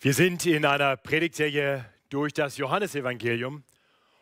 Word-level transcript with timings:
Wir 0.00 0.14
sind 0.14 0.46
in 0.46 0.64
einer 0.64 0.96
Predigtserie 0.96 1.84
durch 2.08 2.32
das 2.32 2.56
Johannesevangelium. 2.56 3.64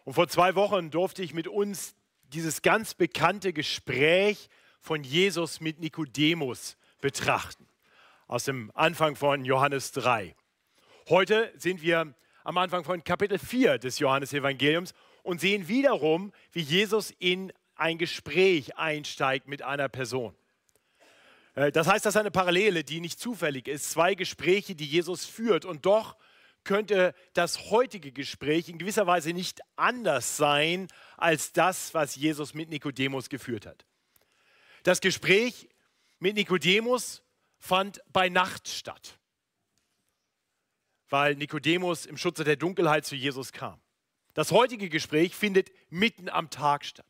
Und 0.04 0.14
vor 0.14 0.26
zwei 0.26 0.54
Wochen 0.54 0.90
durfte 0.90 1.22
ich 1.22 1.34
mit 1.34 1.48
uns 1.48 1.94
dieses 2.32 2.62
ganz 2.62 2.94
bekannte 2.94 3.52
Gespräch 3.52 4.48
von 4.80 5.04
Jesus 5.04 5.60
mit 5.60 5.78
Nikodemus 5.78 6.78
betrachten. 7.02 7.68
Aus 8.26 8.44
dem 8.44 8.72
Anfang 8.74 9.16
von 9.16 9.44
Johannes 9.44 9.92
3. 9.92 10.34
Heute 11.10 11.52
sind 11.58 11.82
wir 11.82 12.14
am 12.42 12.56
Anfang 12.56 12.82
von 12.82 13.04
Kapitel 13.04 13.38
4 13.38 13.76
des 13.76 13.98
Johannesevangeliums 13.98 14.94
und 15.24 15.42
sehen 15.42 15.68
wiederum, 15.68 16.32
wie 16.52 16.62
Jesus 16.62 17.10
in 17.18 17.52
ein 17.74 17.98
Gespräch 17.98 18.78
einsteigt 18.78 19.46
mit 19.46 19.60
einer 19.60 19.90
Person. 19.90 20.34
Äh, 21.56 21.72
das 21.72 21.88
heißt, 21.88 22.06
das 22.06 22.14
ist 22.14 22.20
eine 22.20 22.30
Parallele, 22.30 22.84
die 22.84 23.00
nicht 23.00 23.18
zufällig 23.18 23.66
ist. 23.66 23.90
Zwei 23.90 24.14
Gespräche, 24.14 24.76
die 24.76 24.86
Jesus 24.86 25.24
führt. 25.24 25.64
Und 25.64 25.84
doch 25.84 26.16
könnte 26.62 27.14
das 27.32 27.70
heutige 27.70 28.12
Gespräch 28.12 28.68
in 28.68 28.78
gewisser 28.78 29.06
Weise 29.06 29.32
nicht 29.32 29.60
anders 29.74 30.36
sein 30.36 30.88
als 31.16 31.52
das, 31.52 31.94
was 31.94 32.14
Jesus 32.14 32.54
mit 32.54 32.68
Nikodemus 32.68 33.28
geführt 33.28 33.66
hat. 33.66 33.84
Das 34.82 35.00
Gespräch 35.00 35.68
mit 36.18 36.36
Nikodemus 36.36 37.22
fand 37.58 38.00
bei 38.12 38.28
Nacht 38.28 38.68
statt, 38.68 39.18
weil 41.08 41.34
Nikodemus 41.36 42.04
im 42.06 42.16
Schutze 42.16 42.44
der 42.44 42.56
Dunkelheit 42.56 43.06
zu 43.06 43.16
Jesus 43.16 43.52
kam. 43.52 43.80
Das 44.34 44.50
heutige 44.50 44.88
Gespräch 44.88 45.34
findet 45.34 45.70
mitten 45.88 46.28
am 46.28 46.50
Tag 46.50 46.84
statt. 46.84 47.06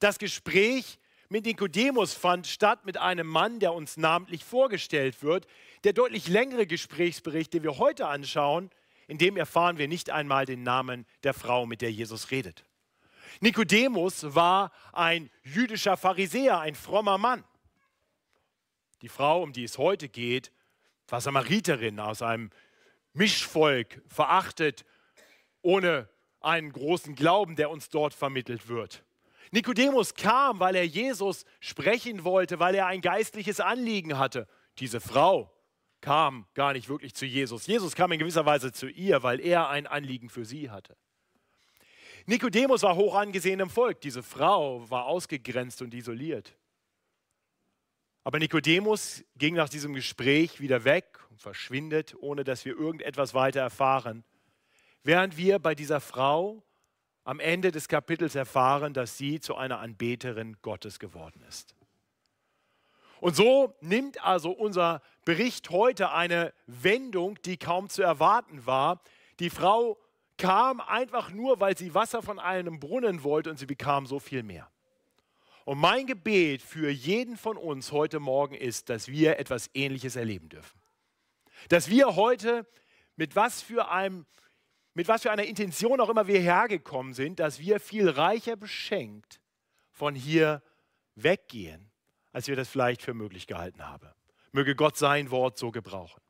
Das 0.00 0.18
Gespräch 0.18 0.98
mit 1.34 1.46
Nikodemus 1.46 2.14
fand 2.14 2.46
statt 2.46 2.86
mit 2.86 2.96
einem 2.96 3.26
Mann, 3.26 3.58
der 3.58 3.74
uns 3.74 3.96
namentlich 3.96 4.44
vorgestellt 4.44 5.20
wird. 5.24 5.48
Der 5.82 5.92
deutlich 5.92 6.28
längere 6.28 6.64
Gesprächsbericht, 6.64 7.52
den 7.52 7.64
wir 7.64 7.78
heute 7.78 8.06
anschauen, 8.06 8.70
in 9.08 9.18
dem 9.18 9.36
erfahren 9.36 9.76
wir 9.76 9.88
nicht 9.88 10.10
einmal 10.10 10.46
den 10.46 10.62
Namen 10.62 11.06
der 11.24 11.34
Frau, 11.34 11.66
mit 11.66 11.80
der 11.80 11.90
Jesus 11.90 12.30
redet. 12.30 12.64
Nikodemus 13.40 14.36
war 14.36 14.70
ein 14.92 15.28
jüdischer 15.42 15.96
Pharisäer, 15.96 16.60
ein 16.60 16.76
frommer 16.76 17.18
Mann. 17.18 17.42
Die 19.02 19.08
Frau, 19.08 19.42
um 19.42 19.52
die 19.52 19.64
es 19.64 19.76
heute 19.76 20.08
geht, 20.08 20.52
war 21.08 21.20
Samariterin 21.20 21.98
aus 21.98 22.22
einem 22.22 22.50
Mischvolk, 23.12 24.00
verachtet, 24.06 24.84
ohne 25.62 26.08
einen 26.38 26.70
großen 26.70 27.16
Glauben, 27.16 27.56
der 27.56 27.70
uns 27.70 27.88
dort 27.88 28.14
vermittelt 28.14 28.68
wird. 28.68 29.04
Nikodemus 29.50 30.14
kam, 30.14 30.60
weil 30.60 30.74
er 30.76 30.86
Jesus 30.86 31.44
sprechen 31.60 32.24
wollte, 32.24 32.58
weil 32.58 32.74
er 32.74 32.86
ein 32.86 33.00
geistliches 33.00 33.60
Anliegen 33.60 34.18
hatte. 34.18 34.48
Diese 34.78 35.00
Frau 35.00 35.50
kam 36.00 36.46
gar 36.54 36.72
nicht 36.72 36.88
wirklich 36.88 37.14
zu 37.14 37.26
Jesus. 37.26 37.66
Jesus 37.66 37.94
kam 37.94 38.12
in 38.12 38.18
gewisser 38.18 38.44
Weise 38.44 38.72
zu 38.72 38.88
ihr, 38.88 39.22
weil 39.22 39.40
er 39.40 39.68
ein 39.68 39.86
Anliegen 39.86 40.28
für 40.28 40.44
sie 40.44 40.70
hatte. 40.70 40.96
Nikodemus 42.26 42.82
war 42.82 42.96
hoch 42.96 43.14
angesehen 43.14 43.60
im 43.60 43.70
Volk. 43.70 44.00
Diese 44.00 44.22
Frau 44.22 44.88
war 44.90 45.06
ausgegrenzt 45.06 45.82
und 45.82 45.92
isoliert. 45.94 46.56
Aber 48.22 48.38
Nikodemus 48.38 49.22
ging 49.36 49.54
nach 49.54 49.68
diesem 49.68 49.92
Gespräch 49.92 50.60
wieder 50.60 50.84
weg 50.84 51.20
und 51.30 51.40
verschwindet, 51.40 52.14
ohne 52.18 52.42
dass 52.42 52.64
wir 52.64 52.74
irgendetwas 52.76 53.34
weiter 53.34 53.60
erfahren. 53.60 54.24
Während 55.02 55.36
wir 55.36 55.58
bei 55.58 55.74
dieser 55.74 56.00
Frau 56.00 56.62
am 57.24 57.40
Ende 57.40 57.72
des 57.72 57.88
Kapitels 57.88 58.34
erfahren, 58.34 58.92
dass 58.92 59.18
sie 59.18 59.40
zu 59.40 59.56
einer 59.56 59.80
Anbeterin 59.80 60.56
Gottes 60.62 60.98
geworden 60.98 61.42
ist. 61.48 61.74
Und 63.20 63.34
so 63.34 63.74
nimmt 63.80 64.22
also 64.22 64.50
unser 64.50 65.00
Bericht 65.24 65.70
heute 65.70 66.10
eine 66.10 66.52
Wendung, 66.66 67.40
die 67.42 67.56
kaum 67.56 67.88
zu 67.88 68.02
erwarten 68.02 68.66
war. 68.66 69.00
Die 69.40 69.48
Frau 69.48 69.98
kam 70.36 70.80
einfach 70.80 71.30
nur, 71.30 71.58
weil 71.60 71.76
sie 71.78 71.94
Wasser 71.94 72.22
von 72.22 72.38
einem 72.38 72.80
Brunnen 72.80 73.22
wollte 73.22 73.50
und 73.50 73.58
sie 73.58 73.66
bekam 73.66 74.06
so 74.06 74.18
viel 74.18 74.42
mehr. 74.42 74.70
Und 75.64 75.78
mein 75.78 76.06
Gebet 76.06 76.60
für 76.60 76.90
jeden 76.90 77.38
von 77.38 77.56
uns 77.56 77.92
heute 77.92 78.20
Morgen 78.20 78.54
ist, 78.54 78.90
dass 78.90 79.08
wir 79.08 79.38
etwas 79.38 79.70
Ähnliches 79.72 80.16
erleben 80.16 80.50
dürfen. 80.50 80.78
Dass 81.70 81.88
wir 81.88 82.16
heute 82.16 82.66
mit 83.16 83.34
was 83.34 83.62
für 83.62 83.90
einem 83.90 84.26
mit 84.94 85.08
was 85.08 85.22
für 85.22 85.30
einer 85.32 85.44
Intention 85.44 86.00
auch 86.00 86.08
immer 86.08 86.26
wir 86.26 86.40
hergekommen 86.40 87.12
sind, 87.12 87.40
dass 87.40 87.58
wir 87.58 87.80
viel 87.80 88.08
reicher 88.08 88.56
beschenkt 88.56 89.40
von 89.90 90.14
hier 90.14 90.62
weggehen, 91.16 91.90
als 92.32 92.46
wir 92.46 92.56
das 92.56 92.68
vielleicht 92.68 93.02
für 93.02 93.14
möglich 93.14 93.46
gehalten 93.46 93.86
haben. 93.86 94.08
Möge 94.52 94.76
Gott 94.76 94.96
sein 94.96 95.30
Wort 95.30 95.58
so 95.58 95.72
gebrauchen. 95.72 96.22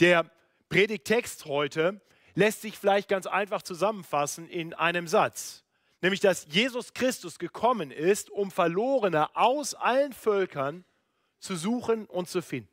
Der 0.00 0.30
Predigtext 0.68 1.44
heute 1.44 2.00
lässt 2.34 2.62
sich 2.62 2.76
vielleicht 2.76 3.08
ganz 3.08 3.26
einfach 3.26 3.62
zusammenfassen 3.62 4.48
in 4.48 4.74
einem 4.74 5.06
Satz, 5.06 5.64
nämlich 6.02 6.20
dass 6.20 6.46
Jesus 6.50 6.92
Christus 6.92 7.38
gekommen 7.38 7.92
ist, 7.92 8.28
um 8.28 8.50
Verlorene 8.50 9.34
aus 9.36 9.74
allen 9.74 10.12
Völkern 10.12 10.84
zu 11.38 11.56
suchen 11.56 12.06
und 12.06 12.28
zu 12.28 12.42
finden. 12.42 12.70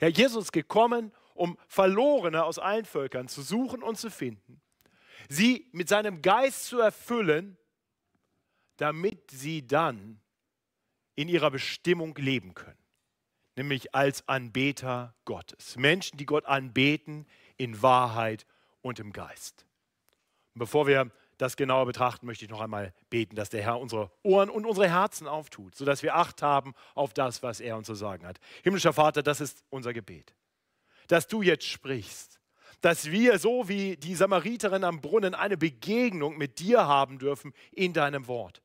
Ja, 0.00 0.08
Jesus 0.08 0.44
ist 0.44 0.52
gekommen, 0.52 1.12
um 1.38 1.56
Verlorene 1.68 2.44
aus 2.44 2.58
allen 2.58 2.84
Völkern 2.84 3.28
zu 3.28 3.42
suchen 3.42 3.82
und 3.82 3.96
zu 3.96 4.10
finden, 4.10 4.60
sie 5.28 5.68
mit 5.72 5.88
seinem 5.88 6.20
Geist 6.20 6.66
zu 6.66 6.80
erfüllen, 6.80 7.56
damit 8.76 9.30
sie 9.30 9.66
dann 9.66 10.20
in 11.14 11.28
ihrer 11.28 11.50
Bestimmung 11.50 12.14
leben 12.16 12.54
können, 12.54 12.78
nämlich 13.56 13.94
als 13.94 14.26
Anbeter 14.28 15.14
Gottes. 15.24 15.76
Menschen, 15.76 16.16
die 16.16 16.26
Gott 16.26 16.46
anbeten 16.46 17.26
in 17.56 17.82
Wahrheit 17.82 18.46
und 18.82 18.98
im 18.98 19.12
Geist. 19.12 19.66
Und 20.54 20.60
bevor 20.60 20.86
wir 20.86 21.10
das 21.38 21.56
genauer 21.56 21.86
betrachten, 21.86 22.26
möchte 22.26 22.44
ich 22.44 22.50
noch 22.50 22.60
einmal 22.60 22.92
beten, 23.10 23.36
dass 23.36 23.48
der 23.48 23.62
Herr 23.62 23.78
unsere 23.78 24.10
Ohren 24.24 24.50
und 24.50 24.66
unsere 24.66 24.88
Herzen 24.88 25.28
auftut, 25.28 25.76
sodass 25.76 26.02
wir 26.02 26.16
Acht 26.16 26.42
haben 26.42 26.74
auf 26.96 27.14
das, 27.14 27.44
was 27.44 27.60
er 27.60 27.76
uns 27.76 27.86
zu 27.86 27.94
sagen 27.94 28.26
hat. 28.26 28.40
Himmlischer 28.64 28.92
Vater, 28.92 29.22
das 29.22 29.40
ist 29.40 29.62
unser 29.70 29.92
Gebet 29.92 30.34
dass 31.08 31.26
du 31.26 31.42
jetzt 31.42 31.66
sprichst. 31.66 32.38
Dass 32.80 33.10
wir, 33.10 33.38
so 33.40 33.68
wie 33.68 33.96
die 33.96 34.14
Samariterin 34.14 34.84
am 34.84 35.00
Brunnen, 35.00 35.34
eine 35.34 35.56
Begegnung 35.56 36.38
mit 36.38 36.60
dir 36.60 36.86
haben 36.86 37.18
dürfen 37.18 37.52
in 37.72 37.92
deinem 37.92 38.28
Wort. 38.28 38.62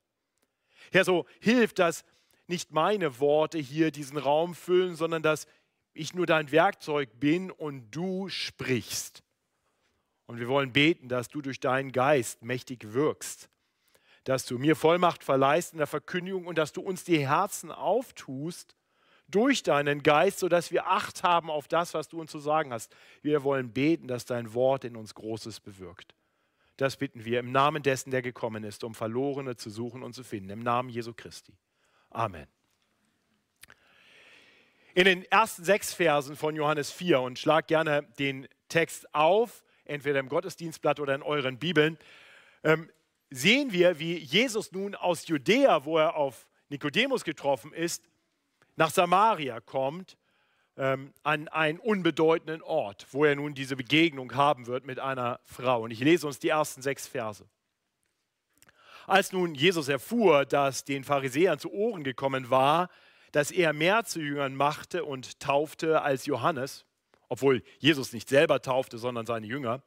Herr, 0.92 1.03
so 1.03 1.26
hilft, 1.40 1.80
dass 1.80 2.06
nicht 2.46 2.72
meine 2.72 3.20
Worte 3.20 3.58
hier 3.58 3.90
diesen 3.90 4.18
Raum 4.18 4.53
füllen, 4.53 4.96
sondern 4.96 5.24
dass 5.24 5.48
ich 5.94 6.14
nur 6.14 6.26
dein 6.26 6.52
Werkzeug 6.52 7.20
bin 7.20 7.50
und 7.50 7.90
du 7.92 8.30
sprichst. 8.30 9.24
Und 10.26 10.40
wir 10.40 10.48
wollen 10.48 10.74
beten, 10.74 11.09
dass 11.09 11.28
du 11.30 11.42
durch 11.42 11.59
deinen 11.59 11.92
Geist 11.92 12.44
mächtig 12.44 12.94
wirkst, 12.94 13.50
dass 14.24 14.46
du 14.46 14.58
mir 14.58 14.76
Vollmacht 14.76 15.24
verleihst 15.24 15.74
in 15.74 15.78
der 15.78 15.88
Verkündigung 15.88 16.48
und 16.48 16.58
dass 16.58 16.72
du 16.74 16.82
uns 16.82 17.03
die 17.03 17.28
Herzen 17.28 17.72
auftust, 17.72 18.76
durch 19.28 19.63
deinen 19.63 20.03
Geist, 20.03 20.39
sodass 20.39 20.72
wir 20.72 20.88
Acht 20.88 21.23
haben 21.23 21.50
auf 21.50 21.67
das, 21.67 21.94
was 21.94 22.07
du 22.07 22.19
uns 22.22 22.31
zu 22.31 22.39
sagen 22.39 22.72
hast. 22.72 22.95
Wir 23.22 23.44
wollen 23.44 23.72
beten, 23.72 24.07
dass 24.07 24.25
dein 24.25 24.53
Wort 24.53 24.84
in 24.84 24.95
uns 24.95 25.16
Großes 25.16 25.59
bewirkt. 25.59 26.13
Das 26.78 26.97
bitten 26.97 27.23
wir 27.23 27.39
im 27.39 27.51
Namen 27.51 27.84
dessen, 27.84 28.11
der 28.11 28.22
gekommen 28.22 28.63
ist, 28.63 28.84
um 28.84 28.95
Verlorene 28.95 29.56
zu 29.56 29.69
suchen 29.69 30.03
und 30.03 30.13
zu 30.13 30.23
finden. 30.23 30.50
Im 30.50 30.59
Namen 30.59 30.89
Jesu 30.89 31.13
Christi. 31.16 31.53
Amen. 32.09 32.47
In 34.95 35.06
den 35.06 35.23
ersten 35.31 35.63
sechs 35.63 35.94
Versen 35.94 36.35
von 36.35 36.55
Johannes 36.55 36.91
4 36.91 37.19
und 37.19 37.40
schlag 37.40 37.67
gerne 37.67 38.03
den 38.19 38.47
Text 38.69 39.13
auf, 39.13 39.63
entweder 39.85 40.19
im 40.19 40.29
Gottesdienstblatt 40.29 41.00
oder 41.00 41.16
in 41.16 41.23
euren 41.23 41.57
Bibeln, 41.57 41.97
ähm, 42.63 42.90
sehen 43.31 43.72
wir, 43.72 43.97
wie 43.97 44.17
Jesus 44.17 44.72
nun 44.72 44.94
aus 44.94 45.28
Judäa, 45.28 45.85
wo 45.85 45.97
er 45.97 46.16
auf 46.16 46.47
Nikodemus 46.69 47.23
getroffen 47.23 47.73
ist, 47.73 48.03
nach 48.75 48.89
Samaria 48.91 49.59
kommt, 49.59 50.17
ähm, 50.75 51.13
an 51.23 51.47
einen 51.50 51.79
unbedeutenden 51.79 52.61
Ort, 52.61 53.07
wo 53.11 53.25
er 53.25 53.35
nun 53.35 53.53
diese 53.53 53.75
Begegnung 53.75 54.34
haben 54.35 54.67
wird 54.67 54.85
mit 54.85 54.99
einer 54.99 55.40
Frau. 55.43 55.84
Und 55.84 55.91
ich 55.91 55.99
lese 55.99 56.25
uns 56.25 56.40
die 56.40 56.49
ersten 56.49 56.81
sechs 56.81 57.08
Verse. 57.08 57.46
Als 59.05 59.31
nun 59.31 59.53
Jesus 59.53 59.90
erfuhr, 59.90 60.46
dass 60.46 60.85
den 60.85 61.03
Pharisäern 61.03 61.59
zu 61.59 61.72
Ohren 61.72 62.03
gekommen 62.03 62.49
war, 62.49 62.90
dass 63.31 63.52
er 63.52 63.73
mehr 63.73 64.05
zu 64.05 64.22
Jüngern 64.22 64.55
machte 64.55 65.03
und 65.03 65.40
taufte 65.40 66.02
als 66.02 66.26
Johannes, 66.26 66.85
obwohl 67.29 67.64
Jesus 67.79 68.14
nicht 68.14 68.29
selber 68.29 68.61
taufte, 68.61 68.97
sondern 68.97 69.26
seine 69.26 69.47
Jünger, 69.47 69.84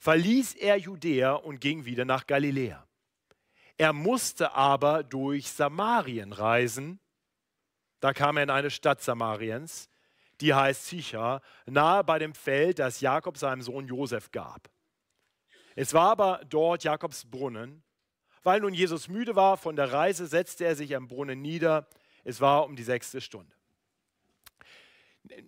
verließ 0.00 0.54
er 0.54 0.76
Judäa 0.76 1.32
und 1.32 1.60
ging 1.60 1.84
wieder 1.84 2.04
nach 2.04 2.26
Galiläa. 2.26 2.86
Er 3.76 3.92
musste 3.92 4.54
aber 4.54 5.04
durch 5.04 5.50
Samarien 5.50 6.32
reisen, 6.32 7.00
da 8.00 8.12
kam 8.12 8.36
er 8.36 8.44
in 8.44 8.50
eine 8.50 8.70
Stadt 8.70 9.02
Samariens, 9.02 9.88
die 10.40 10.54
heißt 10.54 10.86
Sicha, 10.86 11.42
nahe 11.66 12.02
bei 12.02 12.18
dem 12.18 12.34
Feld, 12.34 12.78
das 12.78 13.00
Jakob 13.00 13.36
seinem 13.36 13.62
Sohn 13.62 13.86
Josef 13.86 14.30
gab. 14.32 14.70
Es 15.76 15.94
war 15.94 16.10
aber 16.10 16.40
dort 16.48 16.84
Jakobs 16.84 17.24
Brunnen. 17.24 17.82
Weil 18.42 18.60
nun 18.60 18.72
Jesus 18.72 19.08
müde 19.08 19.36
war 19.36 19.56
von 19.56 19.76
der 19.76 19.92
Reise, 19.92 20.26
setzte 20.26 20.64
er 20.64 20.74
sich 20.74 20.96
am 20.96 21.08
Brunnen 21.08 21.42
nieder. 21.42 21.86
Es 22.24 22.40
war 22.40 22.64
um 22.64 22.76
die 22.76 22.82
sechste 22.82 23.20
Stunde. 23.20 23.54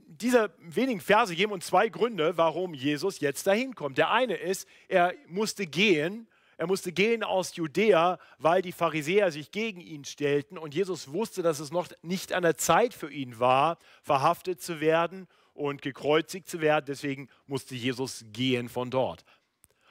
diese 0.07 0.55
wenigen 0.59 1.01
Verse 1.01 1.35
geben 1.35 1.53
uns 1.53 1.67
zwei 1.67 1.89
Gründe, 1.89 2.37
warum 2.37 2.75
Jesus 2.75 3.21
jetzt 3.21 3.47
dahin 3.47 3.75
kommt. 3.75 3.97
Der 3.99 4.11
eine 4.11 4.35
ist, 4.35 4.69
er 4.89 5.15
musste 5.27 5.67
gehen, 5.67 6.29
er 6.57 6.67
musste 6.67 6.93
gehen 6.93 7.25
aus 7.25 7.57
Judäa, 7.57 8.19
weil 8.39 8.63
die 8.63 8.73
Pharisäer 8.73 9.33
sich 9.33 9.51
gegen 9.51 9.81
ihn 9.81 10.05
stellten 10.05 10.59
und 10.59 10.75
Jesus 10.75 11.13
wusste, 11.13 11.43
dass 11.43 11.61
es 11.61 11.71
noch 11.71 11.89
nicht 12.03 12.33
an 12.33 12.43
der 12.43 12.57
Zeit 12.57 12.95
für 12.95 13.11
ihn 13.11 13.39
war, 13.39 13.79
verhaftet 14.03 14.61
zu 14.61 14.81
werden 14.81 15.27
und 15.55 15.83
gekreuzigt 15.83 16.49
zu 16.49 16.61
werden. 16.61 16.85
Deswegen 16.87 17.29
musste 17.47 17.75
Jesus 17.75 18.25
gehen 18.33 18.69
von 18.69 18.91
dort. 18.91 19.25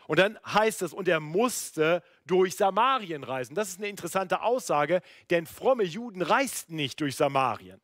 Und 0.08 0.20
dann 0.20 0.38
heißt 0.46 0.82
es, 0.82 0.94
und 0.94 1.08
er 1.08 1.20
musste 1.20 2.04
durch 2.26 2.56
Samarien 2.56 3.24
reisen. 3.24 3.56
Das 3.56 3.70
ist 3.70 3.78
eine 3.78 3.88
interessante 3.88 4.42
Aussage, 4.42 5.02
denn 5.30 5.46
fromme 5.46 5.84
Juden 5.84 6.22
reisten 6.22 6.76
nicht 6.76 7.00
durch 7.00 7.16
Samarien. 7.16 7.80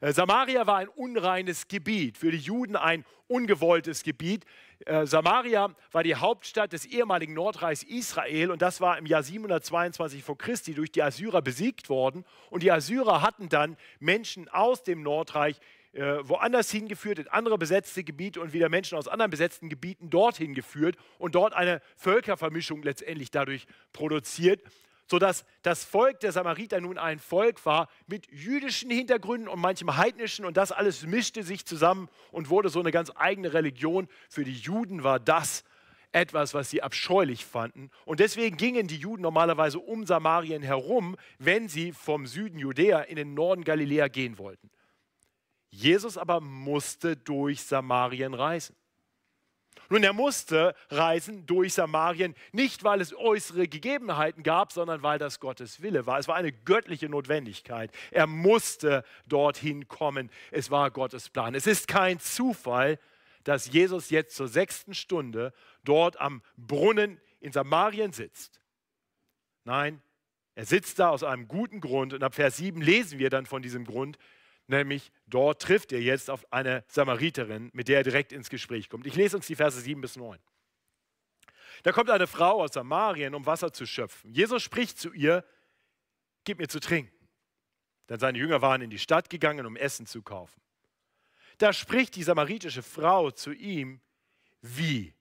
Äh, 0.00 0.12
Samaria 0.12 0.66
war 0.66 0.76
ein 0.76 0.88
unreines 0.88 1.68
Gebiet, 1.68 2.18
für 2.18 2.30
die 2.30 2.38
Juden 2.38 2.76
ein 2.76 3.04
ungewolltes 3.26 4.02
Gebiet. 4.02 4.44
Äh, 4.86 5.06
Samaria 5.06 5.74
war 5.90 6.02
die 6.02 6.14
Hauptstadt 6.14 6.72
des 6.72 6.86
ehemaligen 6.86 7.34
Nordreichs 7.34 7.82
Israel 7.82 8.50
und 8.50 8.62
das 8.62 8.80
war 8.80 8.98
im 8.98 9.06
Jahr 9.06 9.22
722 9.22 10.22
vor 10.22 10.38
Christi 10.38 10.74
durch 10.74 10.92
die 10.92 11.02
Assyrer 11.02 11.42
besiegt 11.42 11.88
worden. 11.88 12.24
Und 12.50 12.62
die 12.62 12.70
Assyrer 12.70 13.22
hatten 13.22 13.48
dann 13.48 13.76
Menschen 13.98 14.48
aus 14.48 14.82
dem 14.82 15.02
Nordreich 15.02 15.58
äh, 15.92 16.18
woanders 16.22 16.70
hingeführt, 16.70 17.18
in 17.18 17.28
andere 17.28 17.58
besetzte 17.58 18.04
Gebiete 18.04 18.40
und 18.40 18.52
wieder 18.52 18.68
Menschen 18.68 18.96
aus 18.96 19.08
anderen 19.08 19.30
besetzten 19.30 19.68
Gebieten 19.68 20.10
dorthin 20.10 20.54
geführt 20.54 20.96
und 21.18 21.34
dort 21.34 21.54
eine 21.54 21.80
Völkervermischung 21.96 22.82
letztendlich 22.82 23.30
dadurch 23.30 23.66
produziert, 23.92 24.62
sodass 25.10 25.44
das 25.62 25.84
Volk 25.84 26.20
der 26.20 26.32
Samariter 26.32 26.80
nun 26.80 26.98
ein 26.98 27.18
Volk 27.18 27.64
war 27.64 27.88
mit 28.06 28.30
jüdischen 28.30 28.90
Hintergründen 28.90 29.48
und 29.48 29.60
manchem 29.60 29.96
heidnischen 29.96 30.44
und 30.44 30.56
das 30.56 30.72
alles 30.72 31.04
mischte 31.04 31.42
sich 31.42 31.64
zusammen 31.64 32.08
und 32.30 32.50
wurde 32.50 32.68
so 32.68 32.80
eine 32.80 32.90
ganz 32.90 33.10
eigene 33.14 33.52
Religion. 33.52 34.08
Für 34.28 34.44
die 34.44 34.52
Juden 34.52 35.04
war 35.04 35.18
das 35.18 35.64
etwas, 36.12 36.54
was 36.54 36.70
sie 36.70 36.82
abscheulich 36.82 37.44
fanden. 37.44 37.90
Und 38.04 38.20
deswegen 38.20 38.56
gingen 38.56 38.86
die 38.86 38.96
Juden 38.96 39.22
normalerweise 39.22 39.78
um 39.78 40.06
Samarien 40.06 40.62
herum, 40.62 41.16
wenn 41.38 41.68
sie 41.68 41.92
vom 41.92 42.26
Süden 42.26 42.58
Judäa 42.58 43.00
in 43.00 43.16
den 43.16 43.34
Norden 43.34 43.64
Galiläa 43.64 44.08
gehen 44.08 44.38
wollten. 44.38 44.70
Jesus 45.70 46.16
aber 46.16 46.40
musste 46.40 47.16
durch 47.16 47.62
Samarien 47.62 48.34
reisen. 48.34 48.74
Nun, 49.90 50.02
er 50.02 50.12
musste 50.12 50.74
reisen 50.90 51.46
durch 51.46 51.74
Samarien, 51.74 52.34
nicht 52.52 52.84
weil 52.84 53.00
es 53.00 53.16
äußere 53.16 53.68
Gegebenheiten 53.68 54.42
gab, 54.42 54.72
sondern 54.72 55.02
weil 55.02 55.18
das 55.18 55.40
Gottes 55.40 55.80
Wille 55.80 56.06
war. 56.06 56.18
Es 56.18 56.28
war 56.28 56.36
eine 56.36 56.52
göttliche 56.52 57.08
Notwendigkeit. 57.08 57.90
Er 58.10 58.26
musste 58.26 59.02
dorthin 59.26 59.88
kommen. 59.88 60.30
Es 60.50 60.70
war 60.70 60.90
Gottes 60.90 61.30
Plan. 61.30 61.54
Es 61.54 61.66
ist 61.66 61.88
kein 61.88 62.20
Zufall, 62.20 62.98
dass 63.44 63.72
Jesus 63.72 64.10
jetzt 64.10 64.36
zur 64.36 64.48
sechsten 64.48 64.92
Stunde 64.92 65.54
dort 65.84 66.20
am 66.20 66.42
Brunnen 66.58 67.18
in 67.40 67.52
Samarien 67.52 68.12
sitzt. 68.12 68.60
Nein, 69.64 70.02
er 70.54 70.66
sitzt 70.66 70.98
da 70.98 71.10
aus 71.10 71.22
einem 71.22 71.48
guten 71.48 71.80
Grund 71.80 72.12
und 72.12 72.22
ab 72.22 72.34
Vers 72.34 72.56
7 72.58 72.82
lesen 72.82 73.18
wir 73.18 73.30
dann 73.30 73.46
von 73.46 73.62
diesem 73.62 73.84
Grund, 73.84 74.18
nämlich 74.68 75.10
dort 75.26 75.62
trifft 75.62 75.92
er 75.92 76.00
jetzt 76.00 76.30
auf 76.30 76.50
eine 76.52 76.84
Samariterin, 76.88 77.70
mit 77.72 77.88
der 77.88 77.98
er 77.98 78.04
direkt 78.04 78.32
ins 78.32 78.50
Gespräch 78.50 78.88
kommt. 78.88 79.06
Ich 79.06 79.14
lese 79.14 79.36
uns 79.36 79.46
die 79.46 79.56
Verse 79.56 79.80
7 79.80 80.00
bis 80.00 80.16
9. 80.16 80.38
Da 81.82 81.92
kommt 81.92 82.10
eine 82.10 82.26
Frau 82.26 82.62
aus 82.62 82.72
Samarien, 82.72 83.34
um 83.34 83.46
Wasser 83.46 83.72
zu 83.72 83.86
schöpfen. 83.86 84.32
Jesus 84.32 84.62
spricht 84.62 84.98
zu 84.98 85.12
ihr, 85.12 85.44
gib 86.44 86.58
mir 86.58 86.68
zu 86.68 86.80
trinken. 86.80 87.28
Denn 88.08 88.18
seine 88.18 88.38
Jünger 88.38 88.62
waren 88.62 88.82
in 88.82 88.90
die 88.90 88.98
Stadt 88.98 89.30
gegangen, 89.30 89.66
um 89.66 89.76
Essen 89.76 90.06
zu 90.06 90.22
kaufen. 90.22 90.60
Da 91.58 91.72
spricht 91.72 92.16
die 92.16 92.22
samaritische 92.22 92.82
Frau 92.82 93.30
zu 93.30 93.52
ihm, 93.52 94.00
wie? 94.60 95.14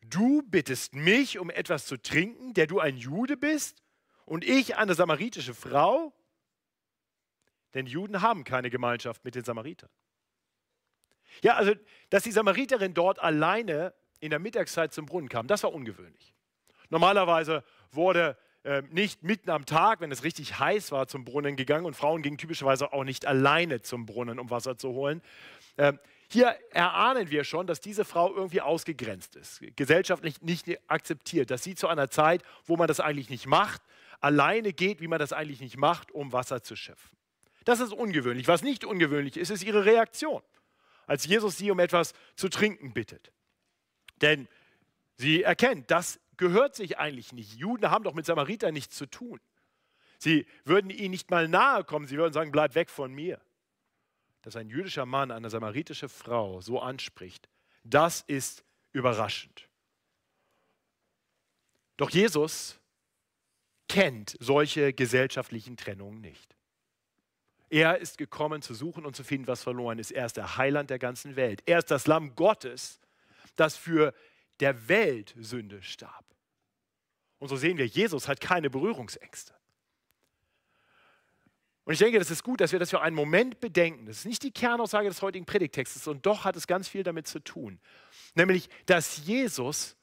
Du 0.00 0.42
bittest 0.42 0.94
mich 0.94 1.38
um 1.38 1.50
etwas 1.50 1.86
zu 1.86 2.00
trinken, 2.00 2.54
der 2.54 2.66
du 2.66 2.78
ein 2.78 2.96
Jude 2.96 3.36
bist, 3.36 3.82
und 4.24 4.44
ich 4.44 4.76
eine 4.76 4.94
samaritische 4.94 5.54
Frau? 5.54 6.12
Denn 7.78 7.86
Juden 7.86 8.22
haben 8.22 8.42
keine 8.42 8.70
Gemeinschaft 8.70 9.24
mit 9.24 9.36
den 9.36 9.44
Samaritern. 9.44 9.88
Ja, 11.44 11.54
also, 11.54 11.74
dass 12.10 12.24
die 12.24 12.32
Samariterin 12.32 12.92
dort 12.92 13.20
alleine 13.20 13.94
in 14.18 14.30
der 14.30 14.40
Mittagszeit 14.40 14.92
zum 14.92 15.06
Brunnen 15.06 15.28
kam, 15.28 15.46
das 15.46 15.62
war 15.62 15.72
ungewöhnlich. 15.72 16.34
Normalerweise 16.88 17.62
wurde 17.92 18.36
äh, 18.64 18.82
nicht 18.90 19.22
mitten 19.22 19.50
am 19.50 19.64
Tag, 19.64 20.00
wenn 20.00 20.10
es 20.10 20.24
richtig 20.24 20.58
heiß 20.58 20.90
war, 20.90 21.06
zum 21.06 21.24
Brunnen 21.24 21.54
gegangen 21.54 21.86
und 21.86 21.94
Frauen 21.94 22.20
gingen 22.22 22.36
typischerweise 22.36 22.92
auch 22.92 23.04
nicht 23.04 23.26
alleine 23.26 23.80
zum 23.80 24.06
Brunnen, 24.06 24.40
um 24.40 24.50
Wasser 24.50 24.76
zu 24.76 24.88
holen. 24.88 25.22
Äh, 25.76 25.92
hier 26.28 26.56
erahnen 26.72 27.30
wir 27.30 27.44
schon, 27.44 27.68
dass 27.68 27.80
diese 27.80 28.04
Frau 28.04 28.34
irgendwie 28.34 28.60
ausgegrenzt 28.60 29.36
ist, 29.36 29.62
gesellschaftlich 29.76 30.42
nicht 30.42 30.66
akzeptiert, 30.90 31.52
dass 31.52 31.62
sie 31.62 31.76
zu 31.76 31.86
einer 31.86 32.10
Zeit, 32.10 32.42
wo 32.64 32.76
man 32.76 32.88
das 32.88 32.98
eigentlich 32.98 33.30
nicht 33.30 33.46
macht, 33.46 33.82
alleine 34.18 34.72
geht, 34.72 35.00
wie 35.00 35.06
man 35.06 35.20
das 35.20 35.32
eigentlich 35.32 35.60
nicht 35.60 35.76
macht, 35.76 36.10
um 36.10 36.32
Wasser 36.32 36.64
zu 36.64 36.74
schöpfen. 36.74 37.16
Das 37.68 37.80
ist 37.80 37.92
ungewöhnlich. 37.92 38.48
Was 38.48 38.62
nicht 38.62 38.86
ungewöhnlich 38.86 39.36
ist, 39.36 39.50
ist 39.50 39.62
ihre 39.62 39.84
Reaktion, 39.84 40.40
als 41.06 41.26
Jesus 41.26 41.58
sie 41.58 41.70
um 41.70 41.78
etwas 41.80 42.14
zu 42.34 42.48
trinken 42.48 42.94
bittet. 42.94 43.30
Denn 44.22 44.48
sie 45.16 45.42
erkennt, 45.42 45.90
das 45.90 46.18
gehört 46.38 46.74
sich 46.74 46.96
eigentlich 46.96 47.34
nicht. 47.34 47.58
Juden 47.58 47.90
haben 47.90 48.04
doch 48.04 48.14
mit 48.14 48.24
Samaritern 48.24 48.72
nichts 48.72 48.96
zu 48.96 49.04
tun. 49.04 49.38
Sie 50.16 50.46
würden 50.64 50.88
ihnen 50.88 51.10
nicht 51.10 51.30
mal 51.30 51.46
nahe 51.46 51.84
kommen, 51.84 52.06
sie 52.06 52.16
würden 52.16 52.32
sagen, 52.32 52.52
bleib 52.52 52.74
weg 52.74 52.88
von 52.88 53.12
mir. 53.12 53.38
Dass 54.40 54.56
ein 54.56 54.70
jüdischer 54.70 55.04
Mann 55.04 55.30
eine 55.30 55.50
samaritische 55.50 56.08
Frau 56.08 56.62
so 56.62 56.80
anspricht, 56.80 57.50
das 57.84 58.22
ist 58.22 58.64
überraschend. 58.92 59.68
Doch 61.98 62.08
Jesus 62.08 62.80
kennt 63.88 64.38
solche 64.40 64.94
gesellschaftlichen 64.94 65.76
Trennungen 65.76 66.22
nicht. 66.22 66.57
Er 67.70 67.98
ist 67.98 68.18
gekommen 68.18 68.62
zu 68.62 68.74
suchen 68.74 69.04
und 69.04 69.14
zu 69.14 69.24
finden, 69.24 69.46
was 69.46 69.62
verloren 69.62 69.98
ist. 69.98 70.10
Er 70.10 70.26
ist 70.26 70.36
der 70.36 70.56
Heiland 70.56 70.90
der 70.90 70.98
ganzen 70.98 71.36
Welt. 71.36 71.62
Er 71.66 71.78
ist 71.78 71.90
das 71.90 72.06
Lamm 72.06 72.34
Gottes, 72.34 73.00
das 73.56 73.76
für 73.76 74.14
der 74.60 74.88
Welt 74.88 75.34
Sünde 75.38 75.82
starb. 75.82 76.24
Und 77.38 77.48
so 77.48 77.56
sehen 77.56 77.78
wir, 77.78 77.86
Jesus 77.86 78.26
hat 78.26 78.40
keine 78.40 78.70
Berührungsängste. 78.70 79.54
Und 81.84 81.94
ich 81.94 82.00
denke, 82.00 82.18
das 82.18 82.30
ist 82.30 82.42
gut, 82.42 82.60
dass 82.60 82.72
wir 82.72 82.78
das 82.78 82.90
für 82.90 83.00
einen 83.00 83.16
Moment 83.16 83.60
bedenken. 83.60 84.04
Das 84.06 84.18
ist 84.18 84.24
nicht 84.26 84.42
die 84.42 84.50
Kernaussage 84.50 85.08
des 85.08 85.22
heutigen 85.22 85.46
Predigtextes 85.46 86.06
und 86.06 86.26
doch 86.26 86.44
hat 86.44 86.54
es 86.54 86.66
ganz 86.66 86.86
viel 86.86 87.02
damit 87.02 87.26
zu 87.26 87.38
tun. 87.40 87.80
Nämlich, 88.34 88.68
dass 88.84 89.24
Jesus 89.24 89.96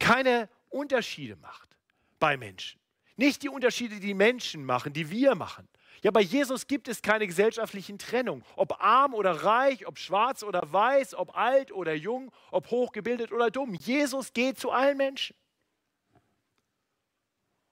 keine 0.00 0.48
Unterschiede 0.70 1.36
macht 1.36 1.76
bei 2.18 2.36
Menschen. 2.36 2.80
Nicht 3.16 3.42
die 3.42 3.48
Unterschiede, 3.48 4.00
die 4.00 4.14
Menschen 4.14 4.64
machen, 4.64 4.92
die 4.92 5.10
wir 5.10 5.36
machen, 5.36 5.68
ja, 6.02 6.10
bei 6.10 6.22
Jesus 6.22 6.66
gibt 6.66 6.88
es 6.88 7.02
keine 7.02 7.26
gesellschaftlichen 7.26 7.98
Trennungen. 7.98 8.44
Ob 8.56 8.82
arm 8.82 9.12
oder 9.14 9.32
reich, 9.44 9.86
ob 9.86 9.98
schwarz 9.98 10.42
oder 10.42 10.72
weiß, 10.72 11.14
ob 11.14 11.36
alt 11.36 11.72
oder 11.72 11.94
jung, 11.94 12.32
ob 12.50 12.70
hochgebildet 12.70 13.32
oder 13.32 13.50
dumm. 13.50 13.74
Jesus 13.74 14.32
geht 14.32 14.58
zu 14.58 14.70
allen 14.70 14.96
Menschen. 14.96 15.36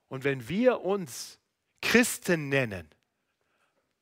Und 0.09 0.23
wenn 0.23 0.47
wir 0.47 0.81
uns 0.81 1.39
Christen 1.81 2.49
nennen, 2.49 2.89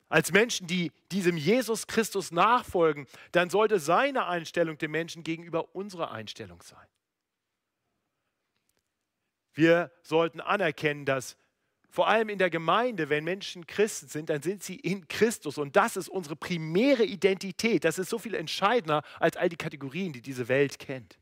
als 0.09 0.31
Menschen, 0.31 0.67
die 0.67 0.91
diesem 1.11 1.35
Jesus 1.37 1.87
Christus 1.87 2.31
nachfolgen, 2.31 3.07
dann 3.33 3.49
sollte 3.49 3.79
seine 3.79 4.25
Einstellung 4.25 4.77
dem 4.77 4.91
Menschen 4.91 5.23
gegenüber 5.23 5.75
unsere 5.75 6.11
Einstellung 6.11 6.61
sein. 6.61 6.87
Wir 9.53 9.91
sollten 10.03 10.39
anerkennen, 10.39 11.05
dass 11.05 11.35
vor 11.89 12.07
allem 12.07 12.29
in 12.29 12.37
der 12.37 12.49
Gemeinde, 12.49 13.09
wenn 13.09 13.23
Menschen 13.23 13.65
Christen 13.65 14.07
sind, 14.07 14.29
dann 14.29 14.41
sind 14.41 14.61
sie 14.61 14.75
in 14.75 15.07
Christus. 15.07 15.57
Und 15.57 15.75
das 15.75 15.95
ist 15.97 16.09
unsere 16.09 16.35
primäre 16.35 17.03
Identität. 17.03 17.85
Das 17.85 17.97
ist 17.97 18.09
so 18.09 18.19
viel 18.19 18.35
entscheidender 18.35 19.03
als 19.19 19.37
all 19.37 19.49
die 19.49 19.55
Kategorien, 19.55 20.13
die 20.13 20.21
diese 20.21 20.47
Welt 20.47 20.79
kennt. 20.79 21.17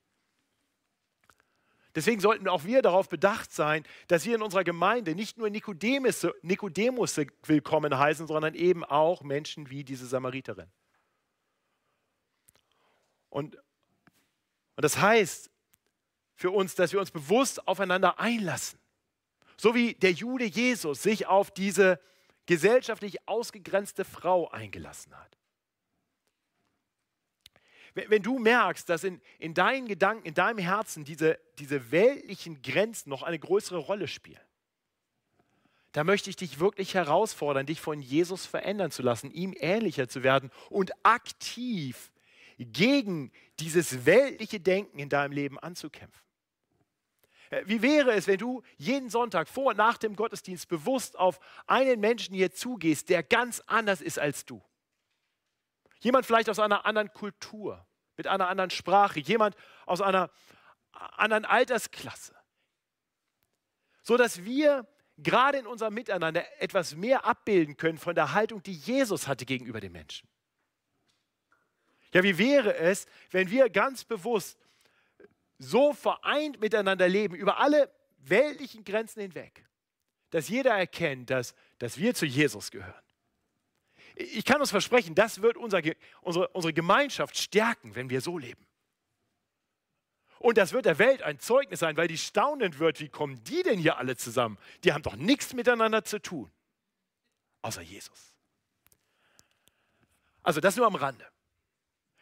Deswegen 1.95 2.19
sollten 2.19 2.49
auch 2.49 2.65
wir 2.65 2.81
darauf 2.81 3.07
bedacht 3.07 3.53
sein, 3.53 3.85
dass 4.07 4.25
wir 4.25 4.35
in 4.35 4.41
unserer 4.41 4.65
Gemeinde 4.65 5.15
nicht 5.15 5.37
nur 5.37 5.49
Nikodemus, 5.49 6.27
Nikodemus 6.41 7.15
willkommen 7.43 7.97
heißen, 7.97 8.27
sondern 8.27 8.53
eben 8.53 8.83
auch 8.83 9.23
Menschen 9.23 9.69
wie 9.69 9.85
diese 9.85 10.05
Samariterin. 10.05 10.69
Und, 13.29 13.55
und 13.55 14.83
das 14.83 14.97
heißt 14.97 15.49
für 16.35 16.51
uns, 16.51 16.75
dass 16.75 16.91
wir 16.91 16.99
uns 16.99 17.11
bewusst 17.11 17.65
aufeinander 17.65 18.19
einlassen. 18.19 18.77
So 19.57 19.75
wie 19.75 19.93
der 19.93 20.11
Jude 20.11 20.45
Jesus 20.45 21.03
sich 21.03 21.27
auf 21.27 21.51
diese 21.51 21.99
gesellschaftlich 22.45 23.27
ausgegrenzte 23.27 24.05
Frau 24.05 24.49
eingelassen 24.49 25.15
hat. 25.17 25.37
Wenn, 27.93 28.21
du 28.21 28.39
merkst, 28.39 28.89
dass 28.89 29.05
in, 29.05 29.21
in 29.39 29.53
deinen 29.53 29.87
Gedanken, 29.87 30.27
in 30.27 30.33
deinem 30.33 30.57
Herzen 30.57 31.05
diese, 31.05 31.39
diese 31.59 31.91
weltlichen 31.91 32.61
Grenzen 32.61 33.09
noch 33.09 33.23
eine 33.23 33.39
größere 33.39 33.77
Rolle 33.77 34.09
spielen, 34.09 34.41
da 35.93 36.03
möchte 36.03 36.29
ich 36.29 36.35
dich 36.35 36.59
wirklich 36.59 36.93
herausfordern, 36.93 37.65
dich 37.65 37.79
von 37.79 38.01
Jesus 38.01 38.45
verändern 38.45 38.91
zu 38.91 39.01
lassen, 39.01 39.31
ihm 39.31 39.55
ähnlicher 39.57 40.09
zu 40.09 40.23
werden 40.23 40.51
und 40.69 40.91
aktiv 41.03 42.11
gegen 42.57 43.31
dieses 43.61 44.05
weltliche 44.05 44.59
Denken 44.59 44.99
in 44.99 45.07
deinem 45.07 45.31
Leben 45.31 45.57
anzukämpfen. 45.57 46.24
Äh, 47.49 47.63
wie 47.65 47.81
wäre 47.81 48.13
es, 48.13 48.27
wenn 48.27 48.37
du 48.37 48.63
jeden 48.77 49.09
Sonntag 49.09 49.47
vor 49.47 49.67
und 49.67 49.77
nach 49.77 49.97
dem 49.97 50.15
Gottesdienst 50.15 50.67
bewusst 50.67 51.17
auf 51.17 51.39
einen 51.67 51.99
Menschen 51.99 52.35
hier 52.35 52.51
zugehst, 52.51 53.09
der 53.09 53.23
ganz 53.23 53.61
anders 53.67 54.01
ist 54.01 54.19
als 54.19 54.45
du? 54.45 54.63
Jemand 55.99 56.25
vielleicht 56.25 56.49
aus 56.49 56.59
einer 56.59 56.85
anderen 56.85 57.11
Kultur, 57.11 57.85
mit 58.17 58.27
einer 58.27 58.47
anderen 58.47 58.69
Sprache, 58.69 59.19
jemand 59.19 59.55
aus 59.85 60.01
einer 60.01 60.29
anderen 60.91 61.45
Altersklasse. 61.45 62.35
So 64.01 64.17
dass 64.17 64.43
wir 64.43 64.87
gerade 65.17 65.57
in 65.57 65.67
unserem 65.67 65.93
Miteinander 65.93 66.43
etwas 66.61 66.95
mehr 66.95 67.25
abbilden 67.25 67.77
können 67.77 67.97
von 67.97 68.15
der 68.15 68.33
Haltung, 68.33 68.61
die 68.63 68.73
Jesus 68.73 69.27
hatte 69.27 69.45
gegenüber 69.45 69.79
den 69.79 69.91
Menschen. 69.91 70.29
Ja, 72.13 72.23
wie 72.23 72.37
wäre 72.37 72.75
es, 72.75 73.07
wenn 73.31 73.49
wir 73.49 73.69
ganz 73.69 74.05
bewusst 74.05 74.57
so 75.57 75.93
vereint 75.93 76.59
miteinander 76.59 77.07
leben, 77.07 77.35
über 77.35 77.59
alle 77.59 77.91
weltlichen 78.17 78.83
Grenzen 78.83 79.21
hinweg, 79.21 79.65
dass 80.31 80.49
jeder 80.49 80.71
erkennt, 80.71 81.29
dass, 81.29 81.55
dass 81.77 81.97
wir 81.97 82.13
zu 82.13 82.25
Jesus 82.25 82.71
gehören. 82.71 83.01
Ich 84.15 84.45
kann 84.45 84.61
uns 84.61 84.71
versprechen, 84.71 85.13
das 85.13 85.41
wird 85.41 85.57
unser, 85.57 85.81
unsere, 86.21 86.47
unsere 86.49 86.73
Gemeinschaft 86.73 87.37
stärken, 87.37 87.95
wenn 87.95 88.09
wir 88.09 88.21
so 88.21 88.37
leben. 88.37 88.65
Und 90.39 90.57
das 90.57 90.73
wird 90.73 90.85
der 90.85 90.99
Welt 90.99 91.21
ein 91.21 91.39
Zeugnis 91.39 91.79
sein, 91.79 91.97
weil 91.97 92.07
die 92.07 92.17
staunend 92.17 92.79
wird, 92.79 92.99
wie 92.99 93.09
kommen 93.09 93.43
die 93.43 93.63
denn 93.63 93.79
hier 93.79 93.97
alle 93.97 94.15
zusammen? 94.15 94.57
Die 94.83 94.93
haben 94.93 95.01
doch 95.01 95.15
nichts 95.15 95.53
miteinander 95.53 96.03
zu 96.03 96.21
tun, 96.21 96.51
außer 97.61 97.81
Jesus. 97.81 98.33
Also 100.43 100.61
das 100.61 100.75
nur 100.75 100.85
am 100.85 100.95
Rande. 100.95 101.25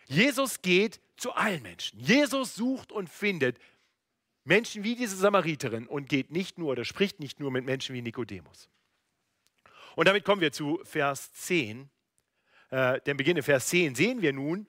Jesus 0.07 0.62
geht 0.62 1.00
zu 1.17 1.33
allen 1.33 1.62
Menschen. 1.62 2.00
Jesus 2.00 2.55
sucht 2.55 2.91
und 2.91 3.10
findet 3.10 3.57
Menschen 4.43 4.83
wie 4.83 4.95
diese 4.95 5.15
Samariterin 5.15 5.88
und 5.88 6.10
geht 6.10 6.31
nicht 6.31 6.57
nur 6.57 6.72
oder 6.72 6.86
spricht 6.86 7.19
nicht 7.19 7.39
nur 7.39 7.51
mit 7.51 7.65
Menschen 7.65 7.95
wie 7.95 8.01
Nikodemus. 8.01 8.69
Und 9.95 10.07
damit 10.07 10.25
kommen 10.25 10.41
wir 10.41 10.51
zu 10.51 10.81
Vers 10.83 11.31
10. 11.33 11.89
Äh, 12.69 13.00
denn 13.01 13.17
beginne 13.17 13.43
Vers 13.43 13.67
10 13.67 13.95
sehen 13.95 14.22
wir 14.22 14.33
nun, 14.33 14.67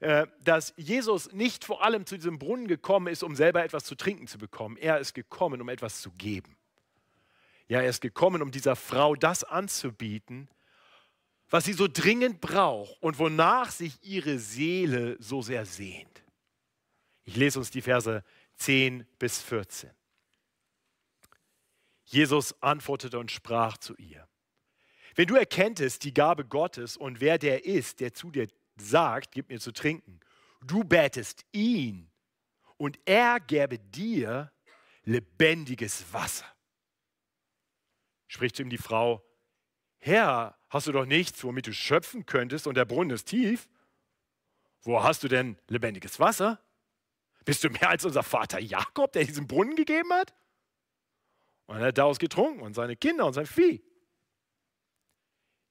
äh, 0.00 0.26
dass 0.42 0.74
Jesus 0.76 1.32
nicht 1.32 1.64
vor 1.64 1.82
allem 1.82 2.04
zu 2.04 2.16
diesem 2.16 2.38
Brunnen 2.38 2.66
gekommen 2.66 3.06
ist, 3.06 3.22
um 3.22 3.34
selber 3.34 3.64
etwas 3.64 3.84
zu 3.84 3.94
trinken 3.94 4.26
zu 4.26 4.38
bekommen. 4.38 4.76
Er 4.76 4.98
ist 4.98 5.14
gekommen, 5.14 5.62
um 5.62 5.68
etwas 5.68 6.02
zu 6.02 6.10
geben. 6.12 6.56
Ja, 7.68 7.80
er 7.80 7.88
ist 7.88 8.00
gekommen, 8.00 8.42
um 8.42 8.50
dieser 8.50 8.76
Frau 8.76 9.14
das 9.14 9.42
anzubieten, 9.42 10.48
was 11.48 11.64
sie 11.64 11.72
so 11.72 11.88
dringend 11.88 12.40
braucht 12.40 13.00
und 13.02 13.18
wonach 13.18 13.70
sich 13.70 14.02
ihre 14.02 14.38
Seele 14.38 15.16
so 15.20 15.42
sehr 15.42 15.64
sehnt. 15.64 16.22
Ich 17.24 17.36
lese 17.36 17.58
uns 17.58 17.70
die 17.70 17.82
Verse 17.82 18.24
10 18.56 19.06
bis 19.18 19.42
14. 19.42 19.90
Jesus 22.04 22.60
antwortete 22.62 23.18
und 23.18 23.30
sprach 23.30 23.78
zu 23.78 23.94
ihr, 23.96 24.28
wenn 25.16 25.26
du 25.26 25.34
erkenntest 25.34 26.04
die 26.04 26.14
Gabe 26.14 26.44
Gottes 26.44 26.96
und 26.96 27.20
wer 27.20 27.38
der 27.38 27.64
ist, 27.64 28.00
der 28.00 28.12
zu 28.12 28.30
dir 28.30 28.48
sagt, 28.76 29.32
gib 29.32 29.48
mir 29.48 29.58
zu 29.58 29.72
trinken, 29.72 30.20
du 30.60 30.84
betest 30.84 31.44
ihn 31.52 32.10
und 32.76 32.98
er 33.06 33.40
gäbe 33.40 33.78
dir 33.78 34.52
lebendiges 35.04 36.12
Wasser. 36.12 36.46
Spricht 38.28 38.56
zu 38.56 38.62
ihm 38.62 38.70
die 38.70 38.78
Frau, 38.78 39.24
Herr, 39.98 40.58
hast 40.68 40.86
du 40.86 40.92
doch 40.92 41.06
nichts, 41.06 41.42
womit 41.44 41.66
du 41.66 41.72
schöpfen 41.72 42.26
könntest 42.26 42.66
und 42.66 42.76
der 42.76 42.84
Brunnen 42.84 43.10
ist 43.10 43.26
tief? 43.26 43.68
Wo 44.82 45.02
hast 45.02 45.22
du 45.22 45.28
denn 45.28 45.58
lebendiges 45.68 46.20
Wasser? 46.20 46.60
Bist 47.44 47.62
du 47.64 47.70
mehr 47.70 47.90
als 47.90 48.04
unser 48.04 48.22
Vater 48.22 48.58
Jakob, 48.58 49.12
der 49.12 49.24
diesen 49.24 49.46
Brunnen 49.46 49.76
gegeben 49.76 50.12
hat? 50.12 50.34
Und 51.66 51.78
er 51.78 51.86
hat 51.86 51.98
daraus 51.98 52.18
getrunken 52.18 52.60
und 52.60 52.74
seine 52.74 52.96
Kinder 52.96 53.26
und 53.26 53.32
sein 53.32 53.46
Vieh. 53.46 53.82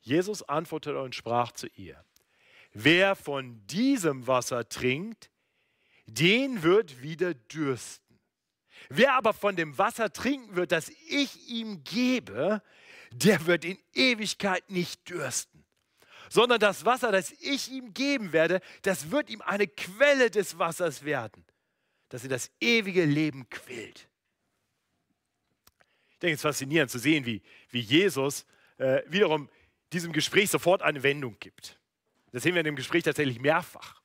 Jesus 0.01 0.43
antwortete 0.43 1.01
und 1.01 1.15
sprach 1.15 1.51
zu 1.51 1.67
ihr, 1.75 2.03
wer 2.73 3.15
von 3.15 3.65
diesem 3.67 4.27
Wasser 4.27 4.67
trinkt, 4.69 5.31
den 6.05 6.61
wird 6.61 7.01
wieder 7.01 7.33
dürsten. 7.33 8.19
Wer 8.89 9.13
aber 9.13 9.33
von 9.33 9.55
dem 9.55 9.77
Wasser 9.77 10.13
trinken 10.13 10.55
wird, 10.55 10.71
das 10.71 10.89
ich 11.09 11.47
ihm 11.49 11.83
gebe, 11.83 12.61
der 13.17 13.45
wird 13.45 13.65
in 13.65 13.77
Ewigkeit 13.93 14.69
nicht 14.69 15.09
dürsten, 15.09 15.63
sondern 16.29 16.59
das 16.59 16.85
Wasser, 16.85 17.11
das 17.11 17.31
ich 17.39 17.71
ihm 17.71 17.93
geben 17.93 18.33
werde, 18.33 18.61
das 18.81 19.11
wird 19.11 19.29
ihm 19.29 19.41
eine 19.41 19.67
Quelle 19.67 20.29
des 20.29 20.57
Wassers 20.57 21.05
werden, 21.05 21.45
das 22.09 22.23
in 22.23 22.29
das 22.29 22.51
ewige 22.59 23.05
Leben 23.05 23.49
quillt. 23.49 24.07
Ich 26.11 26.19
denke, 26.19 26.33
es 26.33 26.39
ist 26.39 26.43
faszinierend 26.43 26.91
zu 26.91 26.99
sehen, 26.99 27.25
wie, 27.25 27.41
wie 27.69 27.81
Jesus 27.81 28.45
äh, 28.77 29.01
wiederum 29.07 29.49
diesem 29.91 30.11
Gespräch 30.11 30.49
sofort 30.49 30.81
eine 30.81 31.03
Wendung 31.03 31.37
gibt. 31.39 31.79
Das 32.31 32.43
sehen 32.43 32.53
wir 32.53 32.61
in 32.61 32.65
dem 32.65 32.75
Gespräch 32.75 33.03
tatsächlich 33.03 33.39
mehrfach. 33.39 34.01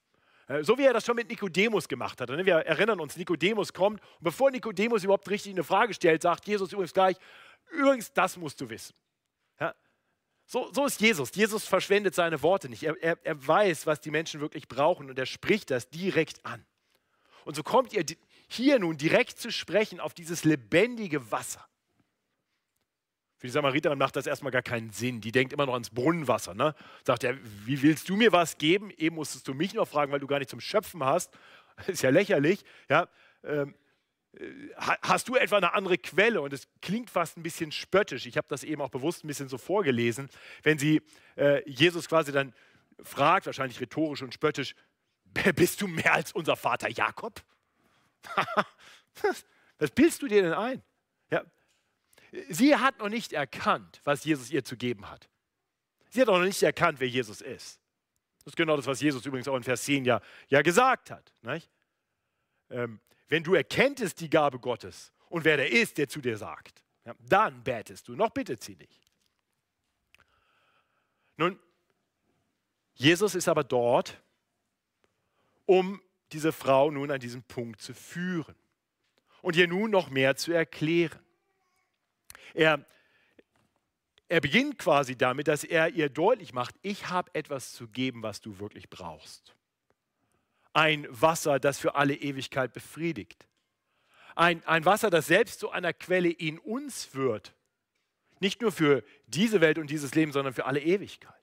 Äh, 0.50 0.64
so 0.64 0.76
wie 0.76 0.85
er 0.85 0.93
das 0.93 1.07
schon 1.07 1.17
mit 1.17 1.29
Nikodemus 1.29 1.88
gemacht 1.88 2.21
hat. 2.21 2.29
Ne? 2.29 2.45
Wir 2.45 2.57
erinnern 2.57 3.00
uns, 3.00 3.17
Nikodemus 3.17 3.73
kommt 3.73 4.00
und 4.00 4.25
bevor 4.25 4.50
Nikodemus 4.50 5.05
überhaupt 5.05 5.29
richtig 5.31 5.52
eine 5.52 5.64
Frage 5.64 5.95
stellt, 5.95 6.23
sagt 6.23 6.47
Jesus 6.47 6.73
übrigens 6.73 6.93
gleich, 6.93 7.17
Übrigens, 7.71 8.12
das 8.12 8.37
musst 8.37 8.61
du 8.61 8.69
wissen. 8.69 8.95
Ja? 9.59 9.75
So, 10.47 10.73
so, 10.73 10.87
ist 10.87 11.00
Jesus. 11.00 11.35
Jesus 11.35 11.67
verschwendet 11.67 12.14
seine 12.14 12.43
Worte 12.43 12.69
nicht. 12.69 12.83
Er, 12.83 12.97
er, 13.02 13.19
er 13.25 13.47
weiß, 13.47 13.87
was 13.87 14.00
die 14.00 14.11
Menschen 14.11 14.40
wirklich 14.40 14.69
brauchen 14.69 15.11
und 15.11 15.19
er 15.19 15.26
spricht 15.26 15.71
das 15.71 15.88
direkt 15.90 16.45
an. 16.45 16.64
Und 17.45 17.57
so 17.57 17.62
kommt 17.62 17.93
ihr 17.93 18.05
hier 18.49 18.79
nun 18.79 18.97
direkt 18.97 19.38
zu 19.38 19.50
sprechen 19.50 20.00
auf 20.00 20.14
dieses 20.14 20.45
lebendige 20.45 21.31
Wasser. 21.31 21.64
Für 23.38 23.47
die 23.47 23.52
Samariterin 23.52 23.99
macht 23.99 24.17
das 24.17 24.26
erstmal 24.26 24.52
gar 24.52 24.61
keinen 24.61 24.90
Sinn. 24.90 25.23
Die 25.23 25.33
denkt 25.33 25.55
immer 25.55 25.64
noch 25.64 25.73
ans 25.73 25.88
Brunnenwasser. 25.88 26.52
Ne? 26.52 26.75
Sagt 27.05 27.25
er, 27.25 27.38
wie 27.64 27.81
willst 27.81 28.09
du 28.11 28.17
mir 28.17 28.33
was 28.33 28.59
geben? 28.59 28.90
Eben 28.99 29.17
musstest 29.17 29.49
du 29.49 29.55
mich 29.55 29.73
noch 29.73 29.88
fragen, 29.88 30.12
weil 30.12 30.21
du 30.21 30.26
gar 30.26 30.40
nicht 30.40 30.50
zum 30.50 30.61
Schöpfen 30.61 31.02
hast. 31.02 31.33
ist 31.87 32.02
ja 32.02 32.11
lächerlich. 32.11 32.64
Ja? 32.90 33.09
Ähm, 33.43 33.71
äh, 33.71 33.89
hast 34.76 35.28
du 35.28 35.34
etwa 35.34 35.56
eine 35.56 35.72
andere 35.75 35.99
Quelle? 35.99 36.40
Und 36.40 36.52
es 36.52 36.68
klingt 36.80 37.10
fast 37.10 37.37
ein 37.37 37.42
bisschen 37.42 37.72
spöttisch. 37.72 38.26
Ich 38.26 38.37
habe 38.37 38.46
das 38.49 38.62
eben 38.62 38.80
auch 38.80 38.90
bewusst 38.90 39.25
ein 39.25 39.28
bisschen 39.28 39.49
so 39.49 39.58
vorgelesen. 39.58 40.28
Wenn 40.62 40.78
sie 40.78 41.02
äh, 41.37 41.68
Jesus 41.68 42.08
quasi 42.08 42.30
dann 42.30 42.54
fragt, 43.02 43.46
wahrscheinlich 43.46 43.80
rhetorisch 43.80 44.22
und 44.22 44.32
spöttisch, 44.32 44.75
bist 45.54 45.80
du 45.80 45.88
mehr 45.88 46.14
als 46.14 46.32
unser 46.32 46.56
Vater 46.56 46.88
Jakob? 46.88 47.42
Was 49.78 49.90
bildest 49.90 50.22
du 50.22 50.28
dir 50.28 50.42
denn 50.42 50.52
ein? 50.52 50.82
Ja. 51.30 51.44
Sie 52.49 52.76
hat 52.76 52.99
noch 52.99 53.08
nicht 53.08 53.32
erkannt, 53.32 54.00
was 54.04 54.25
Jesus 54.25 54.50
ihr 54.50 54.62
zu 54.62 54.76
geben 54.76 55.10
hat. 55.10 55.28
Sie 56.10 56.20
hat 56.20 56.28
auch 56.28 56.38
noch 56.38 56.44
nicht 56.44 56.62
erkannt, 56.62 57.00
wer 57.00 57.08
Jesus 57.08 57.40
ist. 57.40 57.80
Das 58.44 58.52
ist 58.52 58.56
genau 58.56 58.76
das, 58.76 58.87
was 58.87 59.00
Jesus 59.00 59.25
übrigens 59.26 59.49
auch 59.49 59.56
in 59.56 59.62
Vers 59.62 59.82
10 59.84 60.04
ja, 60.04 60.20
ja 60.49 60.62
gesagt 60.62 61.10
hat. 61.10 61.32
Ähm, 62.70 63.00
wenn 63.30 63.44
du 63.44 63.54
erkenntest 63.54 64.20
die 64.20 64.28
Gabe 64.28 64.58
Gottes 64.58 65.12
und 65.30 65.44
wer 65.44 65.56
der 65.56 65.70
ist, 65.70 65.96
der 65.96 66.08
zu 66.08 66.20
dir 66.20 66.37
sagt, 66.37 66.82
ja, 67.06 67.14
dann 67.20 67.62
betest 67.62 68.08
du. 68.08 68.14
Noch 68.14 68.30
bittet 68.30 68.62
sie 68.62 68.76
nicht. 68.76 69.00
Nun, 71.37 71.58
Jesus 72.94 73.34
ist 73.34 73.49
aber 73.49 73.64
dort, 73.64 74.20
um 75.64 76.02
diese 76.32 76.52
Frau 76.52 76.90
nun 76.90 77.10
an 77.10 77.20
diesen 77.20 77.42
Punkt 77.44 77.80
zu 77.80 77.94
führen 77.94 78.56
und 79.40 79.56
ihr 79.56 79.68
nun 79.68 79.90
noch 79.90 80.10
mehr 80.10 80.37
zu 80.37 80.52
erklären. 80.52 81.20
Er, 82.52 82.84
er 84.28 84.40
beginnt 84.40 84.76
quasi 84.76 85.16
damit, 85.16 85.46
dass 85.46 85.62
er 85.62 85.90
ihr 85.90 86.08
deutlich 86.08 86.52
macht, 86.52 86.75
ich 86.82 87.08
habe 87.08 87.32
etwas 87.34 87.72
zu 87.72 87.87
geben, 87.87 88.25
was 88.25 88.40
du 88.40 88.58
wirklich 88.58 88.90
brauchst 88.90 89.54
ein 90.72 91.06
Wasser, 91.10 91.58
das 91.58 91.78
für 91.78 91.94
alle 91.94 92.14
Ewigkeit 92.14 92.72
befriedigt. 92.72 93.46
Ein, 94.36 94.64
ein 94.66 94.84
Wasser, 94.84 95.10
das 95.10 95.26
selbst 95.26 95.60
zu 95.60 95.70
einer 95.70 95.92
Quelle 95.92 96.30
in 96.30 96.58
uns 96.58 97.14
wird. 97.14 97.54
Nicht 98.38 98.62
nur 98.62 98.72
für 98.72 99.04
diese 99.26 99.60
Welt 99.60 99.78
und 99.78 99.90
dieses 99.90 100.14
Leben, 100.14 100.32
sondern 100.32 100.54
für 100.54 100.64
alle 100.64 100.80
Ewigkeit. 100.80 101.34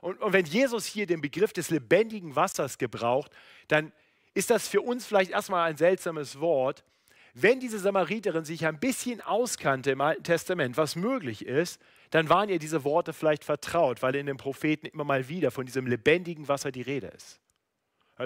Und, 0.00 0.20
und 0.20 0.32
wenn 0.32 0.44
Jesus 0.44 0.84
hier 0.84 1.06
den 1.06 1.20
Begriff 1.20 1.52
des 1.52 1.70
lebendigen 1.70 2.36
Wassers 2.36 2.78
gebraucht, 2.78 3.32
dann 3.68 3.92
ist 4.34 4.50
das 4.50 4.68
für 4.68 4.82
uns 4.82 5.06
vielleicht 5.06 5.30
erstmal 5.30 5.70
ein 5.70 5.78
seltsames 5.78 6.40
Wort. 6.40 6.84
Wenn 7.32 7.60
diese 7.60 7.78
Samariterin 7.78 8.44
sich 8.44 8.66
ein 8.66 8.78
bisschen 8.78 9.20
auskannte 9.20 9.90
im 9.90 10.00
Alten 10.00 10.24
Testament, 10.24 10.76
was 10.76 10.96
möglich 10.96 11.44
ist, 11.46 11.80
dann 12.10 12.28
waren 12.28 12.48
ihr 12.48 12.58
diese 12.58 12.84
Worte 12.84 13.12
vielleicht 13.12 13.44
vertraut, 13.44 14.02
weil 14.02 14.14
in 14.14 14.26
den 14.26 14.36
Propheten 14.36 14.86
immer 14.86 15.04
mal 15.04 15.28
wieder 15.28 15.50
von 15.50 15.64
diesem 15.64 15.86
lebendigen 15.86 16.48
Wasser 16.48 16.70
die 16.70 16.82
Rede 16.82 17.08
ist. 17.08 17.40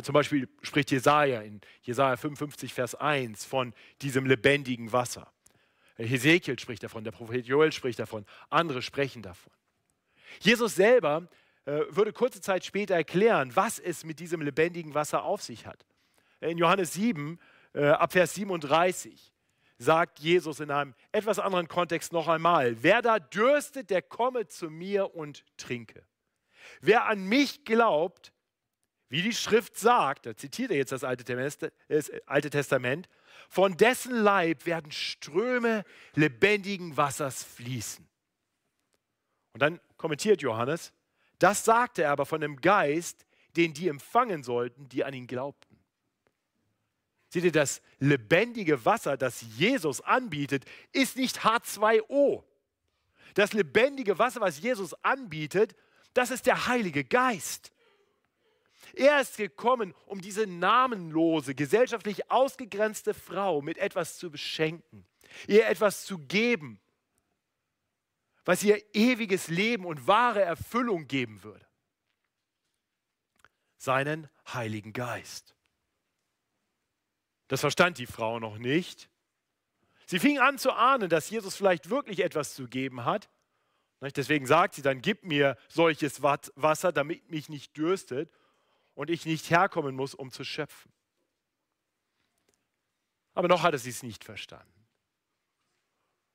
Zum 0.02 0.12
Beispiel 0.12 0.48
spricht 0.62 0.90
Jesaja 0.92 1.40
in 1.40 1.60
Jesaja 1.82 2.16
55, 2.16 2.72
Vers 2.72 2.94
1 2.94 3.44
von 3.44 3.74
diesem 4.02 4.24
lebendigen 4.24 4.92
Wasser. 4.92 5.32
Hesekiel 5.96 6.58
spricht 6.58 6.82
davon, 6.82 7.04
der 7.04 7.10
Prophet 7.10 7.46
Joel 7.46 7.72
spricht 7.72 7.98
davon, 7.98 8.24
andere 8.48 8.82
sprechen 8.82 9.22
davon. 9.22 9.52
Jesus 10.38 10.76
selber 10.76 11.28
äh, 11.66 11.82
würde 11.88 12.12
kurze 12.12 12.40
Zeit 12.40 12.64
später 12.64 12.94
erklären, 12.94 13.54
was 13.54 13.78
es 13.78 14.04
mit 14.04 14.20
diesem 14.20 14.40
lebendigen 14.40 14.94
Wasser 14.94 15.24
auf 15.24 15.42
sich 15.42 15.66
hat. 15.66 15.84
In 16.40 16.56
Johannes 16.56 16.94
7, 16.94 17.38
äh, 17.74 17.88
ab 17.88 18.12
Vers 18.12 18.34
37, 18.34 19.32
sagt 19.76 20.20
Jesus 20.20 20.60
in 20.60 20.70
einem 20.70 20.94
etwas 21.10 21.38
anderen 21.38 21.66
Kontext 21.66 22.12
noch 22.12 22.28
einmal, 22.28 22.82
wer 22.82 23.02
da 23.02 23.18
dürstet, 23.18 23.90
der 23.90 24.02
komme 24.02 24.46
zu 24.46 24.70
mir 24.70 25.14
und 25.14 25.44
trinke. 25.56 26.04
Wer 26.80 27.06
an 27.06 27.24
mich 27.24 27.64
glaubt, 27.64 28.32
wie 29.10 29.22
die 29.22 29.34
Schrift 29.34 29.76
sagt, 29.76 30.24
da 30.24 30.36
zitiert 30.36 30.70
er 30.70 30.76
jetzt 30.76 30.92
das 30.92 31.04
Alte 31.04 31.24
Testament, 32.50 33.08
von 33.48 33.76
dessen 33.76 34.14
Leib 34.14 34.64
werden 34.66 34.92
Ströme 34.92 35.84
lebendigen 36.14 36.96
Wassers 36.96 37.42
fließen. 37.42 38.08
Und 39.52 39.60
dann 39.60 39.80
kommentiert 39.96 40.42
Johannes, 40.42 40.92
das 41.40 41.64
sagte 41.64 42.04
er 42.04 42.12
aber 42.12 42.24
von 42.24 42.40
dem 42.40 42.60
Geist, 42.60 43.26
den 43.56 43.74
die 43.74 43.88
empfangen 43.88 44.44
sollten, 44.44 44.88
die 44.88 45.04
an 45.04 45.12
ihn 45.12 45.26
glaubten. 45.26 45.76
Seht 47.30 47.42
ihr, 47.42 47.52
das 47.52 47.82
lebendige 47.98 48.84
Wasser, 48.84 49.16
das 49.16 49.44
Jesus 49.56 50.00
anbietet, 50.00 50.64
ist 50.92 51.16
nicht 51.16 51.40
H2O. 51.40 52.44
Das 53.34 53.52
lebendige 53.52 54.20
Wasser, 54.20 54.40
was 54.40 54.60
Jesus 54.60 54.94
anbietet, 55.02 55.74
das 56.14 56.30
ist 56.30 56.46
der 56.46 56.68
Heilige 56.68 57.04
Geist. 57.04 57.72
Er 58.94 59.20
ist 59.20 59.36
gekommen, 59.36 59.94
um 60.06 60.20
diese 60.20 60.46
namenlose, 60.46 61.54
gesellschaftlich 61.54 62.30
ausgegrenzte 62.30 63.14
Frau 63.14 63.62
mit 63.62 63.78
etwas 63.78 64.18
zu 64.18 64.30
beschenken, 64.30 65.06
ihr 65.46 65.68
etwas 65.68 66.04
zu 66.04 66.18
geben, 66.18 66.80
was 68.44 68.62
ihr 68.62 68.82
ewiges 68.94 69.48
Leben 69.48 69.84
und 69.84 70.06
wahre 70.06 70.42
Erfüllung 70.42 71.06
geben 71.06 71.42
würde. 71.42 71.66
Seinen 73.76 74.28
Heiligen 74.52 74.92
Geist. 74.92 75.54
Das 77.48 77.60
verstand 77.60 77.98
die 77.98 78.06
Frau 78.06 78.38
noch 78.38 78.58
nicht. 78.58 79.08
Sie 80.06 80.18
fing 80.18 80.38
an 80.38 80.58
zu 80.58 80.72
ahnen, 80.72 81.08
dass 81.08 81.30
Jesus 81.30 81.56
vielleicht 81.56 81.90
wirklich 81.90 82.20
etwas 82.20 82.54
zu 82.54 82.66
geben 82.66 83.04
hat. 83.04 83.30
Deswegen 84.00 84.46
sagt 84.46 84.74
sie 84.74 84.82
dann, 84.82 85.02
gib 85.02 85.24
mir 85.24 85.56
solches 85.68 86.22
Wasser, 86.22 86.92
damit 86.92 87.30
mich 87.30 87.48
nicht 87.48 87.76
dürstet 87.76 88.30
und 89.00 89.08
ich 89.08 89.24
nicht 89.24 89.48
herkommen 89.48 89.96
muss, 89.96 90.14
um 90.14 90.30
zu 90.30 90.44
schöpfen. 90.44 90.92
Aber 93.32 93.48
noch 93.48 93.62
hat 93.62 93.78
sie 93.78 93.88
es 93.88 94.02
nicht 94.02 94.24
verstanden. 94.24 94.86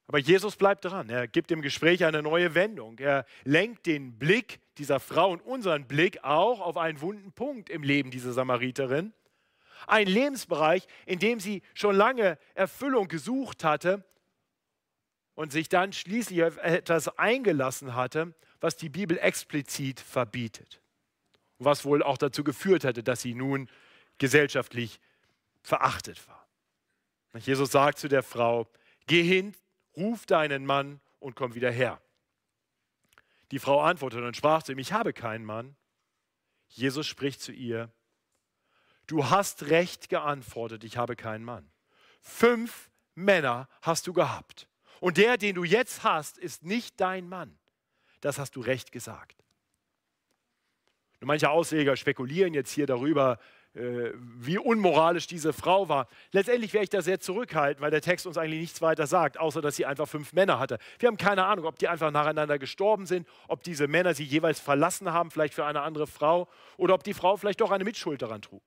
Aber 0.08 0.18
Jesus 0.18 0.56
bleibt 0.56 0.84
dran. 0.84 1.08
Er 1.12 1.28
gibt 1.28 1.52
dem 1.52 1.62
Gespräch 1.62 2.04
eine 2.06 2.24
neue 2.24 2.56
Wendung. 2.56 2.98
Er 2.98 3.28
lenkt 3.44 3.86
den 3.86 4.18
Blick 4.18 4.62
dieser 4.80 5.00
Frau 5.00 5.30
und 5.30 5.42
unseren 5.42 5.86
Blick 5.88 6.24
auch 6.24 6.60
auf 6.60 6.76
einen 6.76 7.02
wunden 7.02 7.34
Punkt 7.34 7.70
im 7.70 7.84
Leben 7.84 8.10
dieser 8.10 8.34
Samariterin. 8.34 9.14
Ein 9.86 10.08
Lebensbereich, 10.08 10.88
in 11.06 11.20
dem 11.20 11.40
sie 11.40 11.62
schon 11.76 11.96
lange 11.96 12.40
Erfüllung 12.56 13.08
gesucht 13.08 13.64
hatte 13.64 14.04
und 15.36 15.52
sich 15.52 15.70
dann 15.70 15.94
schließlich 15.94 16.44
auf 16.44 16.58
etwas 16.58 17.16
eingelassen 17.20 17.94
hatte, 17.94 18.34
was 18.60 18.76
die 18.76 18.90
Bibel 18.90 19.20
explizit 19.20 20.00
verbietet. 20.00 20.82
Was 21.58 21.86
wohl 21.86 22.04
auch 22.04 22.18
dazu 22.18 22.44
geführt 22.44 22.84
hatte, 22.84 23.04
dass 23.04 23.22
sie 23.22 23.34
nun 23.34 23.70
gesellschaftlich 24.18 25.00
verachtet 25.62 26.28
war. 26.28 26.48
Jesus 27.40 27.72
sagt 27.72 27.98
zu 28.00 28.08
der 28.08 28.24
Frau, 28.24 28.68
geh 29.08 29.24
hin 29.24 29.56
ruf 29.98 30.26
deinen 30.26 30.66
Mann 30.66 31.00
und 31.20 31.36
komm 31.36 31.56
wieder 31.56 31.72
her. 31.72 32.02
Die 33.52 33.60
Frau 33.60 33.82
antwortete 33.82 34.26
und 34.26 34.36
sprach 34.36 34.64
zu 34.64 34.72
ihm, 34.72 34.80
ich 34.80 34.94
habe 34.94 35.14
keinen 35.14 35.46
Mann. 35.46 35.76
Jesus 36.68 37.08
spricht 37.08 37.42
zu 37.42 37.52
ihr, 37.52 37.92
du 39.08 39.30
hast 39.30 39.64
recht 39.64 40.10
geantwortet, 40.10 40.84
ich 40.84 40.98
habe 40.98 41.16
keinen 41.16 41.44
Mann. 41.44 41.70
Fünf 42.22 42.90
Männer 43.14 43.70
hast 43.82 44.08
du 44.08 44.14
gehabt. 44.14 44.68
Und 45.00 45.18
der, 45.18 45.38
den 45.38 45.56
du 45.56 45.64
jetzt 45.64 46.04
hast, 46.04 46.38
ist 46.38 46.64
nicht 46.64 47.00
dein 47.00 47.30
Mann. 47.30 47.58
Das 48.22 48.40
hast 48.40 48.56
du 48.56 48.62
recht 48.62 48.92
gesagt. 48.92 49.45
Manche 51.22 51.50
Ausleger 51.50 51.96
spekulieren 51.96 52.54
jetzt 52.54 52.72
hier 52.72 52.86
darüber, 52.86 53.40
äh, 53.76 54.12
wie 54.16 54.58
unmoralisch 54.58 55.28
diese 55.28 55.52
Frau 55.52 55.90
war. 55.90 56.08
Letztendlich 56.32 56.74
wäre 56.74 56.84
ich 56.84 56.90
da 56.90 57.02
sehr 57.02 57.20
zurückhaltend, 57.20 57.82
weil 57.82 57.92
der 57.92 58.02
Text 58.02 58.26
uns 58.26 58.38
eigentlich 58.38 58.62
nichts 58.62 58.82
weiter 58.82 59.06
sagt, 59.06 59.38
außer 59.38 59.62
dass 59.62 59.76
sie 59.76 59.86
einfach 59.86 60.08
fünf 60.08 60.34
Männer 60.34 60.60
hatte. 60.60 60.78
Wir 61.00 61.08
haben 61.08 61.18
keine 61.18 61.46
Ahnung, 61.46 61.66
ob 61.66 61.78
die 61.78 61.88
einfach 61.88 62.12
nacheinander 62.12 62.58
gestorben 62.58 63.06
sind, 63.06 63.28
ob 63.48 63.64
diese 63.64 63.88
Männer 63.88 64.14
sie 64.14 64.24
jeweils 64.24 64.60
verlassen 64.60 65.12
haben, 65.12 65.30
vielleicht 65.30 65.54
für 65.54 65.66
eine 65.66 65.82
andere 65.82 66.08
Frau, 66.08 66.48
oder 66.78 66.94
ob 66.94 67.04
die 67.04 67.14
Frau 67.14 67.36
vielleicht 67.38 67.60
doch 67.60 67.72
eine 67.72 67.84
Mitschuld 67.84 68.22
daran 68.22 68.42
trug. 68.42 68.64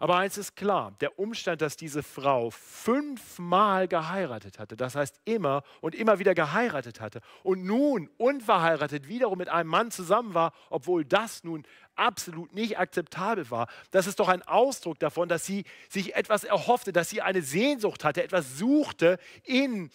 Aber 0.00 0.16
eins 0.16 0.38
ist 0.38 0.56
klar, 0.56 0.96
der 1.02 1.18
Umstand, 1.18 1.60
dass 1.60 1.76
diese 1.76 2.02
Frau 2.02 2.48
fünfmal 2.48 3.86
geheiratet 3.86 4.58
hatte, 4.58 4.74
das 4.74 4.94
heißt 4.94 5.20
immer 5.26 5.62
und 5.82 5.94
immer 5.94 6.18
wieder 6.18 6.34
geheiratet 6.34 7.02
hatte 7.02 7.20
und 7.42 7.64
nun 7.64 8.08
unverheiratet 8.16 9.08
wiederum 9.08 9.36
mit 9.36 9.50
einem 9.50 9.68
Mann 9.68 9.90
zusammen 9.90 10.32
war, 10.32 10.54
obwohl 10.70 11.04
das 11.04 11.44
nun 11.44 11.64
absolut 11.96 12.54
nicht 12.54 12.78
akzeptabel 12.78 13.50
war, 13.50 13.68
das 13.90 14.06
ist 14.06 14.20
doch 14.20 14.28
ein 14.28 14.40
Ausdruck 14.40 14.98
davon, 15.00 15.28
dass 15.28 15.44
sie 15.44 15.64
sich 15.90 16.14
etwas 16.14 16.44
erhoffte, 16.44 16.94
dass 16.94 17.10
sie 17.10 17.20
eine 17.20 17.42
Sehnsucht 17.42 18.02
hatte, 18.02 18.22
etwas 18.22 18.56
suchte 18.56 19.18
in 19.44 19.90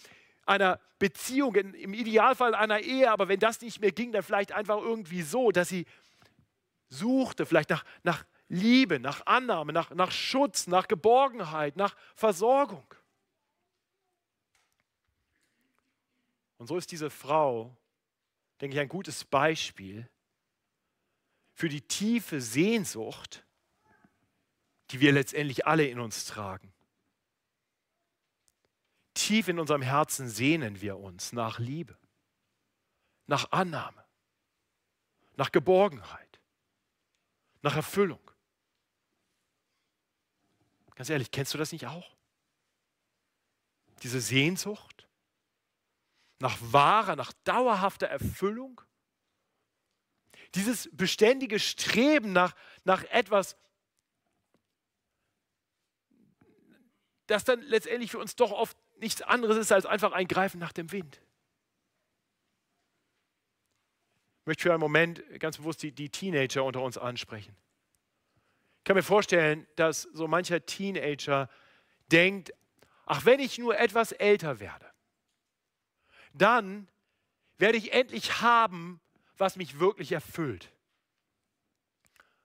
einer 0.46 0.80
Beziehung, 1.00 1.56
im 1.56 1.96
Idealfall 1.96 2.54
einer 2.54 2.82
Ehe, 2.82 3.10
aber 3.10 3.28
wenn 3.28 3.40
das 3.40 3.60
nicht 3.60 3.82
mehr 3.82 3.92
ging, 3.92 4.12
dann 4.12 4.22
vielleicht 4.22 4.52
einfach 4.52 4.78
irgendwie 4.78 5.24
so, 5.24 5.50
dass 5.50 5.68
sie 5.68 5.88
suchte, 6.90 7.48
vielleicht 7.48 7.72
nach, 7.72 7.84
nach 8.04 8.24
Liebe, 8.48 9.00
nach 9.00 9.26
Annahme, 9.26 9.74
nach, 9.74 9.90
nach 9.92 10.12
Schutz, 10.12 10.68
nach 10.68 10.88
Geborgenheit, 10.88 11.76
nach 11.76 11.96
Versorgung. 12.16 12.86
Und 16.58 16.68
so 16.68 16.78
ist 16.78 16.92
diese 16.92 17.10
Frau, 17.10 17.76
denke 18.62 18.76
ich, 18.76 18.80
ein 18.80 18.90
gutes 18.90 19.26
Beispiel 19.26 20.10
für 21.54 21.70
die 21.70 21.82
tiefe 21.82 22.42
Sehnsucht, 22.42 23.46
die 24.92 25.00
wir 25.00 25.12
letztendlich 25.12 25.66
alle 25.66 25.88
in 25.88 26.00
uns 26.00 26.26
tragen. 26.26 26.72
Tief 29.14 29.48
in 29.48 29.60
unserem 29.60 29.82
Herzen 29.82 30.30
sehnen 30.30 30.82
wir 30.82 30.98
uns 30.98 31.32
nach 31.32 31.58
Liebe, 31.58 31.98
nach 33.26 33.52
Annahme, 33.52 34.06
nach 35.36 35.52
Geborgenheit, 35.52 36.40
nach 37.62 37.76
Erfüllung. 37.76 38.20
Ganz 40.96 41.10
ehrlich, 41.10 41.32
kennst 41.32 41.54
du 41.54 41.58
das 41.58 41.72
nicht 41.72 41.88
auch? 41.88 42.16
Diese 44.04 44.22
Sehnsucht 44.22 45.08
nach 46.40 46.58
wahrer, 46.62 47.16
nach 47.16 47.34
dauerhafter 47.44 48.08
Erfüllung? 48.08 48.82
Dieses 50.54 50.90
beständige 50.94 51.60
Streben 51.60 52.32
nach, 52.32 52.56
nach 52.86 53.04
etwas, 53.06 53.58
das 57.28 57.44
dann 57.44 57.62
letztendlich 57.62 58.12
für 58.12 58.20
uns 58.20 58.36
doch 58.36 58.52
oft 58.52 58.78
nichts 58.98 59.22
anderes 59.22 59.58
ist 59.58 59.72
als 59.72 59.86
einfach 59.86 60.14
ein 60.14 60.28
Greifen 60.28 60.60
nach 60.60 60.72
dem 60.72 60.92
Wind. 60.92 61.22
Ich 64.42 64.48
möchte 64.48 64.64
für 64.64 64.72
einen 64.72 64.80
Moment 64.80 65.24
ganz 65.40 65.58
bewusst 65.58 65.82
die, 65.82 65.92
die 65.92 66.10
Teenager 66.10 66.64
unter 66.64 66.82
uns 66.82 66.98
ansprechen. 66.98 67.56
Ich 68.86 68.88
kann 68.88 68.98
mir 68.98 69.02
vorstellen, 69.02 69.66
dass 69.78 70.04
so 70.04 70.28
mancher 70.28 70.64
Teenager 70.64 71.50
denkt, 72.12 72.54
ach, 73.08 73.26
wenn 73.26 73.40
ich 73.40 73.58
nur 73.58 73.80
etwas 73.80 74.12
älter 74.12 74.60
werde, 74.60 74.86
dann 76.34 76.88
werde 77.58 77.80
ich 77.80 77.94
endlich 77.94 78.44
haben, 78.44 79.02
was 79.40 79.56
mich 79.56 79.80
wirklich 79.80 80.12
erfüllt. 80.12 80.72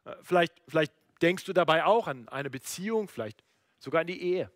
Äh, 0.06 0.16
vielleicht, 0.22 0.54
vielleicht 0.66 0.94
denkst 1.20 1.44
du 1.44 1.52
dabei 1.52 1.84
auch 1.84 2.06
an 2.06 2.26
eine 2.30 2.48
Beziehung, 2.48 3.08
vielleicht 3.08 3.44
sogar 3.78 4.00
an 4.00 4.06
die 4.06 4.22
Ehe, 4.22 4.50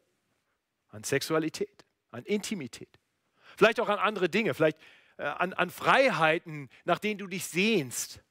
an 0.88 1.04
Sexualität, 1.04 1.84
an 2.12 2.24
Intimität, 2.24 2.98
vielleicht 3.58 3.78
auch 3.78 3.90
an 3.90 3.98
andere 3.98 4.30
Dinge, 4.30 4.54
vielleicht 4.54 4.78
äh, 5.18 5.24
an, 5.24 5.52
an 5.52 5.68
Freiheiten, 5.68 6.70
nach 6.86 6.98
denen 6.98 7.18
du 7.18 7.26
dich 7.26 7.44
sehnst 7.44 8.23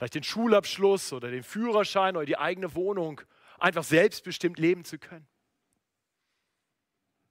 vielleicht 0.00 0.14
den 0.14 0.22
Schulabschluss 0.22 1.12
oder 1.12 1.30
den 1.30 1.42
Führerschein 1.42 2.16
oder 2.16 2.24
die 2.24 2.38
eigene 2.38 2.74
Wohnung, 2.74 3.20
einfach 3.58 3.84
selbstbestimmt 3.84 4.58
leben 4.58 4.82
zu 4.82 4.98
können. 4.98 5.28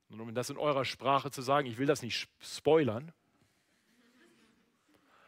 Und 0.09 0.21
um 0.21 0.35
das 0.35 0.51
in 0.51 0.57
eurer 0.57 0.85
Sprache 0.85 1.31
zu 1.31 1.41
sagen, 1.41 1.65
ich 1.65 1.79
will 1.79 1.87
das 1.87 2.03
nicht 2.03 2.29
spoilern, 2.39 3.11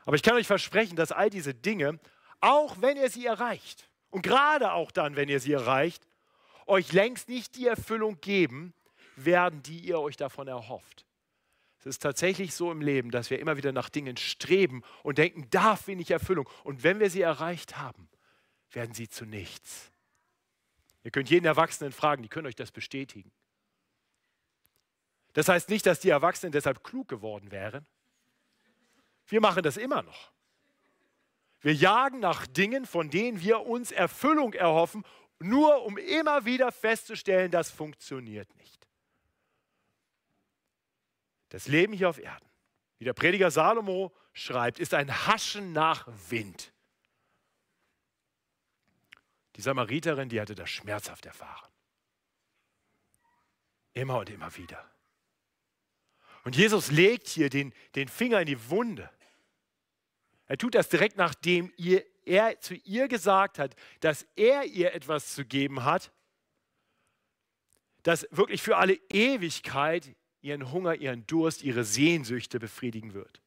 aber 0.05 0.15
ich 0.15 0.21
kann 0.21 0.35
euch 0.35 0.45
versprechen, 0.45 0.95
dass 0.95 1.11
all 1.11 1.31
diese 1.31 1.55
Dinge, 1.55 1.99
auch 2.41 2.79
wenn 2.79 2.95
ihr 2.95 3.09
sie 3.09 3.25
erreicht, 3.25 3.89
und 4.11 4.21
gerade 4.21 4.73
auch 4.73 4.91
dann, 4.91 5.15
wenn 5.15 5.27
ihr 5.27 5.39
sie 5.39 5.53
erreicht, 5.53 6.07
euch 6.67 6.91
längst 6.91 7.27
nicht 7.27 7.55
die 7.55 7.65
Erfüllung 7.65 8.21
geben 8.21 8.75
werden, 9.15 9.63
die 9.63 9.79
ihr 9.79 9.99
euch 9.99 10.15
davon 10.15 10.47
erhofft, 10.47 11.07
Es 11.81 11.87
ist 11.87 12.03
tatsächlich 12.03 12.53
so 12.53 12.71
im 12.71 12.79
Leben, 12.79 13.09
dass 13.09 13.31
wir 13.31 13.39
immer 13.39 13.57
wieder 13.57 13.71
nach 13.71 13.89
Dingen 13.89 14.15
streben 14.15 14.83
und 15.01 15.17
denken, 15.17 15.47
da 15.49 15.75
finde 15.75 16.03
ich 16.03 16.11
Erfüllung. 16.11 16.47
Und 16.63 16.83
wenn 16.83 16.99
wir 16.99 17.09
sie 17.09 17.21
erreicht 17.21 17.77
haben, 17.77 18.07
werden 18.69 18.93
sie 18.93 19.09
zu 19.09 19.25
nichts. 19.25 19.91
Ihr 21.03 21.09
könnt 21.09 21.31
jeden 21.31 21.45
Erwachsenen 21.45 21.91
fragen, 21.91 22.21
die 22.21 22.29
können 22.29 22.45
euch 22.45 22.55
das 22.55 22.71
bestätigen. 22.71 23.31
Das 25.33 25.47
heißt 25.47 25.69
nicht, 25.69 25.87
dass 25.87 25.99
die 25.99 26.09
Erwachsenen 26.09 26.51
deshalb 26.51 26.83
klug 26.83 27.07
geworden 27.07 27.49
wären. 27.49 27.87
Wir 29.25 29.41
machen 29.41 29.63
das 29.63 29.77
immer 29.77 30.03
noch. 30.03 30.31
Wir 31.61 31.73
jagen 31.73 32.19
nach 32.19 32.45
Dingen, 32.45 32.85
von 32.85 33.09
denen 33.09 33.41
wir 33.41 33.61
uns 33.61 33.91
Erfüllung 33.91 34.53
erhoffen, 34.53 35.03
nur 35.39 35.83
um 35.83 35.97
immer 35.97 36.45
wieder 36.45 36.71
festzustellen, 36.71 37.49
das 37.49 37.71
funktioniert 37.71 38.55
nicht. 38.57 38.80
Das 41.51 41.67
Leben 41.67 41.91
hier 41.91 42.09
auf 42.09 42.17
Erden, 42.17 42.49
wie 42.97 43.03
der 43.03 43.13
Prediger 43.13 43.51
Salomo 43.51 44.15
schreibt, 44.31 44.79
ist 44.79 44.93
ein 44.93 45.27
Haschen 45.27 45.73
nach 45.73 46.07
Wind. 46.29 46.71
Die 49.57 49.61
Samariterin, 49.61 50.29
die 50.29 50.39
hatte 50.39 50.55
das 50.55 50.69
schmerzhaft 50.69 51.25
erfahren. 51.25 51.69
Immer 53.93 54.19
und 54.19 54.29
immer 54.29 54.55
wieder. 54.55 54.89
Und 56.45 56.55
Jesus 56.55 56.89
legt 56.89 57.27
hier 57.27 57.49
den, 57.49 57.73
den 57.95 58.07
Finger 58.07 58.39
in 58.39 58.47
die 58.47 58.69
Wunde. 58.69 59.09
Er 60.45 60.57
tut 60.57 60.73
das 60.73 60.87
direkt 60.87 61.17
nachdem 61.17 61.73
ihr, 61.75 62.05
er 62.23 62.61
zu 62.61 62.75
ihr 62.75 63.09
gesagt 63.09 63.59
hat, 63.59 63.75
dass 63.99 64.25
er 64.37 64.63
ihr 64.63 64.93
etwas 64.93 65.33
zu 65.33 65.43
geben 65.43 65.83
hat, 65.83 66.13
das 68.03 68.25
wirklich 68.31 68.61
für 68.61 68.77
alle 68.77 68.93
Ewigkeit 69.09 70.15
ihren 70.41 70.71
Hunger, 70.71 70.95
ihren 70.95 71.25
Durst, 71.27 71.63
ihre 71.63 71.83
Sehnsüchte 71.83 72.59
befriedigen 72.59 73.13
wird. 73.13 73.41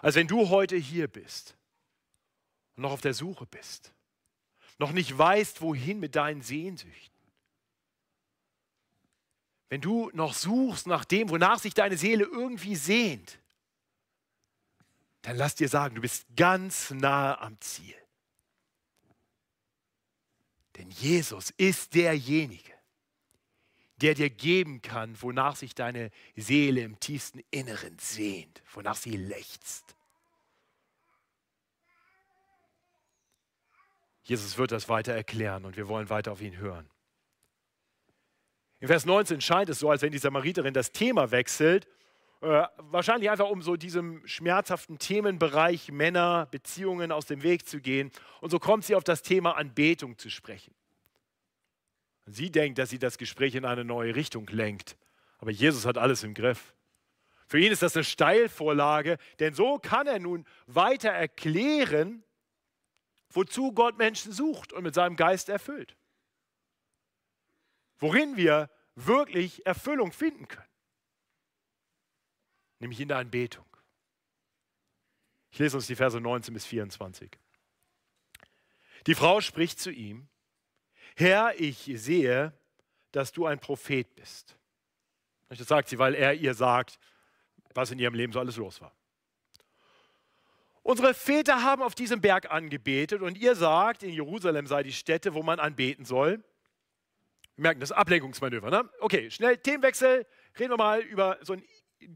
Also 0.00 0.20
wenn 0.20 0.28
du 0.28 0.48
heute 0.48 0.76
hier 0.76 1.08
bist 1.08 1.56
und 2.76 2.82
noch 2.82 2.92
auf 2.92 3.00
der 3.00 3.14
Suche 3.14 3.46
bist, 3.46 3.92
noch 4.78 4.92
nicht 4.92 5.16
weißt, 5.16 5.60
wohin 5.60 5.98
mit 5.98 6.14
deinen 6.14 6.42
Sehnsüchten, 6.42 7.18
wenn 9.70 9.80
du 9.80 10.10
noch 10.14 10.34
suchst 10.34 10.86
nach 10.86 11.04
dem, 11.04 11.28
wonach 11.28 11.58
sich 11.58 11.74
deine 11.74 11.96
Seele 11.96 12.24
irgendwie 12.24 12.76
sehnt, 12.76 13.38
dann 15.22 15.36
lass 15.36 15.54
dir 15.54 15.68
sagen, 15.68 15.96
du 15.96 16.00
bist 16.00 16.24
ganz 16.36 16.90
nahe 16.90 17.38
am 17.40 17.60
Ziel. 17.60 17.94
Denn 20.76 20.90
Jesus 20.90 21.50
ist 21.56 21.94
derjenige, 21.94 22.77
der 24.00 24.14
dir 24.14 24.30
geben 24.30 24.80
kann, 24.82 25.20
wonach 25.20 25.56
sich 25.56 25.74
deine 25.74 26.10
Seele 26.36 26.82
im 26.82 27.00
tiefsten 27.00 27.40
Inneren 27.50 27.98
sehnt, 27.98 28.62
wonach 28.72 28.96
sie 28.96 29.16
lechzt. 29.16 29.96
Jesus 34.22 34.58
wird 34.58 34.72
das 34.72 34.88
weiter 34.88 35.14
erklären 35.14 35.64
und 35.64 35.76
wir 35.76 35.88
wollen 35.88 36.10
weiter 36.10 36.32
auf 36.32 36.42
ihn 36.42 36.58
hören. 36.58 36.88
In 38.80 38.86
Vers 38.86 39.06
19 39.06 39.40
scheint 39.40 39.70
es 39.70 39.80
so, 39.80 39.90
als 39.90 40.02
wenn 40.02 40.12
die 40.12 40.18
Samariterin 40.18 40.74
das 40.74 40.92
Thema 40.92 41.30
wechselt, 41.30 41.88
äh, 42.40 42.64
wahrscheinlich 42.76 43.30
einfach 43.30 43.48
um 43.48 43.62
so 43.62 43.76
diesem 43.76 44.24
schmerzhaften 44.26 44.98
Themenbereich 44.98 45.90
Männer, 45.90 46.46
Beziehungen 46.50 47.10
aus 47.10 47.26
dem 47.26 47.42
Weg 47.42 47.66
zu 47.66 47.80
gehen. 47.80 48.12
Und 48.40 48.50
so 48.50 48.60
kommt 48.60 48.84
sie 48.84 48.94
auf 48.94 49.02
das 49.02 49.22
Thema 49.22 49.56
Anbetung 49.56 50.16
zu 50.18 50.30
sprechen. 50.30 50.72
Sie 52.30 52.50
denkt, 52.50 52.78
dass 52.78 52.90
sie 52.90 52.98
das 52.98 53.18
Gespräch 53.18 53.54
in 53.54 53.64
eine 53.64 53.84
neue 53.84 54.14
Richtung 54.14 54.46
lenkt. 54.48 54.96
Aber 55.38 55.50
Jesus 55.50 55.86
hat 55.86 55.98
alles 55.98 56.22
im 56.24 56.34
Griff. 56.34 56.74
Für 57.46 57.58
ihn 57.58 57.72
ist 57.72 57.82
das 57.82 57.96
eine 57.96 58.04
Steilvorlage, 58.04 59.16
denn 59.38 59.54
so 59.54 59.78
kann 59.78 60.06
er 60.06 60.18
nun 60.18 60.46
weiter 60.66 61.10
erklären, 61.10 62.22
wozu 63.30 63.72
Gott 63.72 63.96
Menschen 63.96 64.32
sucht 64.32 64.72
und 64.72 64.82
mit 64.82 64.94
seinem 64.94 65.16
Geist 65.16 65.48
erfüllt. 65.48 65.96
Worin 67.98 68.36
wir 68.36 68.70
wirklich 68.94 69.64
Erfüllung 69.64 70.12
finden 70.12 70.48
können. 70.48 70.68
Nämlich 72.80 73.00
in 73.00 73.08
der 73.08 73.18
Anbetung. 73.18 73.64
Ich 75.50 75.58
lese 75.58 75.76
uns 75.76 75.86
die 75.86 75.96
Verse 75.96 76.20
19 76.20 76.52
bis 76.52 76.66
24. 76.66 77.30
Die 79.06 79.14
Frau 79.14 79.40
spricht 79.40 79.80
zu 79.80 79.90
ihm, 79.90 80.28
Herr, 81.18 81.58
ich 81.58 81.90
sehe, 81.96 82.52
dass 83.10 83.32
du 83.32 83.44
ein 83.46 83.58
Prophet 83.58 84.14
bist. 84.14 84.56
Das 85.48 85.58
sagt 85.58 85.88
sie, 85.88 85.98
weil 85.98 86.14
er 86.14 86.34
ihr 86.34 86.54
sagt, 86.54 87.00
was 87.74 87.90
in 87.90 87.98
ihrem 87.98 88.14
Leben 88.14 88.32
so 88.32 88.38
alles 88.38 88.56
los 88.56 88.80
war. 88.80 88.94
Unsere 90.84 91.14
Väter 91.14 91.64
haben 91.64 91.82
auf 91.82 91.96
diesem 91.96 92.20
Berg 92.20 92.52
angebetet 92.52 93.20
und 93.20 93.36
ihr 93.36 93.56
sagt, 93.56 94.04
in 94.04 94.10
Jerusalem 94.10 94.68
sei 94.68 94.84
die 94.84 94.92
Stätte, 94.92 95.34
wo 95.34 95.42
man 95.42 95.58
anbeten 95.58 96.04
soll. 96.04 96.44
Wir 97.56 97.62
merken 97.62 97.80
das 97.80 97.90
Ablenkungsmanöver. 97.90 98.70
Ne? 98.70 98.88
Okay, 99.00 99.28
schnell 99.32 99.58
Themenwechsel. 99.58 100.24
Reden 100.56 100.70
wir 100.70 100.76
mal 100.76 101.00
über 101.00 101.38
so 101.42 101.54
einen 101.54 101.64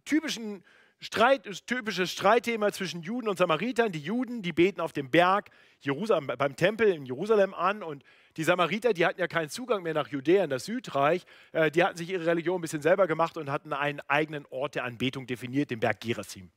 typischen 0.04 0.64
Streit, 1.02 1.66
typisches 1.66 2.12
Streitthema 2.12 2.70
zwischen 2.70 3.02
Juden 3.02 3.28
und 3.28 3.36
Samaritern. 3.36 3.90
Die 3.90 3.98
Juden, 3.98 4.40
die 4.40 4.52
beten 4.52 4.80
auf 4.80 4.92
dem 4.92 5.10
Berg 5.10 5.50
Jerusalem, 5.80 6.28
beim 6.38 6.54
Tempel 6.54 6.92
in 6.92 7.04
Jerusalem 7.04 7.54
an 7.54 7.82
und 7.82 8.04
die 8.36 8.44
Samariter, 8.44 8.92
die 8.92 9.04
hatten 9.04 9.18
ja 9.20 9.26
keinen 9.26 9.50
Zugang 9.50 9.82
mehr 9.82 9.94
nach 9.94 10.06
Judäa, 10.06 10.44
in 10.44 10.50
das 10.50 10.64
Südreich. 10.64 11.24
Äh, 11.50 11.72
die 11.72 11.82
hatten 11.82 11.98
sich 11.98 12.08
ihre 12.08 12.24
Religion 12.24 12.58
ein 12.58 12.60
bisschen 12.62 12.82
selber 12.82 13.08
gemacht 13.08 13.36
und 13.36 13.50
hatten 13.50 13.72
einen 13.72 13.98
eigenen 14.06 14.46
Ort 14.50 14.76
der 14.76 14.84
Anbetung 14.84 15.26
definiert, 15.26 15.72
den 15.72 15.80
Berg 15.80 16.00
Gerizim 16.00 16.52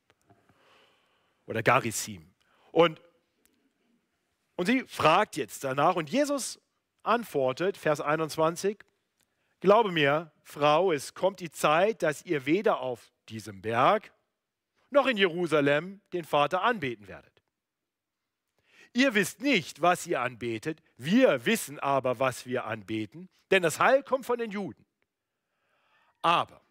oder 1.48 1.64
Garizim. 1.64 2.30
Und, 2.72 3.02
und 4.58 4.68
sie 4.68 4.84
fragt 4.88 5.38
jetzt 5.38 5.64
danach 5.64 5.96
und 5.96 6.12
Jesus 6.12 6.62
antwortet, 7.02 7.78
Vers 7.78 8.00
21, 8.00 8.78
Glaube 9.60 9.92
mir, 9.92 10.32
Frau, 10.44 10.92
es 10.92 11.16
kommt 11.16 11.40
die 11.40 11.50
Zeit, 11.50 12.04
dass 12.04 12.24
ihr 12.24 12.46
weder 12.46 12.82
auf 12.82 13.12
diesem 13.28 13.64
Berg 13.64 14.12
noch 14.90 15.08
in 15.08 15.18
Jerusalem 15.18 16.02
den 16.14 16.24
Vater 16.24 16.64
anbeten 16.64 17.08
werdet. 17.08 17.44
Ihr 18.94 19.14
wisst 19.14 19.42
nicht, 19.42 19.82
was 19.82 20.08
ihr 20.08 20.22
anbetet, 20.22 20.82
wir 20.96 21.46
wissen 21.46 21.80
aber, 21.80 22.20
was 22.20 22.46
wir 22.46 22.66
anbeten, 22.66 23.30
denn 23.52 23.62
das 23.62 23.80
Heil 23.80 24.04
kommt 24.04 24.26
von 24.26 24.38
den 24.38 24.52
Juden. 24.52 24.86
Aber 26.22 26.62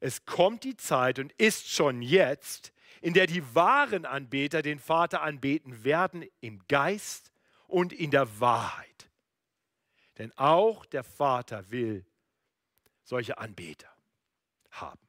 es 0.00 0.26
kommt 0.26 0.64
die 0.64 0.76
Zeit 0.76 1.18
und 1.18 1.32
ist 1.34 1.68
schon 1.70 2.02
jetzt, 2.02 2.72
in 3.00 3.14
der 3.14 3.26
die 3.26 3.54
wahren 3.54 4.06
Anbeter 4.06 4.62
den 4.62 4.78
Vater 4.78 5.22
anbeten 5.22 5.84
werden 5.84 6.24
im 6.40 6.66
Geist 6.66 7.32
und 7.68 7.92
in 7.92 8.10
der 8.10 8.40
Wahrheit. 8.40 9.08
Denn 10.18 10.36
auch 10.36 10.84
der 10.84 11.04
Vater 11.04 11.70
will 11.70 12.04
solche 13.04 13.38
Anbeter 13.38 13.88
haben. 14.70 15.06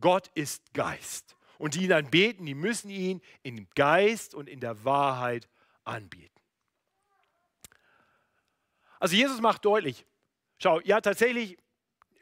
Gott 0.00 0.28
ist 0.34 0.74
Geist. 0.74 1.36
Und 1.62 1.76
die 1.76 1.84
ihn 1.84 1.92
anbeten, 1.92 2.44
die 2.44 2.56
müssen 2.56 2.90
ihn 2.90 3.20
im 3.44 3.68
Geist 3.76 4.34
und 4.34 4.48
in 4.48 4.58
der 4.58 4.84
Wahrheit 4.84 5.48
anbieten. 5.84 6.40
Also 8.98 9.14
Jesus 9.14 9.40
macht 9.40 9.64
deutlich, 9.64 10.04
schau, 10.58 10.80
ja 10.80 11.00
tatsächlich, 11.00 11.56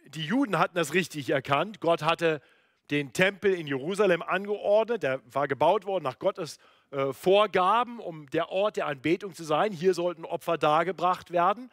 die 0.09 0.27
Juden 0.27 0.59
hatten 0.59 0.75
das 0.75 0.93
richtig 0.93 1.31
erkannt. 1.31 1.81
Gott 1.81 2.03
hatte 2.03 2.43
den 2.91 3.15
Tempel 3.15 3.55
in 3.55 3.67
Jerusalem 3.67 4.21
angeordnet, 4.21 5.05
der 5.05 5.23
war 5.33 5.49
gebaut 5.49 5.87
worden 5.87 6.05
nach 6.05 6.19
Gottes 6.19 6.59
äh, 6.91 7.15
Vorgaben, 7.15 7.99
um 7.99 8.29
der 8.29 8.51
Ort 8.51 8.77
der 8.77 8.89
Anbetung 8.89 9.33
zu 9.33 9.45
sein. 9.45 9.73
Hier 9.73 9.95
sollten 9.95 10.27
Opfer 10.27 10.59
dargebracht 10.59 11.31
werden. 11.31 11.71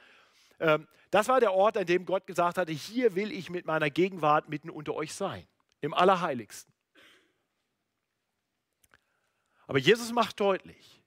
Ähm, 0.61 0.87
das 1.11 1.27
war 1.27 1.41
der 1.41 1.51
Ort, 1.51 1.75
an 1.75 1.85
dem 1.85 2.05
Gott 2.05 2.27
gesagt 2.27 2.59
hatte, 2.59 2.71
hier 2.71 3.13
will 3.15 3.33
ich 3.33 3.49
mit 3.49 3.65
meiner 3.65 3.89
Gegenwart 3.89 4.47
mitten 4.47 4.69
unter 4.69 4.95
euch 4.95 5.13
sein, 5.13 5.45
im 5.81 5.93
Allerheiligsten. 5.93 6.76
Aber 9.67 9.79
Jesus 9.79 10.11
macht 10.11 10.39
deutlich, 10.39 11.03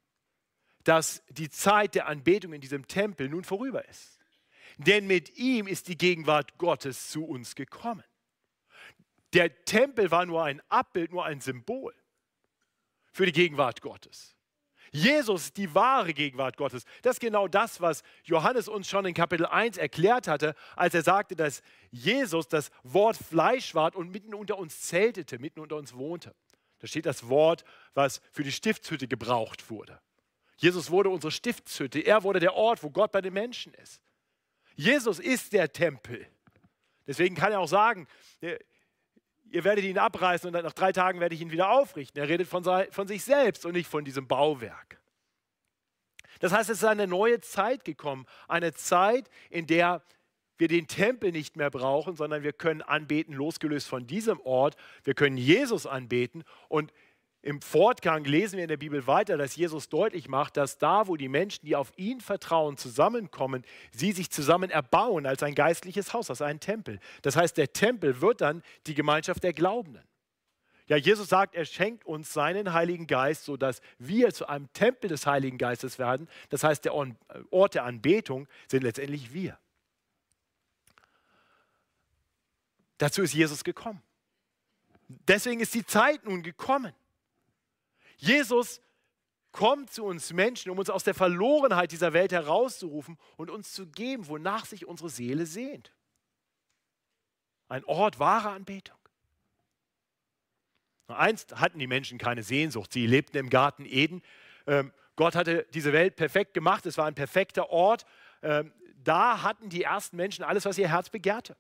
dass 0.85 1.23
die 1.29 1.51
Zeit 1.51 1.95
der 1.95 2.07
Anbetung 2.07 2.53
in 2.53 2.61
diesem 2.61 2.87
Tempel 2.87 3.29
nun 3.29 3.45
vorüber 3.45 3.87
ist. 3.89 4.19
Denn 4.77 5.07
mit 5.07 5.37
ihm 5.37 5.67
ist 5.67 5.89
die 5.89 5.99
Gegenwart 5.99 6.57
Gottes 6.59 7.11
zu 7.11 7.25
uns 7.25 7.55
gekommen. 7.55 8.05
Der 9.33 9.65
Tempel 9.65 10.11
war 10.11 10.27
nur 10.27 10.45
ein 10.45 10.61
Abbild, 10.69 11.13
nur 11.13 11.25
ein 11.25 11.41
Symbol 11.41 11.95
für 13.13 13.27
die 13.27 13.33
Gegenwart 13.33 13.81
Gottes. 13.81 14.37
Jesus, 14.93 15.53
die 15.53 15.73
wahre 15.75 16.13
Gegenwart 16.15 16.57
Gottes. 16.57 16.85
Das 17.03 17.17
ist 17.17 17.21
genau 17.21 17.47
das, 17.47 17.81
was 17.81 18.03
Johannes 18.25 18.67
uns 18.67 18.89
schon 18.89 19.07
in 19.07 19.15
Kapitel 19.15 19.47
1 19.47 19.77
erklärt 19.77 20.27
hatte, 20.27 20.55
als 20.75 20.95
er 20.95 21.03
sagte, 21.03 21.37
dass 21.37 21.63
Jesus 21.91 22.49
das 22.49 22.71
Wort 22.83 23.17
Fleisch 23.17 23.75
war 23.75 23.95
und 23.95 24.11
mitten 24.11 24.35
unter 24.35 24.59
uns 24.59 24.81
zeltete, 24.81 25.39
mitten 25.39 25.61
unter 25.61 25.77
uns 25.77 25.95
wohnte. 25.95 26.35
Da 26.81 26.87
steht 26.87 27.07
das 27.07 27.29
Wort, 27.29 27.65
was 27.95 28.21
für 28.33 28.43
die 28.43 28.53
Stiftshütte 28.53 29.07
gebraucht 29.07 29.71
wurde. 29.71 30.01
Jesus 30.57 30.91
wurde 30.91 31.09
unsere 31.09 31.31
Stiftshütte. 31.31 32.01
Er 32.01 32.23
wurde 32.23 32.41
der 32.41 32.55
Ort, 32.55 32.83
wo 32.83 32.91
Gott 32.91 33.13
bei 33.13 33.21
den 33.21 33.33
Menschen 33.33 33.73
ist. 33.75 34.03
Jesus 34.75 35.19
ist 35.19 35.53
der 35.53 35.73
Tempel. 35.73 36.27
Deswegen 37.07 37.35
kann 37.35 37.53
er 37.53 37.61
auch 37.61 37.69
sagen, 37.69 38.07
ihr 38.41 39.65
werdet 39.65 39.85
ihn 39.85 39.99
abreißen 39.99 40.55
und 40.55 40.63
nach 40.63 40.73
drei 40.73 40.93
Tagen 40.93 41.21
werde 41.21 41.35
ich 41.35 41.41
ihn 41.41 41.51
wieder 41.51 41.71
aufrichten. 41.71 42.21
Er 42.21 42.29
redet 42.29 42.49
von, 42.49 42.63
sich 43.09 43.25
selbst 43.25 43.67
und 43.67 43.73
nicht 43.73 43.89
von 43.89 44.05
diesem 44.05 44.27
Bauwerk. 44.27 45.01
Das 46.41 46.53
heißt, 46.53 46.71
es 46.71 46.79
ist 46.79 46.85
eine 46.85 47.07
neue 47.07 47.41
Zeit 47.41 47.85
gekommen, 47.85 48.27
eine 48.49 48.73
Zeit, 48.73 49.29
in 49.51 49.67
der 49.67 50.03
wir 50.61 50.69
den 50.69 50.87
Tempel 50.87 51.33
nicht 51.33 51.57
mehr 51.57 51.71
brauchen, 51.71 52.15
sondern 52.15 52.43
wir 52.43 52.53
können 52.53 52.83
anbeten, 52.83 53.35
losgelöst 53.35 53.89
von 53.89 54.07
diesem 54.07 54.39
Ort. 54.41 54.77
Wir 55.03 55.15
können 55.15 55.37
Jesus 55.37 55.87
anbeten 55.87 56.45
und 56.69 56.93
im 57.43 57.63
Fortgang 57.63 58.25
lesen 58.25 58.59
wir 58.59 58.65
in 58.65 58.69
der 58.69 58.77
Bibel 58.77 59.07
weiter, 59.07 59.39
dass 59.39 59.57
Jesus 59.57 59.89
deutlich 59.89 60.29
macht, 60.29 60.59
dass 60.59 60.77
da, 60.77 61.09
wo 61.09 61.17
die 61.17 61.31
Menschen, 61.31 61.65
die 61.65 61.75
auf 61.75 61.91
ihn 61.97 62.21
vertrauen, 62.21 62.77
zusammenkommen, 62.77 63.65
sie 63.93 64.13
sich 64.13 64.31
zusammen 64.31 64.69
erbauen 64.69 65.25
als 65.25 65.43
ein 65.43 65.55
geistliches 65.55 66.13
Haus, 66.13 66.29
als 66.29 66.43
einen 66.43 66.61
Tempel. 66.61 67.01
Das 67.23 67.37
heißt, 67.37 67.57
der 67.57 67.73
Tempel 67.73 68.21
wird 68.21 68.43
dann 68.43 68.63
die 68.87 68.95
Gemeinschaft 68.95 69.43
der 69.43 69.55
Glaubenden. 69.55 70.03
Ja, 70.87 70.97
Jesus 70.97 71.31
sagt, 71.31 71.55
er 71.55 71.65
schenkt 71.65 72.05
uns 72.05 72.33
seinen 72.33 72.75
Heiligen 72.75 73.07
Geist, 73.07 73.45
sodass 73.45 73.81
wir 73.99 74.35
zu 74.35 74.47
einem 74.47 74.71
Tempel 74.75 75.09
des 75.09 75.25
Heiligen 75.25 75.57
Geistes 75.57 75.99
werden. 75.99 76.29
Das 76.51 76.63
heißt, 76.63 76.85
der 76.85 76.93
Ort 76.95 77.75
der 77.75 77.85
Anbetung 77.85 78.49
sind 78.69 78.83
letztendlich 78.83 79.33
wir. 79.33 79.57
Dazu 83.01 83.23
ist 83.23 83.33
Jesus 83.33 83.65
gekommen. 83.65 84.03
Deswegen 85.09 85.61
ist 85.61 85.73
die 85.73 85.87
Zeit 85.87 86.23
nun 86.27 86.43
gekommen. 86.43 86.93
Jesus 88.19 88.83
kommt 89.53 89.91
zu 89.91 90.05
uns 90.05 90.35
Menschen, 90.35 90.71
um 90.71 90.79
uns 90.79 90.91
aus 90.91 91.03
der 91.03 91.15
Verlorenheit 91.15 91.93
dieser 91.93 92.13
Welt 92.13 92.31
herauszurufen 92.31 93.17
und 93.39 93.49
uns 93.49 93.73
zu 93.73 93.87
geben, 93.87 94.29
wonach 94.29 94.67
sich 94.67 94.85
unsere 94.85 95.09
Seele 95.09 95.47
sehnt. 95.47 95.95
Ein 97.69 97.85
Ort 97.87 98.19
wahrer 98.19 98.51
Anbetung. 98.51 98.99
Einst 101.07 101.57
hatten 101.59 101.79
die 101.79 101.87
Menschen 101.87 102.19
keine 102.19 102.43
Sehnsucht. 102.43 102.93
Sie 102.93 103.07
lebten 103.07 103.39
im 103.39 103.49
Garten 103.49 103.87
Eden. 103.87 104.23
Ähm, 104.67 104.93
Gott 105.17 105.35
hatte 105.35 105.67
diese 105.73 105.95
Welt 105.95 106.17
perfekt 106.17 106.53
gemacht. 106.53 106.85
Es 106.85 106.99
war 106.99 107.07
ein 107.07 107.15
perfekter 107.15 107.71
Ort. 107.71 108.05
Ähm, 108.43 108.75
da 108.97 109.43
hatten 109.43 109.71
die 109.71 109.85
ersten 109.85 110.17
Menschen 110.17 110.45
alles, 110.45 110.67
was 110.67 110.77
ihr 110.77 110.91
Herz 110.91 111.09
begehrte. 111.09 111.57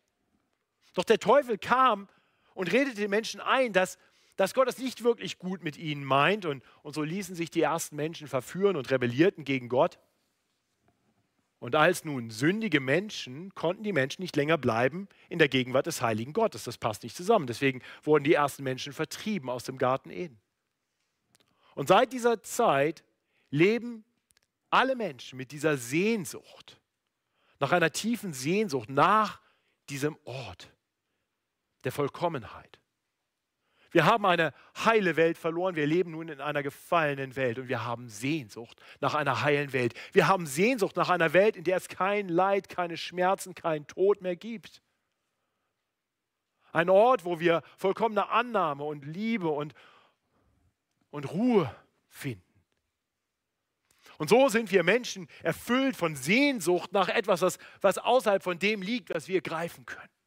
Doch 0.94 1.04
der 1.04 1.18
Teufel 1.18 1.58
kam 1.58 2.08
und 2.54 2.72
redete 2.72 2.96
den 2.96 3.10
Menschen 3.10 3.40
ein, 3.40 3.72
dass 3.72 3.98
dass 4.40 4.54
Gott 4.54 4.68
es 4.68 4.78
nicht 4.78 5.04
wirklich 5.04 5.38
gut 5.38 5.62
mit 5.62 5.76
ihnen 5.76 6.02
meint. 6.02 6.46
Und, 6.46 6.64
und 6.82 6.94
so 6.94 7.02
ließen 7.02 7.34
sich 7.34 7.50
die 7.50 7.60
ersten 7.60 7.94
Menschen 7.94 8.26
verführen 8.26 8.74
und 8.76 8.90
rebellierten 8.90 9.44
gegen 9.44 9.68
Gott. 9.68 9.98
Und 11.58 11.74
als 11.74 12.06
nun 12.06 12.30
sündige 12.30 12.80
Menschen 12.80 13.54
konnten 13.54 13.82
die 13.82 13.92
Menschen 13.92 14.22
nicht 14.22 14.36
länger 14.36 14.56
bleiben 14.56 15.08
in 15.28 15.38
der 15.38 15.50
Gegenwart 15.50 15.86
des 15.86 16.00
heiligen 16.00 16.32
Gottes. 16.32 16.64
Das 16.64 16.78
passt 16.78 17.02
nicht 17.02 17.14
zusammen. 17.14 17.46
Deswegen 17.46 17.82
wurden 18.02 18.24
die 18.24 18.32
ersten 18.32 18.62
Menschen 18.62 18.94
vertrieben 18.94 19.50
aus 19.50 19.64
dem 19.64 19.76
Garten 19.76 20.08
Eden. 20.08 20.40
Und 21.74 21.88
seit 21.88 22.14
dieser 22.14 22.42
Zeit 22.42 23.04
leben 23.50 24.06
alle 24.70 24.96
Menschen 24.96 25.36
mit 25.36 25.52
dieser 25.52 25.76
Sehnsucht, 25.76 26.80
nach 27.58 27.72
einer 27.72 27.92
tiefen 27.92 28.32
Sehnsucht 28.32 28.88
nach 28.88 29.42
diesem 29.90 30.16
Ort 30.24 30.72
der 31.84 31.92
Vollkommenheit. 31.92 32.80
Wir 33.92 34.04
haben 34.04 34.24
eine 34.24 34.54
heile 34.84 35.16
Welt 35.16 35.36
verloren. 35.36 35.74
Wir 35.74 35.86
leben 35.86 36.12
nun 36.12 36.28
in 36.28 36.40
einer 36.40 36.62
gefallenen 36.62 37.34
Welt 37.34 37.58
und 37.58 37.68
wir 37.68 37.84
haben 37.84 38.08
Sehnsucht 38.08 38.80
nach 39.00 39.14
einer 39.14 39.42
heilen 39.42 39.72
Welt. 39.72 39.94
Wir 40.12 40.28
haben 40.28 40.46
Sehnsucht 40.46 40.96
nach 40.96 41.10
einer 41.10 41.32
Welt, 41.32 41.56
in 41.56 41.64
der 41.64 41.76
es 41.76 41.88
kein 41.88 42.28
Leid, 42.28 42.68
keine 42.68 42.96
Schmerzen, 42.96 43.54
keinen 43.54 43.86
Tod 43.86 44.22
mehr 44.22 44.36
gibt. 44.36 44.80
Ein 46.72 46.88
Ort, 46.88 47.24
wo 47.24 47.40
wir 47.40 47.62
vollkommene 47.76 48.28
Annahme 48.28 48.84
und 48.84 49.04
Liebe 49.04 49.48
und, 49.48 49.74
und 51.10 51.24
Ruhe 51.32 51.74
finden. 52.08 52.44
Und 54.18 54.28
so 54.28 54.48
sind 54.48 54.70
wir 54.70 54.84
Menschen 54.84 55.26
erfüllt 55.42 55.96
von 55.96 56.14
Sehnsucht 56.14 56.92
nach 56.92 57.08
etwas, 57.08 57.42
was, 57.42 57.58
was 57.80 57.98
außerhalb 57.98 58.42
von 58.42 58.58
dem 58.58 58.82
liegt, 58.82 59.12
was 59.12 59.26
wir 59.26 59.40
greifen 59.40 59.84
können. 59.84 60.19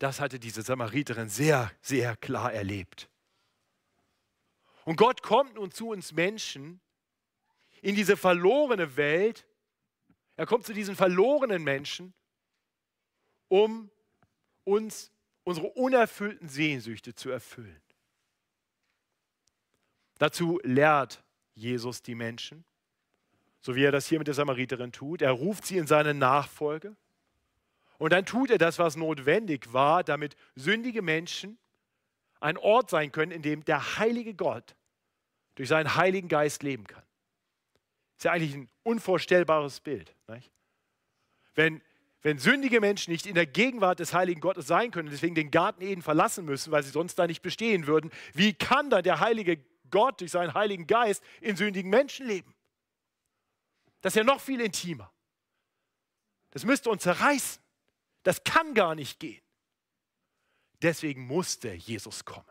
Das 0.00 0.18
hatte 0.18 0.40
diese 0.40 0.62
Samariterin 0.62 1.28
sehr, 1.28 1.70
sehr 1.82 2.16
klar 2.16 2.54
erlebt. 2.54 3.10
Und 4.86 4.96
Gott 4.96 5.22
kommt 5.22 5.56
nun 5.56 5.70
zu 5.70 5.90
uns 5.90 6.12
Menschen 6.12 6.80
in 7.82 7.94
diese 7.94 8.16
verlorene 8.16 8.96
Welt. 8.96 9.46
Er 10.36 10.46
kommt 10.46 10.64
zu 10.64 10.72
diesen 10.72 10.96
verlorenen 10.96 11.62
Menschen, 11.62 12.14
um 13.48 13.90
uns 14.64 15.12
unsere 15.44 15.68
unerfüllten 15.68 16.48
Sehnsüchte 16.48 17.14
zu 17.14 17.28
erfüllen. 17.28 17.82
Dazu 20.16 20.60
lehrt 20.62 21.22
Jesus 21.54 22.00
die 22.00 22.14
Menschen, 22.14 22.64
so 23.60 23.74
wie 23.74 23.84
er 23.84 23.92
das 23.92 24.06
hier 24.06 24.18
mit 24.18 24.28
der 24.28 24.34
Samariterin 24.34 24.92
tut. 24.92 25.20
Er 25.20 25.32
ruft 25.32 25.66
sie 25.66 25.76
in 25.76 25.86
seine 25.86 26.14
Nachfolge. 26.14 26.96
Und 28.00 28.14
dann 28.14 28.24
tut 28.24 28.50
er 28.50 28.56
das, 28.56 28.78
was 28.78 28.96
notwendig 28.96 29.74
war, 29.74 30.02
damit 30.02 30.34
sündige 30.54 31.02
Menschen 31.02 31.58
ein 32.40 32.56
Ort 32.56 32.88
sein 32.88 33.12
können, 33.12 33.30
in 33.30 33.42
dem 33.42 33.62
der 33.66 33.98
heilige 33.98 34.32
Gott 34.32 34.74
durch 35.56 35.68
seinen 35.68 35.94
Heiligen 35.96 36.28
Geist 36.28 36.62
leben 36.62 36.86
kann. 36.86 37.02
Ist 38.16 38.24
ja 38.24 38.32
eigentlich 38.32 38.54
ein 38.54 38.70
unvorstellbares 38.84 39.80
Bild. 39.80 40.16
Nicht? 40.28 40.50
Wenn, 41.54 41.82
wenn 42.22 42.38
sündige 42.38 42.80
Menschen 42.80 43.10
nicht 43.10 43.26
in 43.26 43.34
der 43.34 43.44
Gegenwart 43.44 44.00
des 44.00 44.14
heiligen 44.14 44.40
Gottes 44.40 44.66
sein 44.66 44.92
können, 44.92 45.10
deswegen 45.10 45.34
den 45.34 45.50
Garten 45.50 45.82
Eden 45.82 46.00
verlassen 46.00 46.46
müssen, 46.46 46.72
weil 46.72 46.82
sie 46.82 46.92
sonst 46.92 47.16
da 47.16 47.26
nicht 47.26 47.42
bestehen 47.42 47.86
würden, 47.86 48.10
wie 48.32 48.54
kann 48.54 48.88
dann 48.88 49.02
der 49.02 49.20
heilige 49.20 49.62
Gott 49.90 50.22
durch 50.22 50.30
seinen 50.30 50.54
heiligen 50.54 50.86
Geist 50.86 51.22
in 51.42 51.54
sündigen 51.54 51.90
Menschen 51.90 52.26
leben? 52.26 52.54
Das 54.00 54.14
ist 54.14 54.16
ja 54.16 54.24
noch 54.24 54.40
viel 54.40 54.62
intimer. 54.62 55.12
Das 56.52 56.64
müsste 56.64 56.88
uns 56.88 57.02
zerreißen. 57.02 57.60
Das 58.22 58.44
kann 58.44 58.74
gar 58.74 58.94
nicht 58.94 59.18
gehen. 59.18 59.42
Deswegen 60.82 61.26
musste 61.26 61.72
Jesus 61.72 62.24
kommen. 62.24 62.44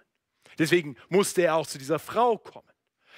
Deswegen 0.58 0.98
musste 1.10 1.44
er 1.44 1.56
auch 1.56 1.68
zu 1.68 1.78
dieser 1.78 2.00
Frau 2.00 2.38
kommen. 2.38 2.72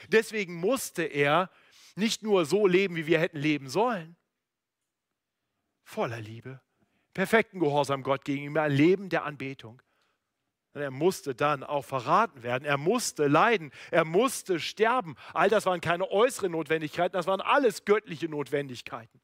Deswegen 0.10 0.56
musste 0.56 1.04
er 1.04 1.50
nicht 1.96 2.24
nur 2.24 2.46
so 2.46 2.68
leben, 2.68 2.96
wie 2.96 3.08
wir 3.08 3.20
hätten 3.20 3.38
leben 3.38 3.70
sollen, 3.70 4.16
voller 5.84 6.22
Liebe, 6.22 6.62
perfekten 7.14 7.60
Gehorsam 7.60 8.04
Gott 8.04 8.24
gegenüber, 8.26 8.64
ein 8.64 8.72
Leben 8.72 9.10
der 9.10 9.26
Anbetung. 9.26 9.82
Er 10.74 10.92
musste 10.92 11.36
dann 11.36 11.64
auch 11.64 11.84
verraten 11.84 12.44
werden, 12.44 12.64
er 12.64 12.78
musste 12.78 13.28
leiden, 13.28 13.72
er 13.92 14.06
musste 14.06 14.60
sterben. 14.60 15.18
All 15.34 15.50
das 15.50 15.66
waren 15.66 15.82
keine 15.82 16.10
äußeren 16.10 16.54
Notwendigkeiten, 16.54 17.14
das 17.14 17.28
waren 17.28 17.42
alles 17.42 17.84
göttliche 17.84 18.30
Notwendigkeiten. 18.30 19.20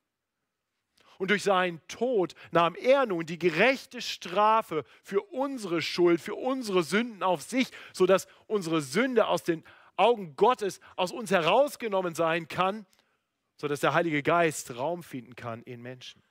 Und 1.17 1.31
durch 1.31 1.43
seinen 1.43 1.81
Tod 1.87 2.33
nahm 2.51 2.75
er 2.75 3.05
nun 3.05 3.25
die 3.25 3.39
gerechte 3.39 4.01
Strafe 4.01 4.83
für 5.01 5.21
unsere 5.21 5.81
Schuld, 5.81 6.21
für 6.21 6.35
unsere 6.35 6.83
Sünden 6.83 7.23
auf 7.23 7.41
sich, 7.41 7.69
sodass 7.93 8.27
unsere 8.45 8.81
Sünde 8.81 9.27
aus 9.27 9.43
den 9.43 9.63
Augen 9.95 10.35
Gottes 10.35 10.79
aus 10.95 11.11
uns 11.11 11.31
herausgenommen 11.31 12.13
sein 12.13 12.47
kann, 12.47 12.85
sodass 13.55 13.79
der 13.79 13.93
Heilige 13.93 14.21
Geist 14.21 14.75
Raum 14.75 15.01
finden 15.01 15.35
kann 15.35 15.63
in 15.63 15.81
Menschen. 15.81 16.21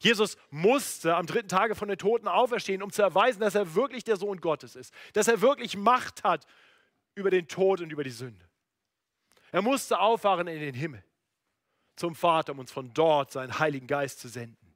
Jesus 0.00 0.36
musste 0.50 1.16
am 1.16 1.26
dritten 1.26 1.48
Tage 1.48 1.74
von 1.74 1.88
den 1.88 1.98
Toten 1.98 2.28
auferstehen, 2.28 2.82
um 2.82 2.92
zu 2.92 3.02
erweisen, 3.02 3.40
dass 3.40 3.54
er 3.54 3.74
wirklich 3.74 4.04
der 4.04 4.16
Sohn 4.16 4.40
Gottes 4.40 4.76
ist, 4.76 4.92
dass 5.14 5.26
er 5.26 5.40
wirklich 5.40 5.76
Macht 5.76 6.22
hat 6.22 6.46
über 7.14 7.30
den 7.30 7.48
Tod 7.48 7.80
und 7.80 7.90
über 7.90 8.04
die 8.04 8.10
Sünde. 8.10 8.46
Er 9.50 9.62
musste 9.62 9.98
auffahren 9.98 10.46
in 10.46 10.60
den 10.60 10.74
Himmel 10.74 11.02
zum 11.98 12.14
Vater, 12.14 12.52
um 12.52 12.58
uns 12.60 12.72
von 12.72 12.92
dort 12.94 13.32
seinen 13.32 13.58
Heiligen 13.58 13.86
Geist 13.86 14.20
zu 14.20 14.28
senden, 14.28 14.74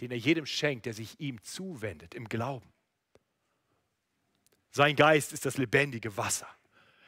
den 0.00 0.10
er 0.10 0.16
jedem 0.16 0.46
schenkt, 0.46 0.86
der 0.86 0.94
sich 0.94 1.20
ihm 1.20 1.42
zuwendet 1.42 2.14
im 2.14 2.28
Glauben. 2.28 2.72
Sein 4.70 4.96
Geist 4.96 5.32
ist 5.32 5.46
das 5.46 5.58
lebendige 5.58 6.16
Wasser, 6.16 6.48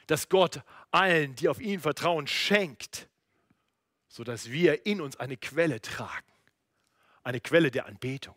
das 0.07 0.29
Gott 0.29 0.62
allen, 0.90 1.35
die 1.37 1.49
auf 1.49 1.61
ihn 1.61 1.81
vertrauen, 1.81 2.27
schenkt, 2.27 3.09
sodass 4.09 4.51
wir 4.51 4.85
in 4.85 5.01
uns 5.01 5.16
eine 5.16 5.37
Quelle 5.37 5.81
tragen, 5.81 6.33
eine 7.23 7.40
Quelle 7.40 7.71
der 7.71 7.87
Anbetung, 7.87 8.37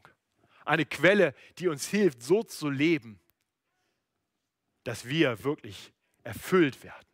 eine 0.63 0.85
Quelle, 0.85 1.33
die 1.57 1.67
uns 1.67 1.87
hilft, 1.87 2.21
so 2.23 2.43
zu 2.43 2.69
leben, 2.69 3.19
dass 4.83 5.05
wir 5.05 5.43
wirklich 5.43 5.91
erfüllt 6.23 6.83
werden 6.83 7.07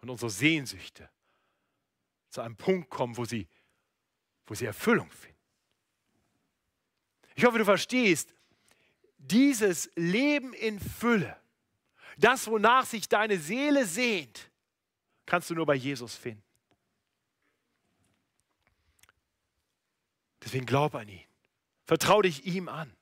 und 0.00 0.10
unsere 0.10 0.30
Sehnsüchte 0.30 1.10
zu 2.30 2.40
einem 2.40 2.56
Punkt 2.56 2.88
kommen, 2.88 3.16
wo 3.16 3.24
sie, 3.24 3.46
wo 4.46 4.54
sie 4.54 4.64
Erfüllung 4.64 5.10
finden. 5.10 5.38
Ich 7.34 7.44
hoffe, 7.44 7.58
du 7.58 7.64
verstehst, 7.64 8.34
dieses 9.18 9.90
Leben 9.96 10.52
in 10.54 10.80
Fülle, 10.80 11.36
das, 12.16 12.46
wonach 12.46 12.86
sich 12.86 13.08
deine 13.08 13.38
Seele 13.38 13.86
sehnt, 13.86 14.50
kannst 15.26 15.50
du 15.50 15.54
nur 15.54 15.66
bei 15.66 15.74
Jesus 15.74 16.14
finden. 16.14 16.42
Deswegen 20.42 20.66
glaub 20.66 20.94
an 20.94 21.08
ihn. 21.08 21.24
Vertrau 21.84 22.22
dich 22.22 22.46
ihm 22.46 22.68
an. 22.68 22.94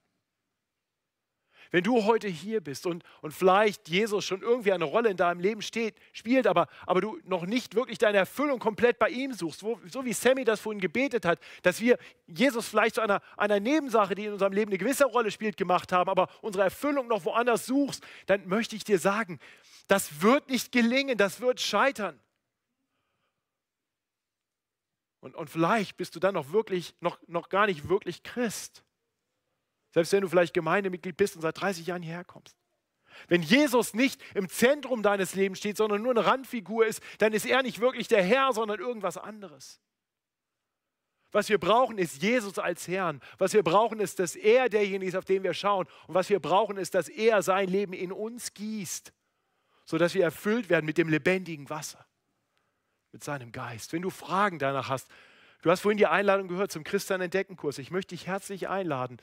Wenn 1.71 1.83
du 1.83 2.05
heute 2.05 2.27
hier 2.27 2.61
bist 2.61 2.87
und, 2.87 3.03
und 3.21 3.31
vielleicht 3.31 3.89
Jesus 3.89 4.25
schon 4.25 4.41
irgendwie 4.41 4.71
eine 4.73 4.85
Rolle 4.85 5.09
in 5.09 5.17
deinem 5.17 5.39
Leben 5.39 5.61
steht, 5.61 5.95
spielt, 6.13 6.47
aber, 6.47 6.67
aber 6.87 7.01
du 7.01 7.19
noch 7.25 7.45
nicht 7.45 7.75
wirklich 7.75 7.99
deine 7.99 8.17
Erfüllung 8.17 8.59
komplett 8.59 8.97
bei 8.97 9.09
ihm 9.09 9.33
suchst, 9.33 9.61
wo, 9.61 9.79
so 9.87 10.03
wie 10.03 10.13
Sammy 10.13 10.45
das 10.45 10.59
vorhin 10.59 10.81
gebetet 10.81 11.25
hat, 11.25 11.39
dass 11.61 11.79
wir 11.79 11.99
Jesus 12.25 12.67
vielleicht 12.67 12.95
zu 12.95 13.01
einer, 13.01 13.21
einer 13.37 13.59
Nebensache, 13.59 14.15
die 14.15 14.25
in 14.25 14.33
unserem 14.33 14.53
Leben 14.53 14.71
eine 14.71 14.79
gewisse 14.79 15.05
Rolle 15.05 15.29
spielt, 15.29 15.57
gemacht 15.57 15.91
haben, 15.91 16.09
aber 16.09 16.27
unsere 16.41 16.63
Erfüllung 16.63 17.07
noch 17.07 17.25
woanders 17.25 17.67
suchst, 17.67 18.03
dann 18.25 18.47
möchte 18.47 18.75
ich 18.75 18.83
dir 18.83 18.97
sagen, 18.97 19.39
das 19.87 20.21
wird 20.21 20.49
nicht 20.49 20.71
gelingen, 20.71 21.17
das 21.17 21.39
wird 21.39 21.61
scheitern. 21.61 22.19
Und, 25.19 25.35
und 25.35 25.49
vielleicht 25.49 25.97
bist 25.97 26.15
du 26.15 26.19
dann 26.19 26.33
noch 26.33 26.51
wirklich, 26.51 26.95
noch, 26.99 27.19
noch 27.27 27.49
gar 27.49 27.67
nicht 27.67 27.89
wirklich 27.89 28.23
Christ. 28.23 28.83
Selbst 29.91 30.11
wenn 30.13 30.21
du 30.21 30.29
vielleicht 30.29 30.53
Gemeindemitglied 30.53 31.17
bist 31.17 31.35
und 31.35 31.41
seit 31.41 31.59
30 31.59 31.87
Jahren 31.87 32.01
hierher 32.01 32.23
kommst. 32.23 32.55
Wenn 33.27 33.41
Jesus 33.41 33.93
nicht 33.93 34.21
im 34.33 34.47
Zentrum 34.49 35.03
deines 35.03 35.35
Lebens 35.35 35.59
steht, 35.59 35.77
sondern 35.77 36.01
nur 36.01 36.11
eine 36.11 36.25
Randfigur 36.25 36.85
ist, 36.85 37.01
dann 37.17 37.33
ist 37.33 37.45
er 37.45 37.63
nicht 37.63 37.79
wirklich 37.79 38.07
der 38.07 38.23
Herr, 38.23 38.53
sondern 38.53 38.79
irgendwas 38.79 39.17
anderes. 39.17 39.79
Was 41.31 41.49
wir 41.49 41.59
brauchen, 41.59 41.97
ist 41.97 42.23
Jesus 42.23 42.57
als 42.57 42.87
Herrn. 42.87 43.21
Was 43.37 43.53
wir 43.53 43.61
brauchen, 43.61 43.99
ist, 43.99 44.19
dass 44.19 44.35
er 44.35 44.67
derjenige 44.67 45.09
ist, 45.09 45.15
auf 45.15 45.25
den 45.25 45.43
wir 45.43 45.53
schauen. 45.53 45.85
Und 46.07 46.15
was 46.15 46.29
wir 46.29 46.39
brauchen, 46.39 46.77
ist, 46.77 46.95
dass 46.95 47.07
er 47.07 47.43
sein 47.43 47.69
Leben 47.69 47.93
in 47.93 48.11
uns 48.11 48.53
gießt, 48.53 49.13
sodass 49.85 50.15
wir 50.15 50.23
erfüllt 50.23 50.69
werden 50.69 50.85
mit 50.85 50.97
dem 50.97 51.09
lebendigen 51.09 51.69
Wasser, 51.69 52.03
mit 53.11 53.23
seinem 53.23 53.51
Geist. 53.51 53.93
Wenn 53.93 54.01
du 54.01 54.09
Fragen 54.09 54.57
danach 54.57 54.89
hast, 54.89 55.07
du 55.61 55.69
hast 55.69 55.81
vorhin 55.81 55.97
die 55.97 56.07
Einladung 56.07 56.47
gehört 56.47 56.71
zum 56.71 56.83
Christian 56.83 57.21
Entdecken 57.21 57.57
Kurs. 57.57 57.77
Ich 57.77 57.91
möchte 57.91 58.15
dich 58.15 58.25
herzlich 58.25 58.67
einladen 58.67 59.17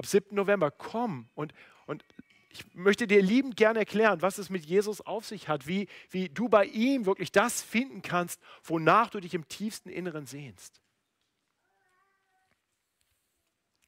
ab 0.00 0.06
7. 0.06 0.34
November, 0.34 0.70
komm 0.70 1.28
und, 1.34 1.52
und 1.84 2.06
ich 2.48 2.64
möchte 2.72 3.06
dir 3.06 3.20
liebend 3.20 3.54
gerne 3.58 3.80
erklären, 3.80 4.22
was 4.22 4.38
es 4.38 4.48
mit 4.48 4.64
Jesus 4.64 5.02
auf 5.02 5.26
sich 5.26 5.46
hat, 5.46 5.66
wie, 5.66 5.88
wie 6.08 6.30
du 6.30 6.48
bei 6.48 6.64
ihm 6.64 7.04
wirklich 7.04 7.32
das 7.32 7.60
finden 7.60 8.00
kannst, 8.00 8.40
wonach 8.64 9.10
du 9.10 9.20
dich 9.20 9.34
im 9.34 9.46
tiefsten 9.46 9.90
Inneren 9.90 10.24
sehnst. 10.24 10.80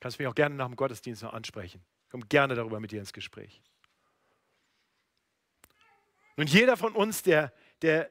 Kannst 0.01 0.19
mich 0.19 0.29
auch 0.29 0.35
gerne 0.35 0.55
nach 0.55 0.67
dem 0.67 0.77
Gottesdienst 0.77 1.23
noch 1.23 1.33
ansprechen. 1.33 1.83
Komm 2.11 2.29
gerne 2.29 2.57
darüber 2.57 2.79
mit 2.79 2.93
dir 2.93 3.01
ins 3.01 3.15
Gespräch. 3.15 3.63
Nun, 6.37 6.47
jeder 6.47 6.77
von 6.77 6.93
uns, 6.93 7.23
der, 7.23 7.55
der 7.81 8.11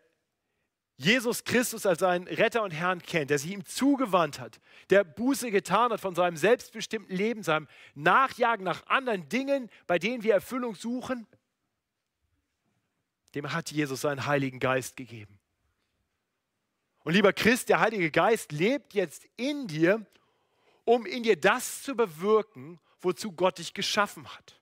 Jesus 1.02 1.44
Christus 1.44 1.88
als 1.88 2.00
seinen 2.00 2.28
Retter 2.28 2.62
und 2.62 2.70
Herrn 2.70 3.02
kennt, 3.02 3.32
der 3.32 3.40
sich 3.40 3.52
ihm 3.52 3.66
zugewandt 3.66 4.40
hat, 4.40 4.62
der 4.92 5.04
Buße 5.04 5.50
getan 5.50 5.92
hat 5.92 6.00
von 6.00 6.14
seinem 6.14 6.38
selbstbestimmten 6.38 7.16
Leben, 7.16 7.42
seinem 7.42 7.68
Nachjagen 7.96 8.64
nach 8.64 8.86
anderen 8.86 9.28
Dingen, 9.28 9.70
bei 9.88 9.98
denen 9.98 10.22
wir 10.22 10.36
Erfüllung 10.36 10.76
suchen, 10.76 11.26
dem 13.34 13.52
hat 13.52 13.72
Jesus 13.72 14.02
seinen 14.02 14.28
Heiligen 14.28 14.60
Geist 14.60 14.96
gegeben. 14.96 15.40
Und 17.04 17.14
lieber 17.14 17.34
Christ, 17.34 17.70
der 17.70 17.80
Heilige 17.80 18.12
Geist 18.12 18.52
lebt 18.52 18.94
jetzt 18.94 19.26
in 19.38 19.66
dir, 19.66 20.06
um 20.86 21.08
in 21.08 21.24
dir 21.24 21.36
das 21.36 21.82
zu 21.82 21.96
bewirken, 21.96 22.80
wozu 23.00 23.32
Gott 23.32 23.58
dich 23.58 23.74
geschaffen 23.74 24.28
hat. 24.28 24.62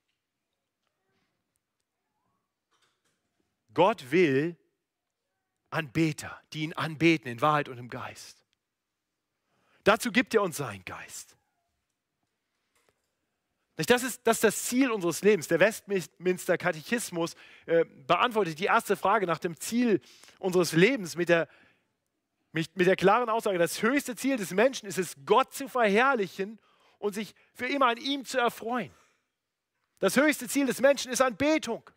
Gott 3.73 4.11
will, 4.11 4.55
Anbeter, 5.69 6.39
die 6.53 6.63
ihn 6.63 6.73
anbeten 6.73 7.29
in 7.29 7.41
Wahrheit 7.41 7.69
und 7.69 7.77
im 7.77 7.89
Geist. 7.89 8.43
Dazu 9.83 10.11
gibt 10.11 10.33
er 10.33 10.41
uns 10.41 10.57
seinen 10.57 10.83
Geist. 10.85 11.35
Das 13.87 14.03
ist, 14.03 14.27
das 14.27 14.37
ist 14.37 14.43
das 14.43 14.63
Ziel 14.63 14.91
unseres 14.91 15.21
Lebens. 15.21 15.47
Der 15.47 15.59
Westminster 15.61 16.57
Katechismus 16.57 17.35
äh, 17.65 17.85
beantwortet 17.85 18.59
die 18.59 18.65
erste 18.65 18.97
Frage 18.97 19.25
nach 19.25 19.39
dem 19.39 19.57
Ziel 19.57 20.01
unseres 20.37 20.73
Lebens 20.73 21.15
mit 21.15 21.29
der, 21.29 21.47
mit, 22.51 22.75
mit 22.75 22.87
der 22.87 22.97
klaren 22.97 23.29
Aussage, 23.29 23.57
das 23.57 23.81
höchste 23.81 24.17
Ziel 24.17 24.35
des 24.35 24.51
Menschen 24.51 24.87
ist 24.87 24.97
es, 24.97 25.15
Gott 25.25 25.53
zu 25.53 25.69
verherrlichen 25.69 26.59
und 26.97 27.13
sich 27.13 27.33
für 27.53 27.67
immer 27.67 27.87
an 27.87 27.97
ihm 27.97 28.25
zu 28.25 28.37
erfreuen. 28.37 28.91
Das 29.99 30.17
höchste 30.17 30.49
Ziel 30.49 30.65
des 30.65 30.81
Menschen 30.81 31.11
ist 31.11 31.21
Anbetung. 31.21 31.89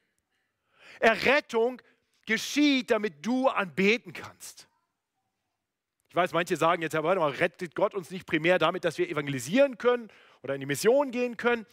Errettung 1.00 1.82
geschieht, 2.26 2.90
damit 2.90 3.24
du 3.24 3.48
anbeten 3.48 4.12
kannst. 4.12 4.68
Ich 6.08 6.14
weiß, 6.16 6.32
manche 6.32 6.56
sagen 6.56 6.82
jetzt, 6.82 6.92
ja, 6.92 7.02
warte 7.02 7.20
mal, 7.20 7.30
rettet 7.30 7.74
Gott 7.74 7.94
uns 7.94 8.10
nicht 8.10 8.26
primär 8.26 8.58
damit, 8.58 8.84
dass 8.84 8.98
wir 8.98 9.08
evangelisieren 9.08 9.78
können 9.78 10.08
oder 10.42 10.54
in 10.54 10.60
die 10.60 10.66
Mission 10.66 11.10
gehen 11.10 11.36
können. 11.36 11.64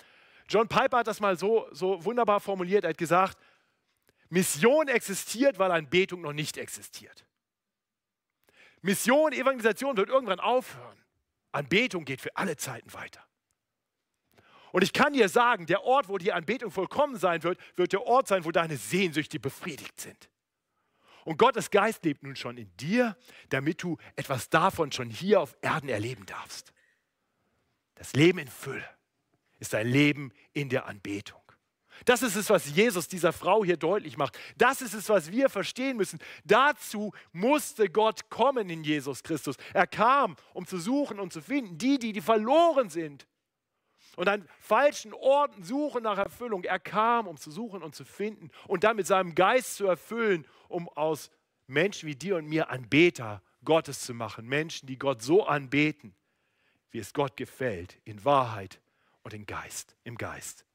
John 0.47 0.67
Piper 0.67 0.99
hat 0.99 1.07
das 1.07 1.19
mal 1.19 1.37
so, 1.37 1.67
so 1.71 2.03
wunderbar 2.05 2.39
formuliert. 2.39 2.85
Er 2.85 2.91
hat 2.91 2.97
gesagt, 2.97 3.37
Mission 4.29 4.87
existiert, 4.87 5.59
weil 5.59 5.71
Anbetung 5.71 6.21
noch 6.21 6.33
nicht 6.33 6.57
existiert. 6.57 7.25
Mission, 8.81 9.33
Evangelisation 9.33 9.97
wird 9.97 10.09
irgendwann 10.09 10.39
aufhören. 10.39 11.03
Anbetung 11.51 12.05
geht 12.05 12.21
für 12.21 12.35
alle 12.37 12.55
Zeiten 12.55 12.93
weiter. 12.93 13.25
Und 14.71 14.83
ich 14.83 14.93
kann 14.93 15.13
dir 15.13 15.29
sagen, 15.29 15.65
der 15.65 15.83
Ort, 15.83 16.07
wo 16.09 16.17
die 16.17 16.31
Anbetung 16.31 16.71
vollkommen 16.71 17.17
sein 17.17 17.43
wird, 17.43 17.59
wird 17.75 17.91
der 17.91 18.03
Ort 18.03 18.27
sein, 18.27 18.45
wo 18.45 18.51
deine 18.51 18.77
Sehnsüchte 18.77 19.39
befriedigt 19.39 19.99
sind. 19.99 20.29
Und 21.25 21.37
Gottes 21.37 21.71
Geist 21.71 22.03
lebt 22.05 22.23
nun 22.23 22.35
schon 22.35 22.57
in 22.57 22.75
dir, 22.77 23.17
damit 23.49 23.83
du 23.83 23.97
etwas 24.15 24.49
davon 24.49 24.91
schon 24.91 25.09
hier 25.09 25.41
auf 25.41 25.55
Erden 25.61 25.89
erleben 25.89 26.25
darfst. 26.25 26.73
Das 27.95 28.13
Leben 28.13 28.39
in 28.39 28.47
Fülle 28.47 28.87
ist 29.59 29.75
ein 29.75 29.87
Leben 29.87 30.31
in 30.53 30.69
der 30.69 30.85
Anbetung. 30.85 31.41
Das 32.05 32.21
ist 32.21 32.35
es, 32.35 32.49
was 32.49 32.69
Jesus 32.69 33.07
dieser 33.07 33.33
Frau 33.33 33.65
hier 33.65 33.77
deutlich 33.77 34.17
macht. 34.17 34.39
Das 34.57 34.81
ist 34.81 34.93
es, 34.93 35.09
was 35.09 35.31
wir 35.31 35.49
verstehen 35.49 35.97
müssen. 35.97 36.19
Dazu 36.45 37.11
musste 37.33 37.89
Gott 37.89 38.29
kommen 38.29 38.69
in 38.69 38.83
Jesus 38.83 39.21
Christus. 39.21 39.57
Er 39.73 39.87
kam, 39.87 40.37
um 40.53 40.65
zu 40.65 40.77
suchen 40.77 41.19
und 41.19 41.33
zu 41.33 41.41
finden, 41.41 41.77
die, 41.77 41.99
die, 41.99 42.13
die 42.13 42.21
verloren 42.21 42.89
sind 42.89 43.27
und 44.19 44.27
an 44.27 44.45
falschen 44.59 45.13
Orten 45.13 45.63
suchen 45.63 46.03
nach 46.03 46.17
Erfüllung. 46.17 46.65
Er 46.65 46.77
kam, 46.77 47.25
um 47.25 47.37
zu 47.37 47.51
suchen 47.51 47.81
und 47.81 47.95
zu 47.95 48.03
finden 48.03 48.51
und 48.67 48.83
dann 48.83 48.97
mit 48.97 49.07
seinem 49.07 49.33
Geist 49.33 49.77
zu 49.77 49.87
erfüllen, 49.87 50.45
um 50.67 50.89
aus 50.89 51.31
Menschen 51.67 52.05
wie 52.05 52.15
dir 52.15 52.35
und 52.35 52.45
mir 52.45 52.69
Anbeter 52.69 53.41
Gottes 53.63 54.01
zu 54.01 54.13
machen. 54.13 54.45
Menschen, 54.45 54.87
die 54.87 54.99
Gott 54.99 55.21
so 55.21 55.45
anbeten, 55.45 56.13
wie 56.91 56.99
es 56.99 57.13
Gott 57.13 57.37
gefällt, 57.37 57.97
in 58.03 58.25
Wahrheit 58.25 58.81
und 59.23 59.33
in 59.33 59.45
Geist, 59.45 59.95
im 60.03 60.17
Geist. 60.17 60.65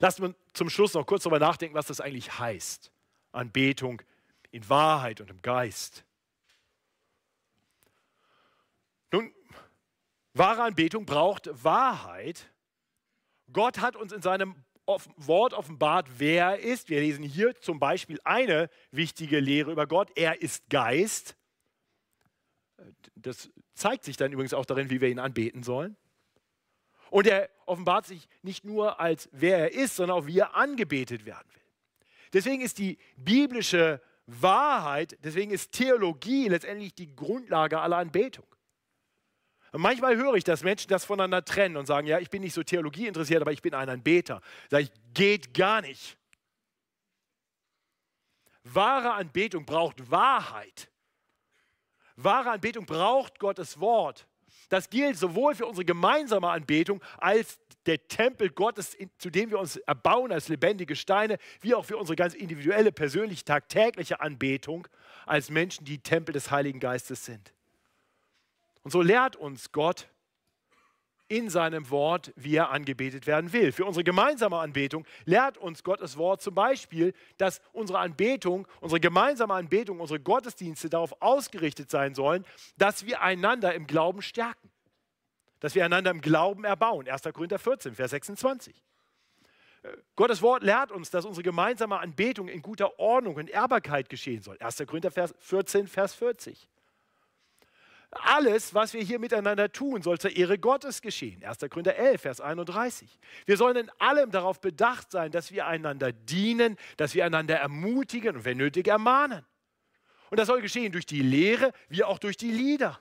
Lassen 0.00 0.22
wir 0.24 0.34
zum 0.52 0.68
Schluss 0.68 0.94
noch 0.94 1.06
kurz 1.06 1.22
darüber 1.22 1.38
nachdenken, 1.38 1.76
was 1.76 1.86
das 1.86 2.00
eigentlich 2.00 2.40
heißt. 2.40 2.90
Anbetung 3.30 4.02
in 4.50 4.68
Wahrheit 4.68 5.20
und 5.20 5.30
im 5.30 5.40
Geist. 5.42 6.04
Nun, 9.12 9.32
Wahre 10.32 10.62
Anbetung 10.62 11.06
braucht 11.06 11.50
Wahrheit. 11.64 12.52
Gott 13.52 13.80
hat 13.80 13.96
uns 13.96 14.12
in 14.12 14.22
seinem 14.22 14.54
Wort 14.86 15.54
offenbart, 15.54 16.08
wer 16.18 16.52
er 16.52 16.58
ist. 16.60 16.88
Wir 16.88 17.00
lesen 17.00 17.24
hier 17.24 17.54
zum 17.60 17.78
Beispiel 17.78 18.18
eine 18.24 18.68
wichtige 18.90 19.40
Lehre 19.40 19.72
über 19.72 19.86
Gott. 19.86 20.10
Er 20.16 20.42
ist 20.42 20.68
Geist. 20.68 21.36
Das 23.14 23.50
zeigt 23.74 24.04
sich 24.04 24.16
dann 24.16 24.32
übrigens 24.32 24.54
auch 24.54 24.66
darin, 24.66 24.90
wie 24.90 25.00
wir 25.00 25.08
ihn 25.08 25.18
anbeten 25.18 25.62
sollen. 25.62 25.96
Und 27.10 27.26
er 27.26 27.50
offenbart 27.66 28.06
sich 28.06 28.28
nicht 28.42 28.64
nur 28.64 29.00
als 29.00 29.28
wer 29.32 29.58
er 29.58 29.72
ist, 29.72 29.96
sondern 29.96 30.16
auch 30.16 30.26
wie 30.26 30.38
er 30.38 30.54
angebetet 30.54 31.26
werden 31.26 31.48
will. 31.52 31.60
Deswegen 32.32 32.62
ist 32.62 32.78
die 32.78 32.98
biblische 33.16 34.00
Wahrheit, 34.26 35.18
deswegen 35.24 35.50
ist 35.50 35.72
Theologie 35.72 36.48
letztendlich 36.48 36.94
die 36.94 37.14
Grundlage 37.14 37.80
aller 37.80 37.96
Anbetung. 37.96 38.46
Und 39.72 39.82
manchmal 39.82 40.16
höre 40.16 40.34
ich, 40.34 40.44
dass 40.44 40.62
Menschen 40.62 40.88
das 40.88 41.04
voneinander 41.04 41.44
trennen 41.44 41.76
und 41.76 41.86
sagen, 41.86 42.06
ja, 42.06 42.18
ich 42.18 42.30
bin 42.30 42.42
nicht 42.42 42.54
so 42.54 42.62
Theologie 42.62 43.06
interessiert, 43.06 43.40
aber 43.40 43.52
ich 43.52 43.62
bin 43.62 43.74
ein 43.74 43.88
Anbeter. 43.88 44.40
Sag 44.68 44.82
ich, 44.82 44.92
geht 45.14 45.54
gar 45.54 45.80
nicht. 45.80 46.16
Wahre 48.64 49.12
Anbetung 49.12 49.64
braucht 49.64 50.10
Wahrheit. 50.10 50.90
Wahre 52.16 52.50
Anbetung 52.50 52.84
braucht 52.84 53.38
Gottes 53.38 53.80
Wort. 53.80 54.26
Das 54.68 54.90
gilt 54.90 55.16
sowohl 55.16 55.54
für 55.54 55.66
unsere 55.66 55.84
gemeinsame 55.84 56.48
Anbetung 56.48 57.02
als 57.18 57.58
der 57.86 58.06
Tempel 58.08 58.50
Gottes, 58.50 58.96
zu 59.18 59.30
dem 59.30 59.50
wir 59.50 59.58
uns 59.58 59.76
erbauen 59.76 60.32
als 60.32 60.48
lebendige 60.48 60.96
Steine, 60.96 61.38
wie 61.60 61.74
auch 61.74 61.84
für 61.84 61.96
unsere 61.96 62.16
ganz 62.16 62.34
individuelle, 62.34 62.92
persönliche, 62.92 63.44
tagtägliche 63.44 64.20
Anbetung 64.20 64.86
als 65.26 65.50
Menschen, 65.50 65.84
die 65.84 65.98
Tempel 65.98 66.32
des 66.32 66.50
Heiligen 66.50 66.78
Geistes 66.78 67.24
sind. 67.24 67.52
Und 68.82 68.90
so 68.90 69.02
lehrt 69.02 69.36
uns 69.36 69.72
Gott 69.72 70.08
in 71.28 71.48
seinem 71.48 71.90
Wort, 71.90 72.32
wie 72.34 72.56
er 72.56 72.70
angebetet 72.70 73.28
werden 73.28 73.52
will. 73.52 73.70
Für 73.70 73.84
unsere 73.84 74.02
gemeinsame 74.02 74.58
Anbetung 74.58 75.06
lehrt 75.26 75.58
uns 75.58 75.84
Gottes 75.84 76.16
Wort 76.16 76.42
zum 76.42 76.56
Beispiel, 76.56 77.14
dass 77.36 77.60
unsere 77.72 78.00
Anbetung, 78.00 78.66
unsere 78.80 78.98
gemeinsame 78.98 79.54
Anbetung, 79.54 80.00
unsere 80.00 80.18
Gottesdienste 80.18 80.90
darauf 80.90 81.22
ausgerichtet 81.22 81.88
sein 81.88 82.16
sollen, 82.16 82.44
dass 82.78 83.06
wir 83.06 83.22
einander 83.22 83.74
im 83.74 83.86
Glauben 83.86 84.22
stärken. 84.22 84.70
dass 85.60 85.74
wir 85.74 85.84
einander 85.84 86.10
im 86.10 86.22
Glauben 86.22 86.64
erbauen. 86.64 87.06
1. 87.06 87.22
Korinther 87.34 87.58
14, 87.58 87.94
Vers 87.94 88.12
26. 88.12 88.82
Äh, 89.82 89.88
Gottes 90.16 90.40
Wort 90.40 90.62
lehrt 90.62 90.90
uns, 90.90 91.10
dass 91.10 91.26
unsere 91.26 91.42
gemeinsame 91.42 92.00
Anbetung 92.00 92.48
in 92.48 92.62
guter 92.62 92.98
Ordnung 92.98 93.36
und 93.36 93.50
Ehrbarkeit 93.50 94.08
geschehen 94.08 94.42
soll. 94.42 94.56
1. 94.58 94.78
Korinther 94.86 95.10
14, 95.10 95.86
Vers 95.86 96.14
40. 96.14 96.66
Alles, 98.12 98.74
was 98.74 98.92
wir 98.92 99.02
hier 99.02 99.20
miteinander 99.20 99.70
tun, 99.70 100.02
soll 100.02 100.18
zur 100.18 100.34
Ehre 100.34 100.58
Gottes 100.58 101.00
geschehen. 101.00 101.44
1. 101.44 101.58
Korinther 101.70 101.94
11, 101.94 102.20
Vers 102.20 102.40
31. 102.40 103.18
Wir 103.46 103.56
sollen 103.56 103.76
in 103.76 103.90
allem 103.98 104.32
darauf 104.32 104.60
bedacht 104.60 105.12
sein, 105.12 105.30
dass 105.30 105.52
wir 105.52 105.66
einander 105.66 106.12
dienen, 106.12 106.76
dass 106.96 107.14
wir 107.14 107.24
einander 107.24 107.56
ermutigen 107.56 108.36
und 108.36 108.44
wenn 108.44 108.58
nötig 108.58 108.88
ermahnen. 108.88 109.46
Und 110.30 110.38
das 110.38 110.48
soll 110.48 110.60
geschehen 110.60 110.90
durch 110.90 111.06
die 111.06 111.22
Lehre 111.22 111.72
wie 111.88 112.02
auch 112.02 112.18
durch 112.18 112.36
die 112.36 112.50
Lieder. 112.50 113.00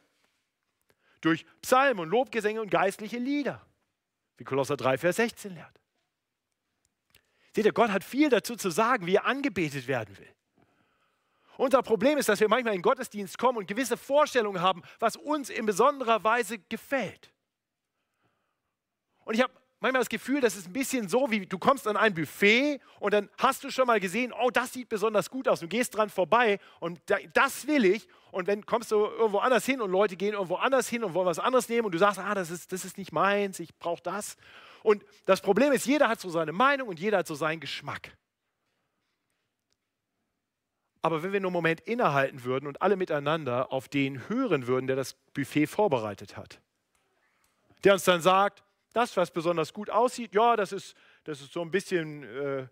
Durch 1.21 1.45
Psalmen 1.61 1.99
und 1.99 2.09
Lobgesänge 2.09 2.61
und 2.61 2.69
geistliche 2.69 3.17
Lieder. 3.17 3.65
Wie 4.37 4.43
Kolosser 4.43 4.77
3, 4.77 4.99
Vers 4.99 5.15
16 5.15 5.55
lehrt. 5.55 5.79
Seht 7.55 7.65
ihr, 7.65 7.73
Gott 7.73 7.89
hat 7.89 8.03
viel 8.03 8.29
dazu 8.29 8.55
zu 8.55 8.69
sagen, 8.69 9.07
wie 9.07 9.15
er 9.15 9.25
angebetet 9.25 9.87
werden 9.87 10.17
will. 10.17 10.33
Unser 11.59 11.83
Problem 11.83 12.17
ist, 12.17 12.29
dass 12.29 12.39
wir 12.39 12.47
manchmal 12.47 12.73
in 12.73 12.79
den 12.79 12.83
Gottesdienst 12.83 13.37
kommen 13.37 13.57
und 13.57 13.67
gewisse 13.67 13.97
Vorstellungen 13.97 14.61
haben, 14.61 14.81
was 14.97 15.17
uns 15.17 15.49
in 15.49 15.65
besonderer 15.65 16.23
Weise 16.23 16.57
gefällt. 16.57 17.33
Und 19.25 19.33
ich 19.33 19.41
habe 19.41 19.51
manchmal 19.81 19.99
das 19.99 20.07
Gefühl, 20.07 20.39
das 20.39 20.55
ist 20.55 20.67
ein 20.67 20.73
bisschen 20.73 21.09
so, 21.09 21.29
wie 21.31 21.45
du 21.45 21.59
kommst 21.59 21.85
an 21.85 21.97
ein 21.97 22.13
Buffet 22.13 22.79
und 23.01 23.13
dann 23.13 23.29
hast 23.37 23.65
du 23.65 23.71
schon 23.71 23.87
mal 23.87 23.99
gesehen, 23.99 24.31
oh, 24.31 24.49
das 24.49 24.71
sieht 24.71 24.87
besonders 24.87 25.29
gut 25.29 25.49
aus. 25.49 25.59
Du 25.59 25.67
gehst 25.67 25.97
dran 25.97 26.09
vorbei 26.09 26.59
und 26.79 27.01
das 27.33 27.67
will 27.67 27.83
ich. 27.83 28.07
Und 28.31 28.47
dann 28.47 28.65
kommst 28.65 28.93
du 28.93 28.95
irgendwo 28.95 29.39
anders 29.39 29.65
hin 29.65 29.81
und 29.81 29.91
Leute 29.91 30.15
gehen 30.15 30.35
irgendwo 30.35 30.55
anders 30.55 30.87
hin 30.87 31.03
und 31.03 31.13
wollen 31.13 31.27
was 31.27 31.39
anderes 31.39 31.67
nehmen 31.67 31.87
und 31.87 31.91
du 31.91 31.97
sagst, 31.97 32.19
ah, 32.19 32.35
das 32.35 32.51
ist, 32.51 32.71
das 32.71 32.85
ist 32.85 32.97
nicht 32.97 33.11
meins, 33.11 33.59
ich 33.59 33.77
brauche 33.77 34.01
das. 34.01 34.37
Und 34.81 35.03
das 35.25 35.41
Problem 35.41 35.73
ist, 35.73 35.85
jeder 35.85 36.07
hat 36.07 36.21
so 36.21 36.29
seine 36.29 36.53
Meinung 36.53 36.87
und 36.87 37.01
jeder 37.01 37.17
hat 37.17 37.27
so 37.27 37.35
seinen 37.35 37.59
Geschmack. 37.59 38.13
Aber 41.01 41.23
wenn 41.23 41.31
wir 41.31 41.39
nur 41.39 41.49
einen 41.49 41.53
Moment 41.53 41.81
innehalten 41.81 42.43
würden 42.43 42.67
und 42.67 42.81
alle 42.81 42.95
miteinander 42.95 43.71
auf 43.71 43.87
den 43.87 44.27
hören 44.27 44.67
würden, 44.67 44.87
der 44.87 44.95
das 44.95 45.13
Buffet 45.33 45.67
vorbereitet 45.67 46.35
hat, 46.35 46.59
der 47.83 47.93
uns 47.93 48.03
dann 48.03 48.21
sagt, 48.21 48.63
das, 48.93 49.15
was 49.15 49.31
besonders 49.31 49.73
gut 49.73 49.89
aussieht, 49.89 50.33
ja, 50.33 50.55
das 50.55 50.71
ist, 50.73 50.95
das 51.23 51.39
ist 51.41 51.53
so 51.53 51.61
ein 51.61 51.71
bisschen 51.71 52.23
äh, 52.23 52.67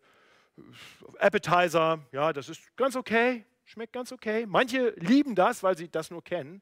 Appetizer, 1.19 1.99
ja, 2.11 2.33
das 2.33 2.49
ist 2.49 2.75
ganz 2.75 2.95
okay, 2.95 3.45
schmeckt 3.65 3.93
ganz 3.93 4.11
okay. 4.11 4.45
Manche 4.45 4.89
lieben 4.97 5.35
das, 5.35 5.63
weil 5.63 5.77
sie 5.77 5.89
das 5.89 6.09
nur 6.11 6.23
kennen. 6.23 6.61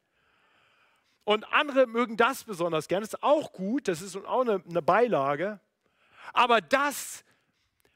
Und 1.24 1.44
andere 1.52 1.86
mögen 1.86 2.16
das 2.16 2.44
besonders 2.44 2.86
gerne, 2.86 3.04
ist 3.04 3.22
auch 3.22 3.52
gut, 3.52 3.88
das 3.88 4.00
ist 4.00 4.16
auch 4.16 4.42
eine, 4.42 4.62
eine 4.68 4.82
Beilage. 4.82 5.58
Aber 6.32 6.60
das, 6.60 7.24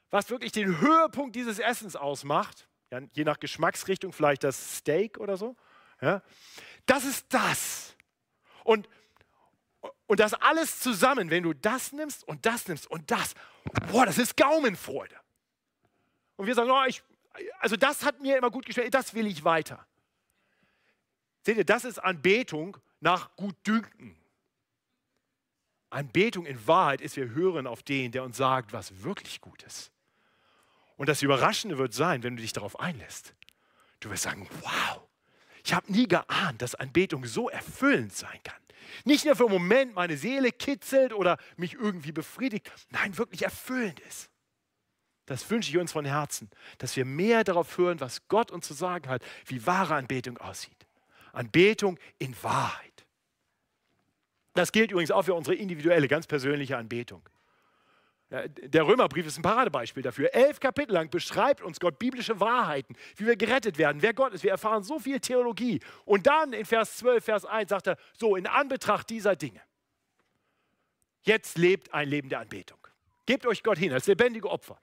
was 0.09 0.29
wirklich 0.29 0.51
den 0.51 0.81
Höhepunkt 0.81 1.35
dieses 1.35 1.59
Essens 1.59 1.95
ausmacht, 1.95 2.67
ja, 2.91 2.99
je 3.13 3.23
nach 3.23 3.39
Geschmacksrichtung 3.39 4.13
vielleicht 4.13 4.43
das 4.43 4.77
Steak 4.77 5.17
oder 5.17 5.37
so. 5.37 5.55
Ja. 6.01 6.21
Das 6.85 7.05
ist 7.05 7.33
das. 7.33 7.95
Und, 8.63 8.87
und 10.07 10.19
das 10.19 10.33
alles 10.33 10.79
zusammen, 10.79 11.29
wenn 11.29 11.43
du 11.43 11.53
das 11.53 11.93
nimmst 11.93 12.27
und 12.27 12.45
das 12.45 12.67
nimmst 12.67 12.87
und 12.87 13.09
das, 13.09 13.33
boah, 13.91 14.05
das 14.05 14.17
ist 14.17 14.35
Gaumenfreude. 14.35 15.15
Und 16.35 16.47
wir 16.47 16.55
sagen, 16.55 16.69
oh, 16.69 16.83
ich, 16.85 17.01
also 17.59 17.77
das 17.77 18.03
hat 18.03 18.19
mir 18.19 18.37
immer 18.37 18.51
gut 18.51 18.65
geschmeckt, 18.65 18.93
das 18.93 19.13
will 19.13 19.25
ich 19.25 19.43
weiter. 19.43 19.85
Seht 21.43 21.57
ihr, 21.57 21.65
das 21.65 21.85
ist 21.85 21.97
Anbetung 21.97 22.77
nach 22.99 23.35
Gutdünken. 23.35 24.15
Anbetung 25.89 26.45
in 26.45 26.67
Wahrheit 26.67 27.01
ist, 27.01 27.15
wir 27.15 27.29
hören 27.29 27.67
auf 27.67 27.83
den, 27.83 28.11
der 28.11 28.23
uns 28.23 28.37
sagt, 28.37 28.73
was 28.73 29.03
wirklich 29.03 29.41
gut 29.41 29.63
ist. 29.63 29.91
Und 31.01 31.07
das 31.07 31.23
Überraschende 31.23 31.79
wird 31.79 31.95
sein, 31.95 32.21
wenn 32.21 32.35
du 32.35 32.43
dich 32.43 32.53
darauf 32.53 32.79
einlässt. 32.79 33.33
Du 34.01 34.11
wirst 34.11 34.21
sagen, 34.21 34.47
wow, 34.61 35.01
ich 35.63 35.73
habe 35.73 35.91
nie 35.91 36.07
geahnt, 36.07 36.61
dass 36.61 36.75
Anbetung 36.75 37.25
so 37.25 37.49
erfüllend 37.49 38.13
sein 38.13 38.39
kann. 38.43 38.61
Nicht 39.03 39.25
nur 39.25 39.35
für 39.35 39.45
einen 39.45 39.53
Moment 39.53 39.95
meine 39.95 40.15
Seele 40.15 40.51
kitzelt 40.51 41.13
oder 41.13 41.39
mich 41.57 41.73
irgendwie 41.73 42.11
befriedigt, 42.11 42.71
nein, 42.91 43.17
wirklich 43.17 43.41
erfüllend 43.41 43.99
ist. 44.01 44.29
Das 45.25 45.49
wünsche 45.49 45.71
ich 45.71 45.79
uns 45.79 45.91
von 45.91 46.05
Herzen, 46.05 46.51
dass 46.77 46.95
wir 46.95 47.05
mehr 47.05 47.43
darauf 47.43 47.79
hören, 47.79 47.99
was 47.99 48.27
Gott 48.27 48.51
uns 48.51 48.67
zu 48.67 48.75
sagen 48.75 49.09
hat, 49.09 49.23
wie 49.47 49.65
wahre 49.65 49.95
Anbetung 49.95 50.37
aussieht. 50.37 50.85
Anbetung 51.33 51.97
in 52.19 52.35
Wahrheit. 52.43 53.07
Das 54.53 54.71
gilt 54.71 54.91
übrigens 54.91 55.09
auch 55.09 55.23
für 55.23 55.33
unsere 55.33 55.55
individuelle, 55.55 56.07
ganz 56.07 56.27
persönliche 56.27 56.77
Anbetung. 56.77 57.27
Der 58.31 58.87
Römerbrief 58.87 59.27
ist 59.27 59.37
ein 59.37 59.41
Paradebeispiel 59.41 60.03
dafür. 60.03 60.33
Elf 60.33 60.61
Kapitel 60.61 60.93
lang 60.93 61.09
beschreibt 61.09 61.61
uns 61.61 61.81
Gott 61.81 61.99
biblische 61.99 62.39
Wahrheiten, 62.39 62.95
wie 63.17 63.25
wir 63.25 63.35
gerettet 63.35 63.77
werden, 63.77 64.01
wer 64.01 64.13
Gott 64.13 64.33
ist. 64.33 64.43
Wir 64.43 64.51
erfahren 64.51 64.83
so 64.83 64.99
viel 64.99 65.19
Theologie. 65.19 65.81
Und 66.05 66.27
dann 66.27 66.53
in 66.53 66.63
Vers 66.63 66.95
12, 66.97 67.25
Vers 67.25 67.45
1 67.45 67.69
sagt 67.69 67.87
er, 67.87 67.97
so 68.13 68.37
in 68.37 68.47
Anbetracht 68.47 69.09
dieser 69.09 69.35
Dinge, 69.35 69.61
jetzt 71.23 71.57
lebt 71.57 71.93
ein 71.93 72.07
Leben 72.07 72.29
der 72.29 72.39
Anbetung. 72.39 72.79
Gebt 73.25 73.45
euch 73.45 73.63
Gott 73.63 73.77
hin 73.77 73.91
als 73.91 74.07
lebendige 74.07 74.49
Opfer, 74.49 74.79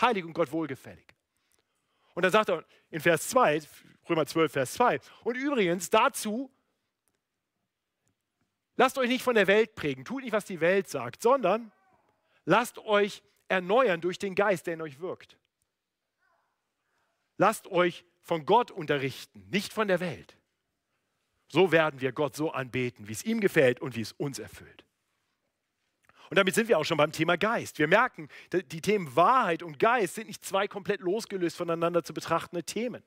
heilig 0.00 0.24
und 0.24 0.32
Gott 0.32 0.50
wohlgefällig. 0.50 1.06
Und 2.14 2.24
dann 2.24 2.32
sagt 2.32 2.50
er 2.50 2.64
in 2.90 3.00
Vers 3.00 3.28
2, 3.28 3.62
Römer 4.10 4.26
12, 4.26 4.52
Vers 4.52 4.72
2, 4.72 4.98
und 5.22 5.36
übrigens 5.36 5.88
dazu, 5.88 6.50
lasst 8.76 8.98
euch 8.98 9.08
nicht 9.08 9.22
von 9.22 9.36
der 9.36 9.46
Welt 9.46 9.76
prägen, 9.76 10.04
tut 10.04 10.24
nicht, 10.24 10.32
was 10.32 10.46
die 10.46 10.60
Welt 10.60 10.88
sagt, 10.88 11.22
sondern 11.22 11.70
Lasst 12.48 12.78
euch 12.78 13.22
erneuern 13.48 14.00
durch 14.00 14.18
den 14.18 14.34
Geist, 14.34 14.66
der 14.66 14.74
in 14.74 14.80
euch 14.80 15.00
wirkt. 15.00 15.36
Lasst 17.36 17.66
euch 17.66 18.06
von 18.22 18.46
Gott 18.46 18.70
unterrichten, 18.70 19.46
nicht 19.50 19.70
von 19.70 19.86
der 19.86 20.00
Welt. 20.00 20.34
So 21.48 21.72
werden 21.72 22.00
wir 22.00 22.10
Gott 22.12 22.34
so 22.34 22.50
anbeten, 22.50 23.06
wie 23.06 23.12
es 23.12 23.22
ihm 23.22 23.40
gefällt 23.40 23.80
und 23.80 23.96
wie 23.96 24.00
es 24.00 24.12
uns 24.12 24.38
erfüllt. 24.38 24.86
Und 26.30 26.38
damit 26.38 26.54
sind 26.54 26.68
wir 26.68 26.78
auch 26.78 26.86
schon 26.86 26.96
beim 26.96 27.12
Thema 27.12 27.36
Geist. 27.36 27.78
Wir 27.78 27.86
merken, 27.86 28.28
die 28.50 28.80
Themen 28.80 29.14
Wahrheit 29.14 29.62
und 29.62 29.78
Geist 29.78 30.14
sind 30.14 30.28
nicht 30.28 30.42
zwei 30.42 30.66
komplett 30.66 31.02
losgelöst 31.02 31.58
voneinander 31.58 32.02
zu 32.02 32.14
betrachtende 32.14 32.64
Themen. 32.64 33.02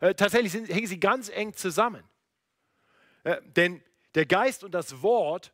Äh, 0.00 0.16
tatsächlich 0.16 0.50
sind, 0.50 0.68
hängen 0.68 0.88
sie 0.88 0.98
ganz 0.98 1.28
eng 1.28 1.54
zusammen. 1.54 2.02
Äh, 3.22 3.40
denn 3.44 3.84
der 4.16 4.26
Geist 4.26 4.64
und 4.64 4.72
das 4.72 5.00
Wort, 5.00 5.52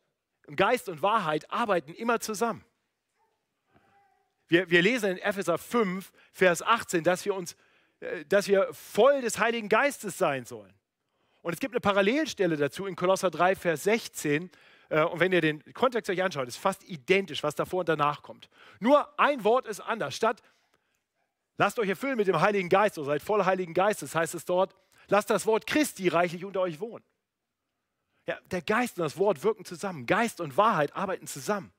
Geist 0.57 0.89
und 0.89 1.03
Wahrheit 1.03 1.51
arbeiten 1.51 1.93
immer 1.93 2.19
zusammen. 2.19 2.65
Wir, 4.51 4.69
wir 4.69 4.83
lesen 4.83 5.13
in 5.13 5.19
Epheser 5.19 5.59
5, 5.59 6.13
Vers 6.33 6.61
18, 6.61 7.05
dass 7.05 7.25
wir, 7.25 7.35
uns, 7.35 7.57
äh, 8.01 8.25
dass 8.27 8.49
wir 8.49 8.69
voll 8.73 9.21
des 9.23 9.39
Heiligen 9.39 9.69
Geistes 9.69 10.19
sein 10.19 10.45
sollen. 10.45 10.75
Und 11.41 11.55
es 11.55 11.61
gibt 11.61 11.73
eine 11.73 11.81
Parallelstelle 11.81 12.57
dazu 12.57 12.85
in 12.87 12.97
Kolosser 12.97 13.31
3, 13.31 13.55
Vers 13.55 13.85
16. 13.85 14.51
Äh, 14.89 15.05
und 15.05 15.21
wenn 15.21 15.31
ihr 15.31 15.41
den 15.41 15.63
Kontext 15.73 16.11
euch 16.11 16.21
anschaut, 16.21 16.49
ist 16.49 16.57
fast 16.57 16.83
identisch, 16.83 17.45
was 17.45 17.55
davor 17.55 17.81
und 17.81 17.89
danach 17.89 18.23
kommt. 18.23 18.51
Nur 18.81 19.09
ein 19.21 19.45
Wort 19.45 19.69
ist 19.69 19.79
anders. 19.79 20.17
Statt 20.17 20.43
lasst 21.57 21.79
euch 21.79 21.89
erfüllen 21.89 22.17
mit 22.17 22.27
dem 22.27 22.41
Heiligen 22.41 22.69
Geist, 22.69 22.97
so 22.97 23.05
seid 23.05 23.23
voll 23.23 23.45
Heiligen 23.45 23.73
Geistes, 23.73 24.17
heißt 24.17 24.35
es 24.35 24.45
dort, 24.45 24.75
lasst 25.07 25.31
das 25.31 25.47
Wort 25.47 25.65
Christi 25.65 26.09
reichlich 26.09 26.45
unter 26.45 26.61
euch 26.61 26.81
wohnen. 26.81 27.05
Ja, 28.27 28.37
der 28.51 28.63
Geist 28.63 28.99
und 28.99 29.05
das 29.05 29.17
Wort 29.17 29.45
wirken 29.45 29.65
zusammen. 29.65 30.07
Geist 30.07 30.41
und 30.41 30.57
Wahrheit 30.57 30.97
arbeiten 30.97 31.29
zusammen. 31.29 31.73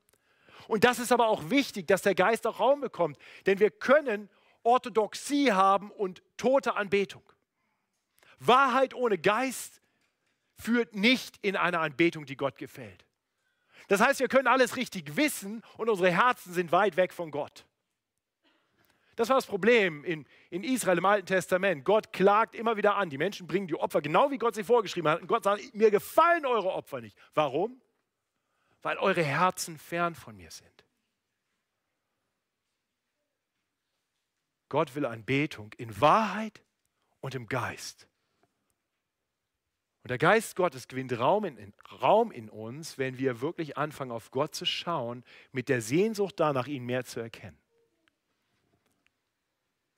Und 0.68 0.84
das 0.84 0.98
ist 0.98 1.12
aber 1.12 1.28
auch 1.28 1.50
wichtig, 1.50 1.86
dass 1.86 2.02
der 2.02 2.14
Geist 2.14 2.46
auch 2.46 2.60
Raum 2.60 2.80
bekommt. 2.80 3.18
Denn 3.46 3.58
wir 3.60 3.70
können 3.70 4.28
Orthodoxie 4.62 5.52
haben 5.52 5.90
und 5.90 6.22
tote 6.36 6.76
Anbetung. 6.76 7.22
Wahrheit 8.38 8.94
ohne 8.94 9.18
Geist 9.18 9.80
führt 10.56 10.94
nicht 10.94 11.38
in 11.42 11.56
eine 11.56 11.80
Anbetung, 11.80 12.26
die 12.26 12.36
Gott 12.36 12.56
gefällt. 12.56 13.04
Das 13.88 14.00
heißt, 14.00 14.20
wir 14.20 14.28
können 14.28 14.46
alles 14.46 14.76
richtig 14.76 15.16
wissen 15.16 15.62
und 15.76 15.88
unsere 15.88 16.10
Herzen 16.10 16.52
sind 16.52 16.72
weit 16.72 16.96
weg 16.96 17.12
von 17.12 17.30
Gott. 17.30 17.66
Das 19.16 19.28
war 19.28 19.36
das 19.36 19.46
Problem 19.46 20.04
in, 20.04 20.26
in 20.50 20.64
Israel 20.64 20.98
im 20.98 21.04
Alten 21.04 21.26
Testament. 21.26 21.84
Gott 21.84 22.12
klagt 22.12 22.54
immer 22.54 22.76
wieder 22.76 22.96
an. 22.96 23.10
Die 23.10 23.18
Menschen 23.18 23.46
bringen 23.46 23.66
die 23.66 23.74
Opfer 23.74 24.00
genau 24.00 24.30
wie 24.30 24.38
Gott 24.38 24.54
sie 24.54 24.64
vorgeschrieben 24.64 25.10
hat. 25.10 25.20
Und 25.20 25.26
Gott 25.26 25.44
sagt, 25.44 25.74
mir 25.74 25.90
gefallen 25.90 26.46
eure 26.46 26.72
Opfer 26.72 27.00
nicht. 27.00 27.16
Warum? 27.34 27.80
Weil 28.82 28.98
eure 28.98 29.22
Herzen 29.22 29.78
fern 29.78 30.14
von 30.14 30.36
mir 30.36 30.50
sind. 30.50 30.84
Gott 34.68 34.94
will 34.94 35.06
Anbetung 35.06 35.72
in 35.76 36.00
Wahrheit 36.00 36.62
und 37.20 37.34
im 37.34 37.46
Geist. 37.46 38.08
Und 40.02 40.10
der 40.10 40.18
Geist 40.18 40.56
Gottes 40.56 40.88
gewinnt 40.88 41.16
Raum 41.16 41.44
in, 41.44 41.72
Raum 42.00 42.32
in 42.32 42.48
uns, 42.48 42.98
wenn 42.98 43.18
wir 43.18 43.40
wirklich 43.40 43.76
anfangen, 43.76 44.10
auf 44.10 44.30
Gott 44.32 44.54
zu 44.54 44.64
schauen, 44.64 45.24
mit 45.52 45.68
der 45.68 45.80
Sehnsucht 45.80 46.40
danach, 46.40 46.66
ihn 46.66 46.84
mehr 46.84 47.04
zu 47.04 47.20
erkennen. 47.20 47.58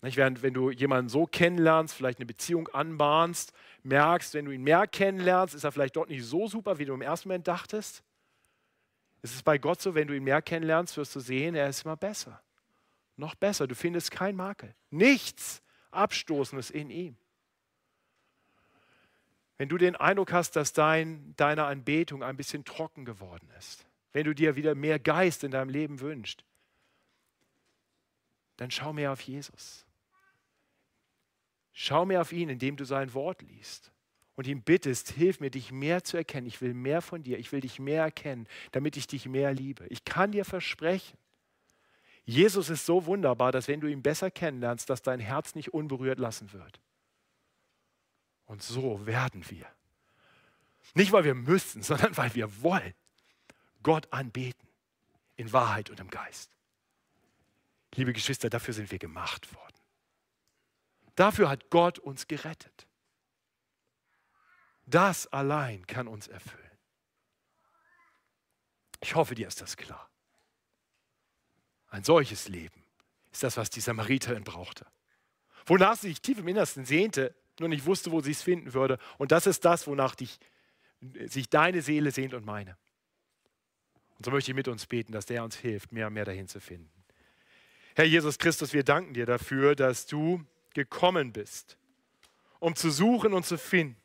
Nicht, 0.03 0.19
während, 0.19 0.43
wenn 0.43 0.53
du 0.53 0.71
jemanden 0.71 1.09
so 1.09 1.25
kennenlernst, 1.25 1.95
vielleicht 1.95 2.19
eine 2.19 2.27
Beziehung 2.27 2.69
anbahnst, 2.69 3.55
merkst, 3.85 4.35
wenn 4.35 4.45
du 4.45 4.51
ihn 4.51 4.63
mehr 4.63 4.87
kennenlernst, 4.87 5.55
ist 5.55 5.65
er 5.65 5.73
vielleicht 5.73 5.97
dort 5.97 6.11
nicht 6.11 6.25
so 6.25 6.47
super, 6.47 6.79
wie 6.79 6.85
du 6.85 6.93
im 6.93 7.01
ersten 7.01 7.29
Moment 7.31 7.49
dachtest. 7.49 8.03
Es 9.25 9.33
ist 9.33 9.43
bei 9.43 9.57
Gott 9.57 9.81
so, 9.81 9.95
wenn 9.95 10.07
du 10.07 10.15
ihn 10.15 10.23
mehr 10.23 10.43
kennenlernst, 10.43 10.99
wirst 10.99 11.17
du 11.17 11.21
sehen, 11.21 11.55
er 11.55 11.71
ist 11.71 11.87
immer 11.87 11.97
besser. 11.97 12.43
Noch 13.17 13.35
besser. 13.35 13.67
Du 13.67 13.75
findest 13.75 14.11
keinen 14.11 14.37
Makel. 14.37 14.75
Nichts 14.91 15.63
Abstoßendes 15.93 16.69
in 16.69 16.91
ihm. 16.91 17.17
Wenn 19.57 19.71
du 19.71 19.79
den 19.79 19.97
Eindruck 19.97 20.31
hast, 20.35 20.57
dass 20.57 20.75
dein, 20.75 21.33
deine 21.39 21.65
Anbetung 21.65 22.23
ein 22.23 22.37
bisschen 22.37 22.67
trocken 22.67 23.07
geworden 23.07 23.49
ist, 23.59 23.87
wenn 24.13 24.27
du 24.27 24.35
dir 24.35 24.57
wieder 24.57 24.75
mehr 24.75 24.99
Geist 24.99 25.43
in 25.43 25.53
deinem 25.53 25.71
Leben 25.71 26.01
wünschst, 26.01 26.45
dann 28.59 28.71
schau 28.71 28.93
mehr 28.93 29.11
auf 29.11 29.23
Jesus. 29.23 29.87
Schau 31.73 32.05
mehr 32.05 32.21
auf 32.21 32.31
ihn, 32.31 32.51
indem 32.51 32.77
du 32.77 32.85
sein 32.85 33.15
Wort 33.15 33.41
liest 33.41 33.94
und 34.37 34.47
ihm 34.47 34.63
bittest, 34.63 35.11
hilf 35.11 35.41
mir, 35.41 35.51
dich 35.51 35.73
mehr 35.73 36.05
zu 36.05 36.17
erkennen. 36.17 36.47
Ich 36.47 36.61
will 36.61 36.75
mehr 36.75 37.03
von 37.03 37.23
dir, 37.23 37.39
ich 37.39 37.53
will 37.53 37.61
dich 37.61 37.79
mehr 37.79 38.03
erkennen, 38.03 38.49
damit 38.73 38.97
ich 38.97 39.07
dich 39.07 39.27
mehr 39.27 39.53
liebe. 39.53 39.87
Ich 39.89 40.05
kann 40.05 40.33
dir 40.33 40.45
versprechen, 40.45 41.17
Jesus 42.25 42.71
ist 42.71 42.87
so 42.87 43.05
wunderbar, 43.05 43.53
dass 43.53 43.69
wenn 43.69 43.81
du 43.81 43.87
ihn 43.87 44.03
besser 44.03 44.31
kennenlernst, 44.31 44.89
dass 44.89 45.03
dein 45.03 45.21
Herz 45.21 45.55
nicht 45.55 45.75
unberührt 45.75 46.19
lassen 46.19 46.53
wird. 46.53 46.81
Und 48.47 48.63
so 48.63 49.07
werden 49.07 49.49
wir. 49.51 49.67
Nicht, 50.95 51.13
weil 51.13 51.25
wir 51.25 51.35
müssen, 51.35 51.83
sondern 51.85 52.17
weil 52.17 52.35
wir 52.35 52.63
wollen. 52.63 52.95
Gott 53.83 54.11
anbeten. 54.13 54.69
In 55.37 55.53
Wahrheit 55.53 55.91
und 55.91 56.01
im 56.01 56.09
Geist. 56.11 56.51
Liebe 57.97 58.13
Geschwister, 58.13 58.49
dafür 58.49 58.73
sind 58.73 58.91
wir 58.91 58.99
gemacht 58.99 59.53
worden. 59.55 59.75
Dafür 61.17 61.49
hat 61.49 61.71
Gott 61.71 61.99
uns 61.99 62.27
gerettet. 62.27 62.87
Das 64.87 65.27
allein 65.29 65.87
kann 65.87 66.09
uns 66.09 66.29
erfüllen. 66.29 66.65
Ich 69.01 69.15
hoffe, 69.15 69.35
dir 69.35 69.49
ist 69.49 69.61
das 69.61 69.77
klar. 69.77 70.11
Ein 71.89 72.05
solches 72.05 72.49
Leben 72.49 72.85
ist 73.33 73.43
das, 73.43 73.57
was 73.57 73.71
die 73.71 73.81
Samariterin 73.81 74.45
brauchte. 74.45 74.87
Wonach 75.67 75.97
sie 75.97 76.09
sich 76.09 76.21
tief 76.21 76.39
im 76.39 76.49
Innersten 76.49 76.85
sehnte, 76.85 77.35
nur 77.61 77.69
nicht 77.69 77.87
wusste, 77.87 78.11
wo 78.11 78.21
sie 78.21 78.33
es 78.33 78.43
finden 78.43 78.75
würde. 78.75 78.99
Und 79.19 79.33
das 79.33 79.47
ist 79.47 79.65
das, 79.65 79.87
wonach 79.87 80.15
dich, 80.15 80.39
sich 81.27 81.49
deine 81.49 81.83
Seele 81.83 82.11
sehnt 82.11 82.35
und 82.35 82.45
meine. 82.45 82.77
Und 84.17 84.25
so 84.25 84.31
möchte 84.31 84.51
ich 84.51 84.55
mit 84.55 84.69
uns 84.69 84.87
beten, 84.87 85.13
dass 85.13 85.27
der 85.27 85.45
uns 85.45 85.57
hilft, 85.57 85.93
mehr 85.93 86.09
und 86.09 86.15
mehr 86.15 86.25
dahin 86.25 86.49
zu 86.49 86.61
finden. 86.61 86.91
Herr 87.95 88.05
Jesus 88.05 88.39
Christus, 88.39 88.73
wir 88.73 88.85
danken 88.85 89.15
dir 89.15 89.27
dafür, 89.27 89.77
dass 89.77 90.07
du 90.07 90.45
gekommen 90.75 91.33
bist, 91.33 91.79
um 92.59 92.75
zu 92.75 92.91
suchen 92.91 93.33
und 93.33 93.47
zu 93.47 93.57
finden, 93.57 94.01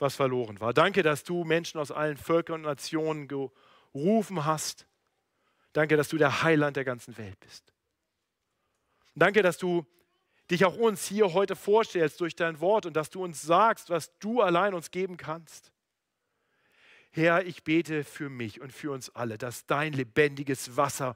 was 0.00 0.16
verloren 0.16 0.60
war. 0.60 0.72
Danke, 0.72 1.02
dass 1.02 1.22
du 1.24 1.44
Menschen 1.44 1.78
aus 1.78 1.92
allen 1.92 2.16
Völkern 2.16 2.56
und 2.56 2.62
Nationen 2.62 3.28
gerufen 3.28 4.44
hast. 4.44 4.86
Danke, 5.72 5.96
dass 5.96 6.08
du 6.08 6.16
der 6.16 6.42
Heiland 6.42 6.76
der 6.76 6.84
ganzen 6.84 7.16
Welt 7.18 7.38
bist. 7.40 7.72
Danke, 9.14 9.42
dass 9.42 9.58
du 9.58 9.86
dich 10.50 10.64
auch 10.64 10.76
uns 10.76 11.06
hier 11.06 11.32
heute 11.32 11.54
vorstellst 11.54 12.20
durch 12.20 12.34
dein 12.34 12.60
Wort 12.60 12.86
und 12.86 12.94
dass 12.94 13.10
du 13.10 13.22
uns 13.22 13.42
sagst, 13.42 13.90
was 13.90 14.18
du 14.18 14.40
allein 14.40 14.74
uns 14.74 14.90
geben 14.90 15.16
kannst. 15.16 15.70
Herr, 17.12 17.44
ich 17.44 17.62
bete 17.62 18.02
für 18.04 18.30
mich 18.30 18.60
und 18.60 18.72
für 18.72 18.92
uns 18.92 19.10
alle, 19.10 19.36
dass 19.36 19.66
dein 19.66 19.92
lebendiges 19.92 20.76
Wasser 20.76 21.14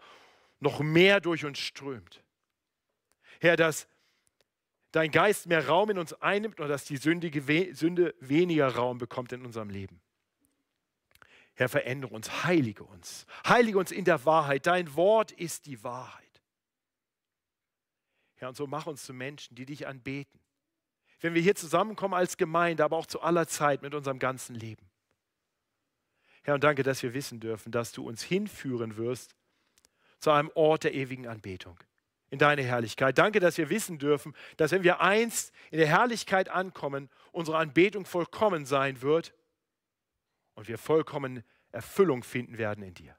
noch 0.61 0.81
mehr 0.81 1.21
durch 1.21 1.45
uns 1.45 1.59
strömt. 1.59 2.23
Herr, 3.41 3.57
dass 3.57 3.89
dein 4.95 5.11
Geist 5.11 5.47
mehr 5.47 5.67
Raum 5.67 5.91
in 5.91 5.99
uns 5.99 6.13
einnimmt 6.15 6.61
und 6.61 6.69
dass 6.69 6.85
die 6.85 6.97
Sünde, 6.97 7.31
Sünde 7.75 8.15
weniger 8.21 8.69
Raum 8.69 8.99
bekommt 8.99 9.33
in 9.33 9.45
unserem 9.45 9.71
Leben. 9.71 10.01
Herr, 11.55 11.69
verändere 11.69 12.15
uns, 12.15 12.45
heilige 12.45 12.85
uns, 12.85 13.27
heilige 13.47 13.79
uns 13.79 13.91
in 13.91 14.05
der 14.05 14.25
Wahrheit. 14.25 14.67
Dein 14.67 14.95
Wort 14.95 15.33
ist 15.33 15.67
die 15.67 15.83
Wahrheit. 15.83 16.43
Herr, 18.35 18.49
und 18.49 18.57
so 18.57 18.67
mach 18.67 18.87
uns 18.87 19.05
zu 19.05 19.13
Menschen, 19.13 19.55
die 19.55 19.67
dich 19.67 19.87
anbeten. 19.87 20.41
Wenn 21.21 21.35
wir 21.35 21.43
hier 21.43 21.55
zusammenkommen 21.55 22.15
als 22.15 22.37
Gemeinde, 22.37 22.85
aber 22.85 22.97
auch 22.97 23.07
zu 23.07 23.21
aller 23.21 23.49
Zeit 23.49 23.83
mit 23.83 23.95
unserem 23.95 24.19
ganzen 24.19 24.55
Leben. 24.55 24.91
Herr, 26.43 26.55
und 26.55 26.65
danke, 26.65 26.83
dass 26.83 27.03
wir 27.03 27.15
wissen 27.15 27.41
dürfen, 27.41 27.73
dass 27.73 27.93
du 27.93 28.07
uns 28.07 28.23
hinführen 28.23 28.97
wirst 28.97 29.35
zu 30.19 30.31
einem 30.31 30.51
Ort 30.55 30.85
der 30.85 30.95
ewigen 30.95 31.27
Anbetung, 31.27 31.79
in 32.35 32.39
deine 32.39 32.63
Herrlichkeit. 32.63 33.17
Danke, 33.17 33.39
dass 33.39 33.57
wir 33.59 33.71
wissen 33.71 33.99
dürfen, 33.99 34.35
dass 34.57 34.73
wenn 34.73 34.83
wir 34.83 35.01
einst 35.01 35.55
in 35.71 35.79
der 35.79 35.87
Herrlichkeit 35.87 36.49
ankommen, 36.49 37.09
unsere 37.31 37.57
Anbetung 37.59 38.05
vollkommen 38.05 38.67
sein 38.67 39.03
wird 39.03 39.33
und 40.55 40.67
wir 40.67 40.77
vollkommen 40.77 41.45
Erfüllung 41.71 42.25
finden 42.25 42.59
werden 42.59 42.83
in 42.83 42.95
dir. 42.95 43.17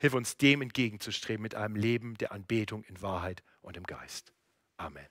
Hilf 0.00 0.14
uns 0.14 0.38
dem 0.38 0.62
entgegenzustreben 0.62 1.42
mit 1.42 1.54
einem 1.54 1.76
Leben 1.76 2.14
der 2.16 2.32
Anbetung 2.32 2.84
in 2.84 3.00
Wahrheit 3.02 3.42
und 3.60 3.76
im 3.76 3.84
Geist. 3.84 4.32
Amen. 4.78 5.06